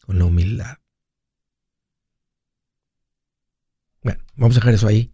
con 0.09 0.17
la 0.17 0.25
humildad. 0.25 0.77
Bueno, 4.01 4.19
vamos 4.33 4.57
a 4.57 4.59
dejar 4.59 4.73
eso 4.73 4.87
ahí. 4.87 5.13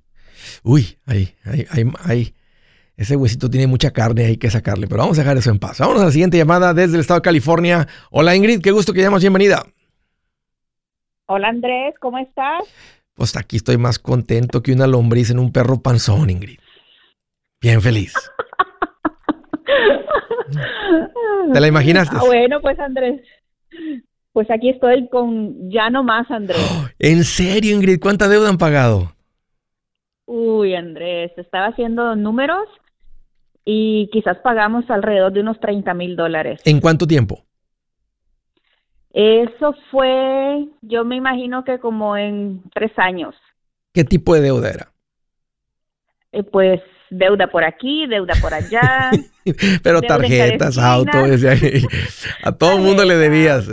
Uy, 0.63 0.97
ahí, 1.05 1.35
ahí, 1.43 1.67
ahí, 1.69 1.83
ahí. 2.05 2.33
Ese 2.95 3.17
huesito 3.17 3.49
tiene 3.49 3.67
mucha 3.67 3.91
carne, 3.91 4.23
hay 4.23 4.37
que 4.37 4.49
sacarle, 4.49 4.87
pero 4.87 5.01
vamos 5.01 5.17
a 5.19 5.23
dejar 5.23 5.35
eso 5.35 5.51
en 5.51 5.59
paz. 5.59 5.79
Vamos 5.79 6.01
a 6.01 6.05
la 6.05 6.11
siguiente 6.11 6.37
llamada 6.37 6.73
desde 6.73 6.93
el 6.93 7.01
estado 7.01 7.19
de 7.19 7.23
California. 7.23 7.89
Hola 8.09 8.37
Ingrid, 8.37 8.61
qué 8.61 8.71
gusto 8.71 8.93
que 8.93 9.01
llamas, 9.01 9.19
bienvenida. 9.19 9.65
Hola 11.25 11.49
Andrés, 11.49 11.95
¿cómo 11.99 12.17
estás? 12.17 12.63
Pues 13.15 13.35
aquí 13.35 13.57
estoy 13.57 13.75
más 13.75 13.99
contento 13.99 14.63
que 14.63 14.71
una 14.71 14.87
lombriz 14.87 15.29
en 15.29 15.39
un 15.39 15.51
perro 15.51 15.81
panzón, 15.81 16.29
Ingrid. 16.29 16.59
Bien 17.59 17.81
feliz. 17.81 18.13
¿Te 21.53 21.59
la 21.59 21.67
imaginaste? 21.67 22.15
Ah, 22.17 22.23
bueno, 22.25 22.61
pues 22.61 22.79
Andrés, 22.79 23.19
pues 24.35 24.51
aquí 24.51 24.67
estoy 24.67 25.07
con 25.07 25.71
ya 25.71 25.89
no 25.89 26.03
más, 26.03 26.29
Andrés. 26.29 26.59
¿En 26.99 27.23
serio, 27.23 27.73
Ingrid? 27.73 28.01
¿Cuánta 28.01 28.27
deuda 28.27 28.49
han 28.49 28.57
pagado? 28.57 29.13
Uy, 30.25 30.75
Andrés, 30.75 31.31
estaba 31.37 31.67
haciendo 31.67 32.17
números 32.17 32.67
y 33.63 34.09
quizás 34.11 34.37
pagamos 34.39 34.89
alrededor 34.89 35.31
de 35.31 35.39
unos 35.39 35.57
30 35.61 35.93
mil 35.93 36.17
dólares. 36.17 36.59
¿En 36.65 36.81
cuánto 36.81 37.07
tiempo? 37.07 37.45
Eso 39.13 39.73
fue, 39.89 40.67
yo 40.81 41.05
me 41.05 41.15
imagino 41.15 41.63
que 41.63 41.79
como 41.79 42.17
en 42.17 42.61
tres 42.73 42.91
años. 42.97 43.35
¿Qué 43.93 44.03
tipo 44.03 44.35
de 44.35 44.41
deuda 44.41 44.69
era? 44.69 44.91
Eh, 46.33 46.43
pues 46.43 46.81
deuda 47.17 47.47
por 47.47 47.63
aquí, 47.63 48.07
deuda 48.07 48.33
por 48.41 48.53
allá. 48.53 49.11
Pero 49.83 50.01
tarjetas, 50.01 50.77
autos, 50.77 51.43
a 52.43 52.51
todo 52.53 52.73
el 52.73 52.81
mundo 52.81 53.05
le 53.05 53.15
debías, 53.15 53.67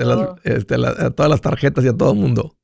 este, 0.44 0.74
a 0.74 1.10
todas 1.10 1.30
las 1.30 1.40
tarjetas 1.40 1.84
y 1.84 1.88
a 1.88 1.96
todo 1.96 2.12
el 2.12 2.18
mundo. 2.18 2.56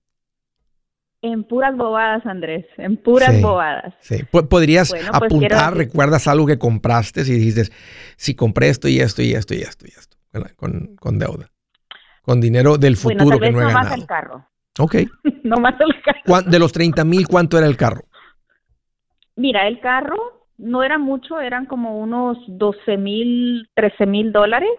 En 1.21 1.43
puras 1.43 1.77
bobadas, 1.77 2.25
Andrés, 2.27 2.67
en 2.77 2.97
puras 2.97 3.41
bobadas. 3.43 3.95
Sí, 4.01 4.23
podrías 4.49 4.91
pues 4.91 5.09
apuntar, 5.13 5.77
recuerdas 5.77 6.29
algo 6.29 6.47
que 6.47 6.59
compraste 6.59 7.23
y 7.23 7.25
dijiste, 7.25 7.63
si 8.17 8.37
compré 8.37 8.69
esto 8.69 8.87
y 8.89 9.01
esto 9.01 9.23
y 9.23 9.33
esto 9.33 9.55
y 9.55 9.59
esto 9.59 9.87
y 9.87 9.91
esto, 9.91 10.17
con, 10.57 10.95
con 10.97 11.19
deuda. 11.19 11.51
Con 12.23 12.41
dinero 12.41 12.77
del 12.77 12.97
futuro 12.97 13.41
que 13.41 13.51
no 13.51 13.61
he 13.61 13.65
no 13.65 13.69
ganado. 13.69 13.95
el 13.95 14.07
carro. 14.07 14.47
Ok. 14.79 14.97
no 15.45 15.57
más 15.57 15.75
el 15.81 15.95
carro. 16.03 16.43
De 16.49 16.59
los 16.59 16.73
30 16.73 17.03
mil, 17.05 17.27
¿cuánto 17.27 17.57
era 17.59 17.67
el 17.67 17.77
carro? 17.77 18.05
Mira, 19.35 19.67
el 19.67 19.81
carro 19.81 20.38
no 20.59 20.83
era 20.83 20.99
mucho, 20.99 21.41
eran 21.41 21.67
como 21.67 21.99
unos 21.99 22.37
12 22.47 22.97
mil, 22.97 23.69
13 23.75 24.07
mil 24.07 24.33
dólares. 24.33 24.71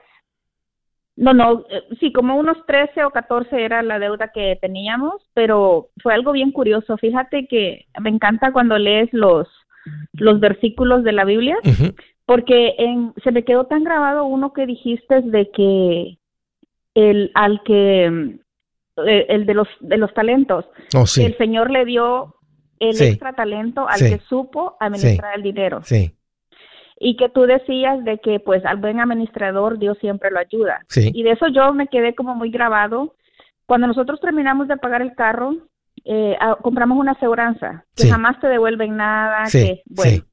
No, 1.16 1.34
no, 1.34 1.66
eh, 1.70 1.84
sí, 2.00 2.14
como 2.14 2.38
unos 2.38 2.58
13 2.66 3.04
o 3.04 3.10
14 3.10 3.64
era 3.64 3.82
la 3.82 4.00
deuda 4.00 4.32
que 4.34 4.58
teníamos, 4.62 5.22
pero 5.34 5.90
fue 6.02 6.14
algo 6.14 6.32
bien 6.34 6.52
curioso. 6.52 6.98
Fíjate 6.98 7.48
que 7.48 7.88
me 8.00 8.10
encanta 8.10 8.54
cuando 8.54 8.78
lees 8.78 9.10
los, 9.12 9.48
los 10.14 10.40
versículos 10.40 11.04
de 11.04 11.12
la 11.14 11.26
Biblia, 11.26 11.58
porque 12.26 12.76
en, 12.78 13.14
se 13.24 13.32
me 13.32 13.44
quedó 13.44 13.66
tan 13.66 13.84
grabado 13.84 14.26
uno 14.26 14.54
que 14.54 14.66
dijiste 14.66 15.22
de 15.22 15.50
que 15.52 16.18
el 16.94 17.32
al 17.34 17.64
que 17.64 18.40
eh, 19.06 19.26
el 19.30 19.46
de 19.46 19.54
los 19.54 19.68
de 19.80 19.98
los 19.98 20.14
talentos. 20.14 20.66
Oh, 20.96 21.06
el 21.18 21.38
Señor 21.38 21.70
le 21.70 21.86
dio 21.86 22.36
el 22.80 23.02
extra 23.02 23.34
talento 23.34 23.88
al 23.88 24.00
que 24.00 24.20
supo 24.28 24.78
administrar 24.80 25.36
el 25.36 25.44
dinero. 25.44 25.82
Sí. 25.84 26.16
Y 27.00 27.16
que 27.16 27.30
tú 27.30 27.44
decías 27.44 28.04
de 28.04 28.20
que 28.20 28.40
pues 28.40 28.66
al 28.66 28.78
buen 28.78 29.00
administrador 29.00 29.80
Dios 29.80 29.98
siempre 30.00 30.32
lo 30.32 30.40
ayuda. 30.40 30.86
Y 30.96 31.24
de 31.24 31.32
eso 31.32 31.48
yo 31.48 31.74
me 31.74 31.88
quedé 31.88 32.16
como 32.16 32.36
muy 32.36 32.52
grabado. 32.52 33.16
Cuando 33.66 33.88
nosotros 33.88 34.20
terminamos 34.20 34.68
de 34.68 34.78
pagar 34.78 35.02
el 35.02 35.14
carro, 35.16 35.56
eh, 36.06 36.38
compramos 36.62 36.98
una 36.98 37.12
aseguranza 37.14 37.86
que 37.96 38.10
jamás 38.10 38.40
te 38.40 38.48
devuelven 38.48 38.98
nada, 38.98 39.46
que 39.52 39.84
bueno. 39.86 40.24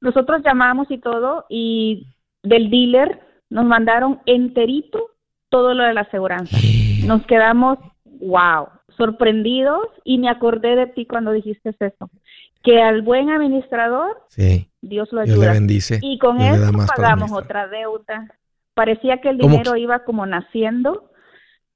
Nosotros 0.00 0.40
llamamos 0.42 0.90
y 0.90 0.98
todo 0.98 1.44
y 1.50 2.06
del 2.42 2.70
dealer 2.70 3.20
nos 3.50 3.66
mandaron 3.66 4.20
enterito 4.24 5.10
todo 5.50 5.74
lo 5.74 5.84
de 5.84 5.92
la 5.94 6.02
aseguranza. 6.02 6.56
Nos 7.04 7.26
quedamos, 7.26 7.78
wow, 8.04 8.68
sorprendidos 9.00 9.86
y 10.04 10.18
me 10.18 10.28
acordé 10.28 10.76
de 10.76 10.86
ti 10.86 11.06
cuando 11.06 11.32
dijiste 11.32 11.74
eso. 11.78 12.10
Que 12.62 12.82
al 12.82 13.00
buen 13.00 13.30
administrador, 13.30 14.18
Dios 14.82 15.10
lo 15.12 15.22
ayuda. 15.22 15.34
Dios 15.34 15.46
le 15.46 15.52
bendice. 15.52 15.98
Y 16.02 16.18
con 16.18 16.40
eso 16.40 16.70
pagamos 16.86 17.32
otra 17.32 17.68
deuda. 17.68 18.28
Parecía 18.74 19.20
que 19.20 19.30
el 19.30 19.38
dinero 19.38 19.76
iba 19.76 20.04
como 20.04 20.26
naciendo 20.26 21.10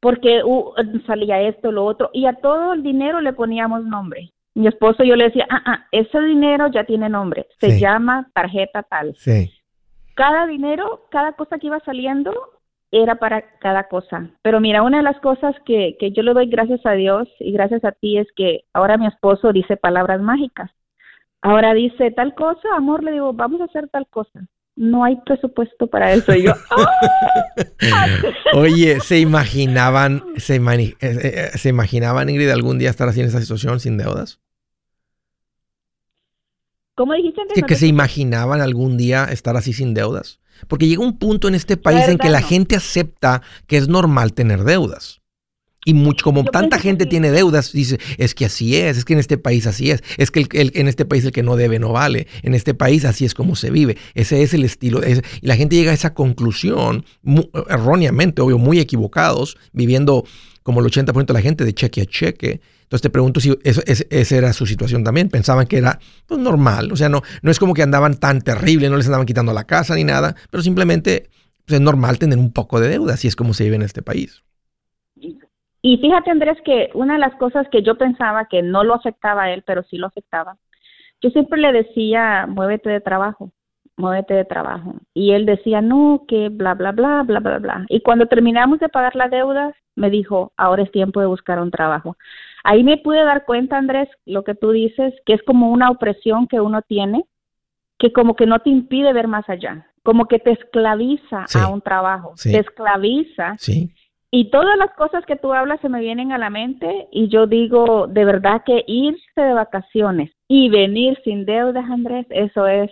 porque 0.04 0.42
uh, 0.44 0.74
salía 1.06 1.40
esto, 1.40 1.72
lo 1.72 1.86
otro, 1.86 2.10
y 2.12 2.26
a 2.26 2.34
todo 2.34 2.74
el 2.74 2.82
dinero 2.82 3.22
le 3.22 3.32
poníamos 3.32 3.86
nombre. 3.86 4.34
Mi 4.54 4.66
esposo 4.66 5.02
yo 5.02 5.16
le 5.16 5.24
decía, 5.24 5.46
ah, 5.48 5.62
ah, 5.64 5.86
ese 5.92 6.20
dinero 6.20 6.66
ya 6.70 6.84
tiene 6.84 7.08
nombre, 7.08 7.46
se 7.58 7.80
llama 7.80 8.28
tarjeta 8.34 8.82
tal. 8.82 9.14
Sí. 9.16 9.50
Cada 10.14 10.46
dinero, 10.46 11.06
cada 11.10 11.32
cosa 11.32 11.58
que 11.58 11.68
iba 11.68 11.80
saliendo, 11.80 12.34
era 13.02 13.16
para 13.16 13.58
cada 13.58 13.88
cosa. 13.88 14.30
Pero 14.42 14.60
mira, 14.60 14.82
una 14.82 14.98
de 14.98 15.02
las 15.02 15.18
cosas 15.20 15.54
que, 15.66 15.96
que 15.98 16.12
yo 16.12 16.22
le 16.22 16.32
doy 16.32 16.46
gracias 16.46 16.80
a 16.86 16.92
Dios 16.92 17.28
y 17.40 17.52
gracias 17.52 17.84
a 17.84 17.92
ti 17.92 18.18
es 18.18 18.28
que 18.36 18.64
ahora 18.72 18.96
mi 18.96 19.06
esposo 19.06 19.52
dice 19.52 19.76
palabras 19.76 20.20
mágicas. 20.20 20.70
Ahora 21.42 21.74
dice 21.74 22.10
tal 22.12 22.34
cosa, 22.34 22.68
amor, 22.76 23.02
le 23.02 23.12
digo, 23.12 23.32
vamos 23.32 23.60
a 23.60 23.64
hacer 23.64 23.88
tal 23.88 24.06
cosa. 24.08 24.46
No 24.76 25.04
hay 25.04 25.16
presupuesto 25.26 25.88
para 25.88 26.12
eso. 26.12 26.34
Y 26.34 26.44
yo, 26.44 26.52
¡Ah! 26.70 28.16
Oye, 28.54 29.00
¿se 29.00 29.18
imaginaban, 29.18 30.22
se, 30.36 30.56
eh, 30.56 30.96
eh, 31.00 31.50
se 31.54 31.68
imaginaban, 31.68 32.28
Ingrid, 32.28 32.48
algún 32.50 32.78
día 32.78 32.90
estar 32.90 33.08
así 33.08 33.20
en 33.20 33.26
esa 33.26 33.40
situación 33.40 33.80
sin 33.80 33.98
deudas? 33.98 34.40
¿Cómo 36.94 37.12
dijiste? 37.14 37.42
Que, 37.54 37.62
que 37.62 37.74
se 37.74 37.88
imaginaban 37.88 38.60
algún 38.60 38.96
día 38.96 39.24
estar 39.24 39.56
así 39.56 39.72
sin 39.72 39.94
deudas. 39.94 40.40
Porque 40.68 40.86
llega 40.88 41.02
un 41.02 41.18
punto 41.18 41.48
en 41.48 41.54
este 41.54 41.76
país 41.76 42.08
en 42.08 42.18
que 42.18 42.30
la 42.30 42.42
gente 42.42 42.76
acepta 42.76 43.42
que 43.66 43.76
es 43.76 43.88
normal 43.88 44.32
tener 44.32 44.64
deudas. 44.64 45.20
Y 45.84 45.92
mucho, 45.92 46.24
como 46.24 46.44
tanta 46.44 46.78
gente 46.78 47.04
tiene 47.04 47.30
deudas, 47.30 47.72
dice, 47.72 47.98
es 48.16 48.34
que 48.34 48.46
así 48.46 48.76
es, 48.76 48.96
es 48.96 49.04
que 49.04 49.12
en 49.12 49.18
este 49.18 49.36
país 49.36 49.66
así 49.66 49.90
es, 49.90 50.02
es 50.16 50.30
que 50.30 50.46
el, 50.50 50.72
en 50.74 50.88
este 50.88 51.04
país 51.04 51.24
el 51.26 51.32
que 51.32 51.42
no 51.42 51.56
debe 51.56 51.78
no 51.78 51.92
vale, 51.92 52.26
en 52.42 52.54
este 52.54 52.72
país 52.72 53.04
así 53.04 53.26
es 53.26 53.34
como 53.34 53.54
se 53.54 53.70
vive, 53.70 53.98
ese 54.14 54.42
es 54.42 54.54
el 54.54 54.64
estilo. 54.64 55.00
y 55.06 55.46
la 55.46 55.56
gente 55.56 55.76
llega 55.76 55.90
a 55.90 55.94
esa 55.94 56.14
conclusión, 56.14 57.04
erróneamente, 57.68 58.40
obvio, 58.40 58.56
muy 58.56 58.80
equivocados, 58.80 59.58
viviendo 59.72 60.24
como 60.64 60.80
el 60.80 60.86
80% 60.86 61.26
de 61.26 61.32
la 61.34 61.40
gente 61.40 61.64
de 61.64 61.74
cheque 61.74 62.00
a 62.00 62.06
cheque, 62.06 62.60
entonces 62.82 63.02
te 63.02 63.10
pregunto 63.10 63.38
si 63.38 63.56
eso, 63.62 63.82
esa 63.86 64.36
era 64.36 64.52
su 64.52 64.66
situación 64.66 65.04
también. 65.04 65.28
Pensaban 65.28 65.66
que 65.66 65.78
era 65.78 65.98
pues, 66.26 66.40
normal. 66.40 66.90
O 66.90 66.96
sea, 66.96 67.08
no, 67.08 67.22
no 67.42 67.50
es 67.50 67.58
como 67.60 67.74
que 67.74 67.82
andaban 67.82 68.18
tan 68.18 68.40
terrible, 68.40 68.88
no 68.88 68.96
les 68.96 69.06
andaban 69.06 69.26
quitando 69.26 69.52
la 69.52 69.64
casa 69.64 69.94
ni 69.94 70.04
nada, 70.04 70.34
pero 70.50 70.62
simplemente 70.62 71.28
pues, 71.66 71.78
es 71.78 71.80
normal 71.80 72.18
tener 72.18 72.38
un 72.38 72.52
poco 72.52 72.80
de 72.80 72.88
deuda, 72.88 73.14
así 73.14 73.28
es 73.28 73.36
como 73.36 73.54
se 73.54 73.64
vive 73.64 73.76
en 73.76 73.82
este 73.82 74.02
país. 74.02 74.42
Y 75.82 75.98
fíjate, 75.98 76.30
Andrés, 76.30 76.56
que 76.64 76.90
una 76.94 77.14
de 77.14 77.20
las 77.20 77.34
cosas 77.36 77.66
que 77.70 77.82
yo 77.82 77.98
pensaba 77.98 78.46
que 78.48 78.62
no 78.62 78.84
lo 78.84 78.94
afectaba 78.94 79.44
a 79.44 79.52
él, 79.52 79.62
pero 79.66 79.82
sí 79.82 79.98
lo 79.98 80.06
afectaba, 80.06 80.56
yo 81.20 81.28
siempre 81.28 81.60
le 81.60 81.72
decía, 81.72 82.46
muévete 82.48 82.88
de 82.88 83.02
trabajo, 83.02 83.52
muévete 83.98 84.32
de 84.32 84.46
trabajo. 84.46 84.94
Y 85.12 85.32
él 85.32 85.44
decía, 85.44 85.82
no, 85.82 86.24
que 86.26 86.48
bla, 86.48 86.72
bla, 86.72 86.92
bla, 86.92 87.22
bla, 87.22 87.40
bla, 87.40 87.58
bla. 87.58 87.86
Y 87.90 88.00
cuando 88.00 88.26
terminamos 88.26 88.78
de 88.80 88.88
pagar 88.88 89.14
las 89.14 89.30
deudas, 89.30 89.74
me 89.96 90.10
dijo, 90.10 90.52
ahora 90.56 90.82
es 90.82 90.90
tiempo 90.90 91.20
de 91.20 91.26
buscar 91.26 91.60
un 91.60 91.70
trabajo. 91.70 92.16
Ahí 92.64 92.82
me 92.82 92.96
pude 92.96 93.22
dar 93.24 93.44
cuenta, 93.44 93.76
Andrés, 93.76 94.08
lo 94.24 94.42
que 94.44 94.54
tú 94.54 94.70
dices, 94.70 95.14
que 95.26 95.34
es 95.34 95.42
como 95.42 95.70
una 95.70 95.90
opresión 95.90 96.46
que 96.46 96.60
uno 96.60 96.82
tiene, 96.82 97.24
que 97.98 98.12
como 98.12 98.36
que 98.36 98.46
no 98.46 98.58
te 98.60 98.70
impide 98.70 99.12
ver 99.12 99.28
más 99.28 99.48
allá, 99.48 99.86
como 100.02 100.26
que 100.26 100.38
te 100.38 100.52
esclaviza 100.52 101.46
a 101.54 101.68
un 101.68 101.80
trabajo, 101.80 102.34
te 102.42 102.58
esclaviza. 102.58 103.56
Sí. 103.58 103.90
Y 104.30 104.50
todas 104.50 104.76
las 104.76 104.92
cosas 104.94 105.24
que 105.26 105.36
tú 105.36 105.52
hablas 105.52 105.80
se 105.80 105.88
me 105.88 106.00
vienen 106.00 106.32
a 106.32 106.38
la 106.38 106.50
mente 106.50 107.06
y 107.12 107.28
yo 107.28 107.46
digo, 107.46 108.08
de 108.08 108.24
verdad 108.24 108.62
que 108.66 108.82
irse 108.86 109.40
de 109.40 109.52
vacaciones 109.52 110.32
y 110.48 110.68
venir 110.70 111.20
sin 111.22 111.44
deudas, 111.44 111.88
Andrés, 111.88 112.26
eso 112.30 112.66
es 112.66 112.90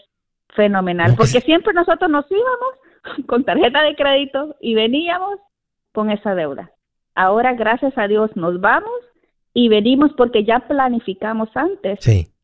fenomenal, 0.50 1.14
porque 1.16 1.40
siempre 1.40 1.72
nosotros 1.72 2.10
nos 2.10 2.30
íbamos 2.30 3.26
con 3.26 3.42
tarjeta 3.44 3.82
de 3.82 3.96
crédito 3.96 4.54
y 4.60 4.74
veníamos 4.74 5.40
con 5.92 6.10
esa 6.10 6.34
deuda. 6.34 6.70
Ahora, 7.14 7.54
gracias 7.54 7.92
a 7.96 8.08
Dios, 8.08 8.30
nos 8.34 8.60
vamos 8.60 8.92
y 9.54 9.68
venimos 9.68 10.10
porque 10.16 10.44
ya 10.44 10.60
planificamos 10.60 11.48
antes 11.54 12.00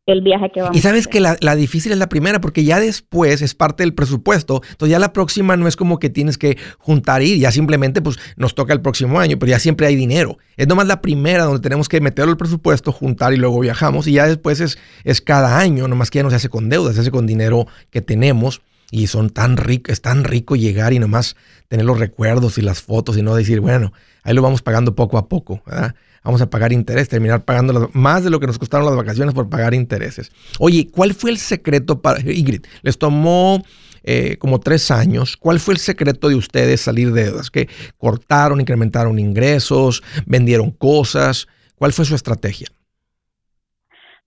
el 0.07 0.23
viaje 0.23 0.51
que 0.53 0.63
vamos 0.63 0.77
Y 0.77 0.81
sabes 0.81 1.07
a 1.07 1.11
que 1.11 1.21
la, 1.21 1.37
la, 1.41 1.55
difícil 1.55 1.93
es 1.93 1.99
la 1.99 2.09
primera 2.09 2.41
porque 2.41 2.65
ya 2.65 2.81
después 2.81 3.43
es 3.43 3.55
parte 3.55 3.83
del 3.83 3.95
presupuesto, 3.95 4.63
entonces 4.71 4.91
ya 4.91 4.99
la 4.99 5.13
próxima 5.13 5.57
no 5.57 5.69
es 5.69 5.77
como 5.77 5.99
que 5.99 6.11
tienes 6.11 6.39
que 6.39 6.59
juntar 6.79 7.23
ir, 7.23 7.39
ya 7.39 7.51
simplemente 7.51 8.03
pues 8.03 8.19
nos 8.37 8.55
toca 8.55 8.73
el 8.73 8.81
próximo 8.81 9.21
año, 9.21 9.39
pero 9.39 9.51
ya 9.51 9.59
siempre 9.59 9.87
hay 9.87 9.97
dinero. 9.97 10.39
Es 10.57 10.67
nomás 10.67 10.87
la 10.87 11.01
primera 11.01 11.45
donde 11.45 11.61
tenemos 11.61 11.89
que 11.89 12.01
meterlo 12.01 12.33
el 12.33 12.39
presupuesto, 12.39 12.93
juntar 12.93 13.33
y 13.33 13.37
luego 13.37 13.61
viajamos 13.61 14.07
y 14.07 14.13
ya 14.13 14.27
después 14.27 14.61
es, 14.61 14.79
es 15.05 15.21
cada 15.21 15.59
año, 15.59 15.89
nomás 15.89 16.11
que 16.11 16.19
ya 16.19 16.23
no 16.23 16.31
se 16.31 16.37
hace 16.37 16.49
con 16.49 16.69
deudas, 16.69 16.95
se 16.95 17.03
hace 17.03 17.11
con 17.11 17.27
dinero 17.27 17.67
que 17.91 18.01
tenemos 18.01 18.63
y 18.91 19.09
son 19.09 19.31
tan 19.31 19.57
ricos, 19.57 19.93
es 19.93 20.01
tan 20.01 20.25
rico 20.25 20.57
llegar 20.57 20.93
y 20.93 20.99
nomás 20.99 21.37
tener 21.69 21.85
los 21.85 21.99
recuerdos 21.99 22.57
y 22.59 22.63
las 22.63 22.81
fotos 22.81 23.19
y 23.19 23.23
no 23.23 23.35
decir, 23.35 23.61
bueno, 23.61 23.93
ahí 24.29 24.35
lo 24.35 24.43
vamos 24.43 24.61
pagando 24.61 24.95
poco 24.95 25.17
a 25.17 25.29
poco, 25.29 25.63
¿verdad? 25.67 25.95
vamos 26.23 26.43
a 26.43 26.51
pagar 26.51 26.73
interés, 26.73 27.09
terminar 27.09 27.45
pagando 27.45 27.91
más 27.95 28.23
de 28.23 28.29
lo 28.29 28.39
que 28.39 28.47
nos 28.47 28.59
costaron 28.59 28.85
las 28.85 28.97
vacaciones 28.97 29.35
por 29.35 29.49
pagar 29.49 29.73
intereses. 29.73 30.31
Oye, 30.59 30.89
¿cuál 30.91 31.15
fue 31.15 31.31
el 31.31 31.39
secreto 31.39 32.03
para 32.03 32.21
Ingrid? 32.21 32.67
Les 32.83 32.99
tomó 32.99 33.65
eh, 34.05 34.37
como 34.39 34.61
tres 34.61 34.91
años. 34.91 35.39
¿Cuál 35.39 35.59
fue 35.59 35.73
el 35.73 35.81
secreto 35.81 36.29
de 36.29 36.35
ustedes 36.35 36.83
salir 36.83 37.13
de 37.13 37.25
deudas? 37.25 37.51
¿Que 37.51 37.69
cortaron, 37.97 38.61
incrementaron 38.61 39.19
ingresos, 39.19 40.03
vendieron 40.27 40.71
cosas? 40.71 41.47
¿Cuál 41.77 41.95
fue 41.95 42.05
su 42.05 42.15
estrategia? 42.15 42.69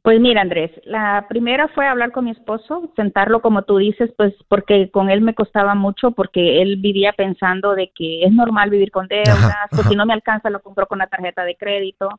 Pues 0.04 0.20
mira, 0.20 0.42
Andrés, 0.42 0.72
la 0.84 1.28
primera 1.30 1.68
fue 1.68 1.86
hablar 1.86 2.12
con 2.12 2.26
mi 2.26 2.32
esposo, 2.32 2.92
sentarlo 2.96 3.42
como 3.42 3.62
tú 3.64 3.78
dices, 3.78 4.12
pues 4.18 4.34
porque 4.48 4.90
con 4.90 5.12
él 5.12 5.22
me 5.22 5.36
costaba 5.36 5.76
mucho, 5.76 6.12
porque 6.12 6.64
él 6.64 6.78
vivía 6.78 7.14
pensando 7.14 7.76
de 7.76 7.92
que 7.94 8.24
es 8.24 8.32
normal 8.32 8.72
vivir 8.72 8.90
con 8.90 9.08
deudas, 9.08 9.68
pues 9.70 9.88
si 9.88 9.96
no 9.96 10.08
me 10.08 10.14
alcanza 10.14 10.50
lo 10.50 10.62
compro 10.64 10.88
con 10.88 10.98
la 10.98 11.08
tarjeta 11.08 11.44
de 11.44 11.56
crédito. 11.56 12.10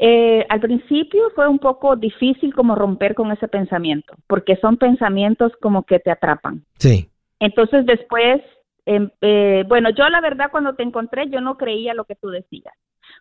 Eh, 0.00 0.44
al 0.48 0.58
principio 0.58 1.30
fue 1.36 1.46
un 1.46 1.60
poco 1.60 1.94
difícil 1.94 2.52
como 2.54 2.74
romper 2.74 3.14
con 3.14 3.30
ese 3.30 3.46
pensamiento, 3.46 4.14
porque 4.26 4.56
son 4.56 4.76
pensamientos 4.76 5.52
como 5.60 5.84
que 5.84 6.00
te 6.00 6.10
atrapan. 6.10 6.64
Sí. 6.78 7.08
Entonces 7.38 7.86
después, 7.86 8.42
em, 8.84 9.10
eh, 9.20 9.62
bueno, 9.68 9.90
yo 9.90 10.08
la 10.08 10.20
verdad 10.20 10.50
cuando 10.50 10.74
te 10.74 10.82
encontré 10.82 11.30
yo 11.30 11.40
no 11.40 11.56
creía 11.56 11.94
lo 11.94 12.04
que 12.04 12.16
tú 12.16 12.30
decías 12.30 12.74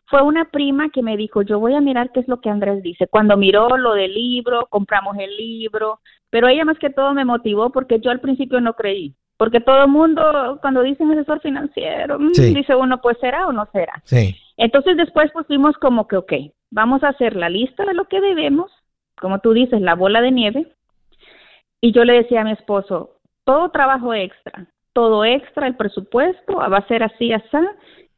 fue 0.09 0.23
una 0.23 0.45
prima 0.45 0.89
que 0.89 1.03
me 1.03 1.15
dijo, 1.17 1.43
yo 1.43 1.59
voy 1.59 1.75
a 1.75 1.81
mirar 1.81 2.11
qué 2.11 2.21
es 2.21 2.27
lo 2.27 2.41
que 2.41 2.49
Andrés 2.49 2.81
dice. 2.81 3.07
Cuando 3.07 3.37
miró 3.37 3.77
lo 3.77 3.93
del 3.93 4.13
libro, 4.13 4.67
compramos 4.69 5.15
el 5.19 5.35
libro, 5.37 5.99
pero 6.29 6.47
ella 6.47 6.65
más 6.65 6.79
que 6.79 6.89
todo 6.89 7.13
me 7.13 7.25
motivó 7.25 7.69
porque 7.69 7.99
yo 7.99 8.09
al 8.09 8.19
principio 8.19 8.59
no 8.59 8.73
creí. 8.73 9.15
Porque 9.37 9.61
todo 9.61 9.83
el 9.83 9.89
mundo, 9.89 10.57
cuando 10.61 10.81
dicen 10.81 11.11
asesor 11.11 11.39
financiero, 11.41 12.19
mm, 12.19 12.31
dice 12.31 12.75
uno, 12.75 12.99
pues 13.01 13.17
será 13.21 13.47
o 13.47 13.53
no 13.53 13.67
será. 13.71 14.01
Sí. 14.03 14.35
Entonces 14.57 14.97
después 14.97 15.31
pusimos 15.31 15.77
como 15.77 16.07
que, 16.07 16.17
ok, 16.17 16.33
vamos 16.71 17.03
a 17.03 17.09
hacer 17.09 17.35
la 17.35 17.49
lista 17.49 17.85
de 17.85 17.93
lo 17.93 18.05
que 18.05 18.19
debemos, 18.19 18.71
como 19.15 19.39
tú 19.39 19.53
dices, 19.53 19.79
la 19.79 19.95
bola 19.95 20.21
de 20.21 20.31
nieve. 20.31 20.67
Y 21.81 21.93
yo 21.93 22.03
le 22.03 22.13
decía 22.13 22.41
a 22.41 22.43
mi 22.43 22.51
esposo, 22.51 23.11
todo 23.45 23.69
trabajo 23.69 24.13
extra, 24.13 24.67
todo 24.91 25.23
extra, 25.23 25.67
el 25.67 25.77
presupuesto 25.77 26.55
va 26.55 26.77
a 26.77 26.87
ser 26.87 27.03
así, 27.03 27.31
así, 27.31 27.57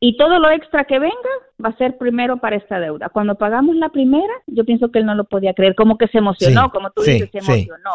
y 0.04 0.18
todo 0.18 0.40
lo 0.40 0.50
extra 0.50 0.86
que 0.86 0.98
venga 0.98 1.30
va 1.64 1.70
a 1.70 1.78
ser 1.78 1.98
primero 2.00 2.38
para 2.38 2.56
esta 2.56 2.80
deuda. 2.80 3.10
Cuando 3.10 3.36
pagamos 3.36 3.76
la 3.76 3.90
primera, 3.90 4.34
yo 4.48 4.66
pienso 4.66 4.92
que 4.92 4.98
él 4.98 5.06
no 5.06 5.14
lo 5.14 5.26
podía 5.26 5.54
creer, 5.54 5.76
como 5.76 6.00
que 6.00 6.08
se 6.08 6.18
emocionó, 6.18 6.72
como 6.72 6.90
tú 6.90 7.04
dices, 7.04 7.30
se 7.32 7.38
emocionó. 7.38 7.92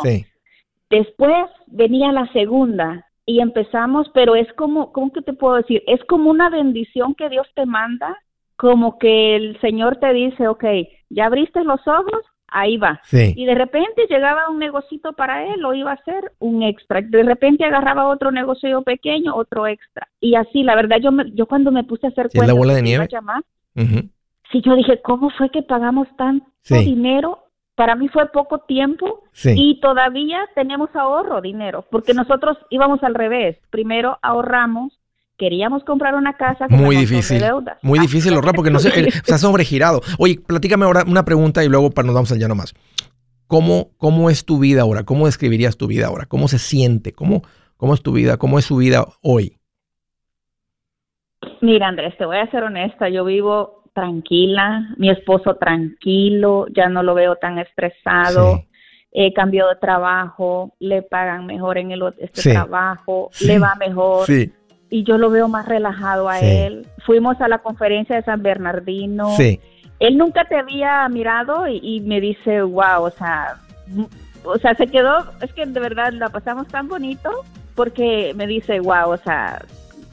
Después 0.89 1.47
venía 1.67 2.13
la 2.13 2.33
segunda 2.33 3.05
y 3.27 3.41
empezamos, 3.41 4.09
pero 4.15 4.37
es 4.37 4.51
como, 4.53 4.93
¿cómo 4.93 5.13
que 5.13 5.21
te 5.21 5.33
puedo 5.33 5.57
decir? 5.57 5.83
Es 5.89 6.03
como 6.05 6.31
una 6.31 6.49
bendición 6.49 7.17
que 7.17 7.29
Dios 7.29 7.49
te 7.57 7.67
manda, 7.67 8.17
como 8.55 8.99
que 8.99 9.35
el 9.35 9.61
Señor 9.61 9.97
te 9.97 10.13
dice, 10.13 10.47
ok, 10.47 10.65
ya 11.11 11.27
abriste 11.27 11.65
los 11.65 11.81
ojos, 11.89 12.23
ahí 12.49 12.76
va. 12.76 13.01
Y 13.12 13.44
de 13.44 13.55
repente 13.55 14.07
llegaba 14.09 14.49
un 14.49 14.59
negocito 14.59 15.12
para 15.12 15.47
él, 15.47 15.61
lo 15.61 15.74
iba 15.74 15.90
a 15.90 15.94
hacer 15.94 16.32
un 16.38 16.62
extra. 16.62 17.01
De 17.03 17.22
repente 17.22 17.64
agarraba 17.64 18.09
otro 18.09 18.30
negocio 18.30 18.82
pequeño, 18.82 19.34
otro 19.34 19.66
extra. 19.66 20.09
Y 20.20 20.34
así, 20.34 20.62
la 20.62 20.74
verdad, 20.74 20.99
yo 21.03 21.11
yo 21.34 21.47
cuando 21.47 21.70
me 21.70 21.84
puse 21.84 22.07
a 22.07 22.11
hacer 22.11 22.28
cuentas, 22.28 22.49
la 22.49 22.55
bola 22.55 22.74
de 22.74 22.82
nieve? 22.82 23.09
Llamar, 23.11 23.42
Sí, 24.53 24.62
yo 24.64 24.76
dije, 24.76 25.01
¿cómo 25.03 25.30
fue 25.30 25.51
que 25.51 25.62
pagamos 25.62 26.07
tanto 26.16 26.47
dinero? 26.68 27.42
Para 27.74 27.94
mí 27.94 28.09
fue 28.09 28.26
poco 28.30 28.61
tiempo 28.61 29.24
y 29.44 29.80
todavía 29.80 30.38
tenemos 30.55 30.88
ahorro, 30.94 31.42
dinero, 31.42 31.84
porque 31.90 32.14
nosotros 32.14 32.57
íbamos 32.70 33.03
al 33.03 33.14
revés. 33.14 33.59
Primero 33.70 34.18
ahorramos 34.22 34.99
queríamos 35.37 35.84
comprar 35.84 36.14
una 36.14 36.34
casa 36.34 36.66
con 36.68 36.78
muy 36.78 36.97
difícil 36.97 37.43
muy 37.82 37.99
difícil 37.99 38.34
ahorrar 38.34 38.55
porque 38.55 38.70
no 38.70 38.78
se, 38.78 39.11
se 39.11 39.34
ha 39.34 39.39
sobregirado. 39.39 40.01
Oye 40.18 40.39
platícame 40.45 40.84
ahora 40.84 41.05
una 41.07 41.24
pregunta 41.24 41.64
y 41.64 41.68
luego 41.68 41.91
para 41.91 42.07
nos 42.07 42.14
vamos 42.14 42.32
allá 42.32 42.49
nomás. 42.49 42.74
Cómo 43.47 43.91
cómo 43.97 44.30
es 44.30 44.45
tu 44.45 44.59
vida 44.59 44.82
ahora 44.82 45.05
cómo 45.05 45.26
describirías 45.26 45.76
tu 45.76 45.87
vida 45.87 46.07
ahora 46.07 46.26
cómo 46.26 46.49
se 46.49 46.59
siente 46.59 47.12
cómo 47.12 47.43
cómo 47.76 47.95
es 47.95 48.03
tu 48.03 48.12
vida 48.12 48.39
cómo 48.39 48.59
es 48.59 48.64
su 48.64 48.76
vida 48.76 49.07
hoy 49.22 49.57
mira 51.61 51.87
Andrés 51.87 52.16
te 52.18 52.24
voy 52.24 52.39
a 52.39 52.51
ser 52.51 52.64
honesta. 52.64 53.09
Yo 53.09 53.24
vivo 53.24 53.84
tranquila 53.95 54.95
mi 54.99 55.11
esposo 55.11 55.57
tranquilo 55.57 56.66
ya 56.74 56.89
no 56.89 57.03
lo 57.03 57.14
veo 57.14 57.37
tan 57.37 57.59
estresado. 57.59 58.64
He 59.18 59.32
cambiado 59.32 59.70
de 59.70 59.76
trabajo, 59.76 60.74
le 60.78 61.01
pagan 61.01 61.47
mejor 61.47 61.78
en 61.78 61.91
el 61.93 62.03
este 62.18 62.53
trabajo, 62.53 63.30
le 63.41 63.59
va 63.59 63.74
mejor. 63.76 64.26
Y 64.97 65.05
yo 65.05 65.18
lo 65.18 65.28
veo 65.28 65.47
más 65.47 65.68
relajado 65.68 66.26
a 66.26 66.40
él. 66.40 66.86
Fuimos 67.05 67.38
a 67.42 67.49
la 67.49 67.59
conferencia 67.59 68.16
de 68.16 68.22
San 68.22 68.42
Bernardino. 68.42 69.36
Sí. 69.36 69.61
Él 70.01 70.16
nunca 70.16 70.47
te 70.47 70.57
había 70.57 71.07
mirado 71.11 71.68
y, 71.68 72.01
me 72.01 72.18
dice, 72.18 72.62
wow, 72.62 73.03
o 73.03 73.11
sea, 73.11 73.57
o 74.42 74.57
sea, 74.57 74.74
se 74.74 74.86
quedó, 74.86 75.18
es 75.42 75.53
que 75.53 75.66
de 75.66 75.80
verdad 75.80 76.14
la 76.14 76.30
pasamos 76.30 76.66
tan 76.68 76.88
bonito 76.88 77.44
porque 77.74 78.32
me 78.36 78.47
dice, 78.47 78.80
wow, 78.80 79.11
o 79.11 79.18
sea, 79.18 79.62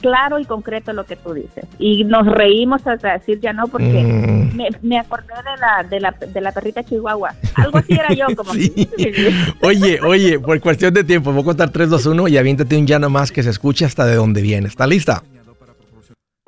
claro 0.04 0.38
y 0.38 0.44
concreto 0.44 0.92
lo 0.92 1.06
que 1.06 1.16
tú 1.16 1.32
dices. 1.32 1.64
Y 1.78 2.04
nos 2.04 2.26
reímos 2.26 2.86
hasta 2.86 3.14
decir 3.14 3.40
ya 3.40 3.54
no, 3.54 3.68
porque 3.68 4.02
mm. 4.02 4.54
me, 4.82 4.98
acordé 4.98 5.32
de 5.32 5.56
la, 5.58 5.82
de, 5.88 5.98
la, 5.98 6.10
de 6.10 6.40
la 6.42 6.52
perrita 6.52 6.84
chihuahua. 6.84 7.34
Algo 7.54 7.78
así 7.78 7.94
era 7.94 8.12
yo, 8.12 8.26
como... 8.36 8.52
oye, 9.62 10.00
oye, 10.02 10.38
por 10.38 10.60
cuestión 10.60 10.92
de 10.92 11.04
tiempo, 11.04 11.32
voy 11.32 11.40
a 11.40 11.44
contar 11.46 11.70
3, 11.70 11.88
2, 11.88 12.04
1 12.04 12.28
y 12.28 12.36
aviéntate 12.36 12.76
un 12.76 12.86
ya 12.86 12.98
más 12.98 13.32
que 13.32 13.42
se 13.42 13.48
escuche 13.48 13.86
hasta 13.86 14.04
de 14.04 14.16
dónde 14.16 14.42
viene. 14.42 14.68
¿Está 14.68 14.86
lista? 14.86 15.22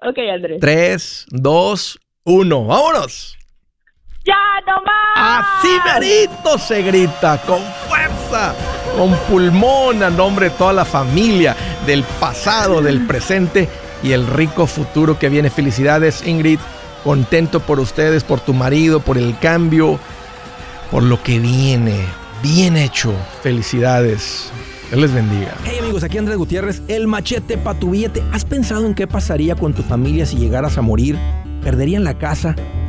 Ok, 0.03 0.19
Andrés. 0.35 0.61
3, 0.61 1.27
2, 1.31 1.99
1, 2.25 2.65
¡vámonos! 2.67 3.39
¡Ya 4.23 4.35
no 4.67 4.83
más! 4.83 5.47
Así 5.63 5.79
se 6.59 6.83
grita, 6.83 7.41
con 7.47 7.63
fuerza, 7.89 8.55
con 8.97 9.15
pulmón, 9.29 10.03
a 10.03 10.11
nombre 10.11 10.51
de 10.51 10.57
toda 10.57 10.73
la 10.73 10.85
familia, 10.85 11.55
del 11.87 12.03
pasado, 12.19 12.81
del 12.81 13.07
presente 13.07 13.69
y 14.03 14.13
el 14.13 14.27
rico 14.27 14.67
futuro 14.67 15.19
que 15.19 15.29
viene. 15.29 15.51
Felicidades, 15.51 16.27
Ingrid. 16.27 16.59
Contento 17.05 17.61
por 17.61 17.79
ustedes, 17.79 18.25
por 18.25 18.41
tu 18.41 18.53
marido, 18.53 18.99
por 18.99 19.17
el 19.17 19.39
cambio, 19.39 20.01
por 20.91 21.05
lo 21.05 21.23
que 21.23 21.39
viene. 21.39 22.01
Bien 22.43 22.77
hecho. 22.77 23.13
Felicidades. 23.43 24.51
Dios 24.89 25.01
les 25.01 25.13
bendiga. 25.13 25.55
Hey 25.65 25.79
amigos, 25.81 26.03
aquí 26.03 26.19
Andrés 26.19 26.37
Gutiérrez, 26.37 26.83
el 26.89 27.07
machete 27.07 27.59
para 27.59 27.79
tu 27.79 27.91
billete. 27.91 28.25
¿Has 28.33 28.45
pensado 28.45 28.87
en 28.87 28.95
qué 28.95 29.07
pasaría 29.07 29.55
con 29.55 29.73
tu 29.73 29.83
familia 29.83 30.27
si 30.27 30.37
llegaras 30.37 30.79
a 30.79 30.83
morir? 30.83 31.17
¿Perderían 31.63 32.03
la 32.03 32.19
casa? 32.19 32.57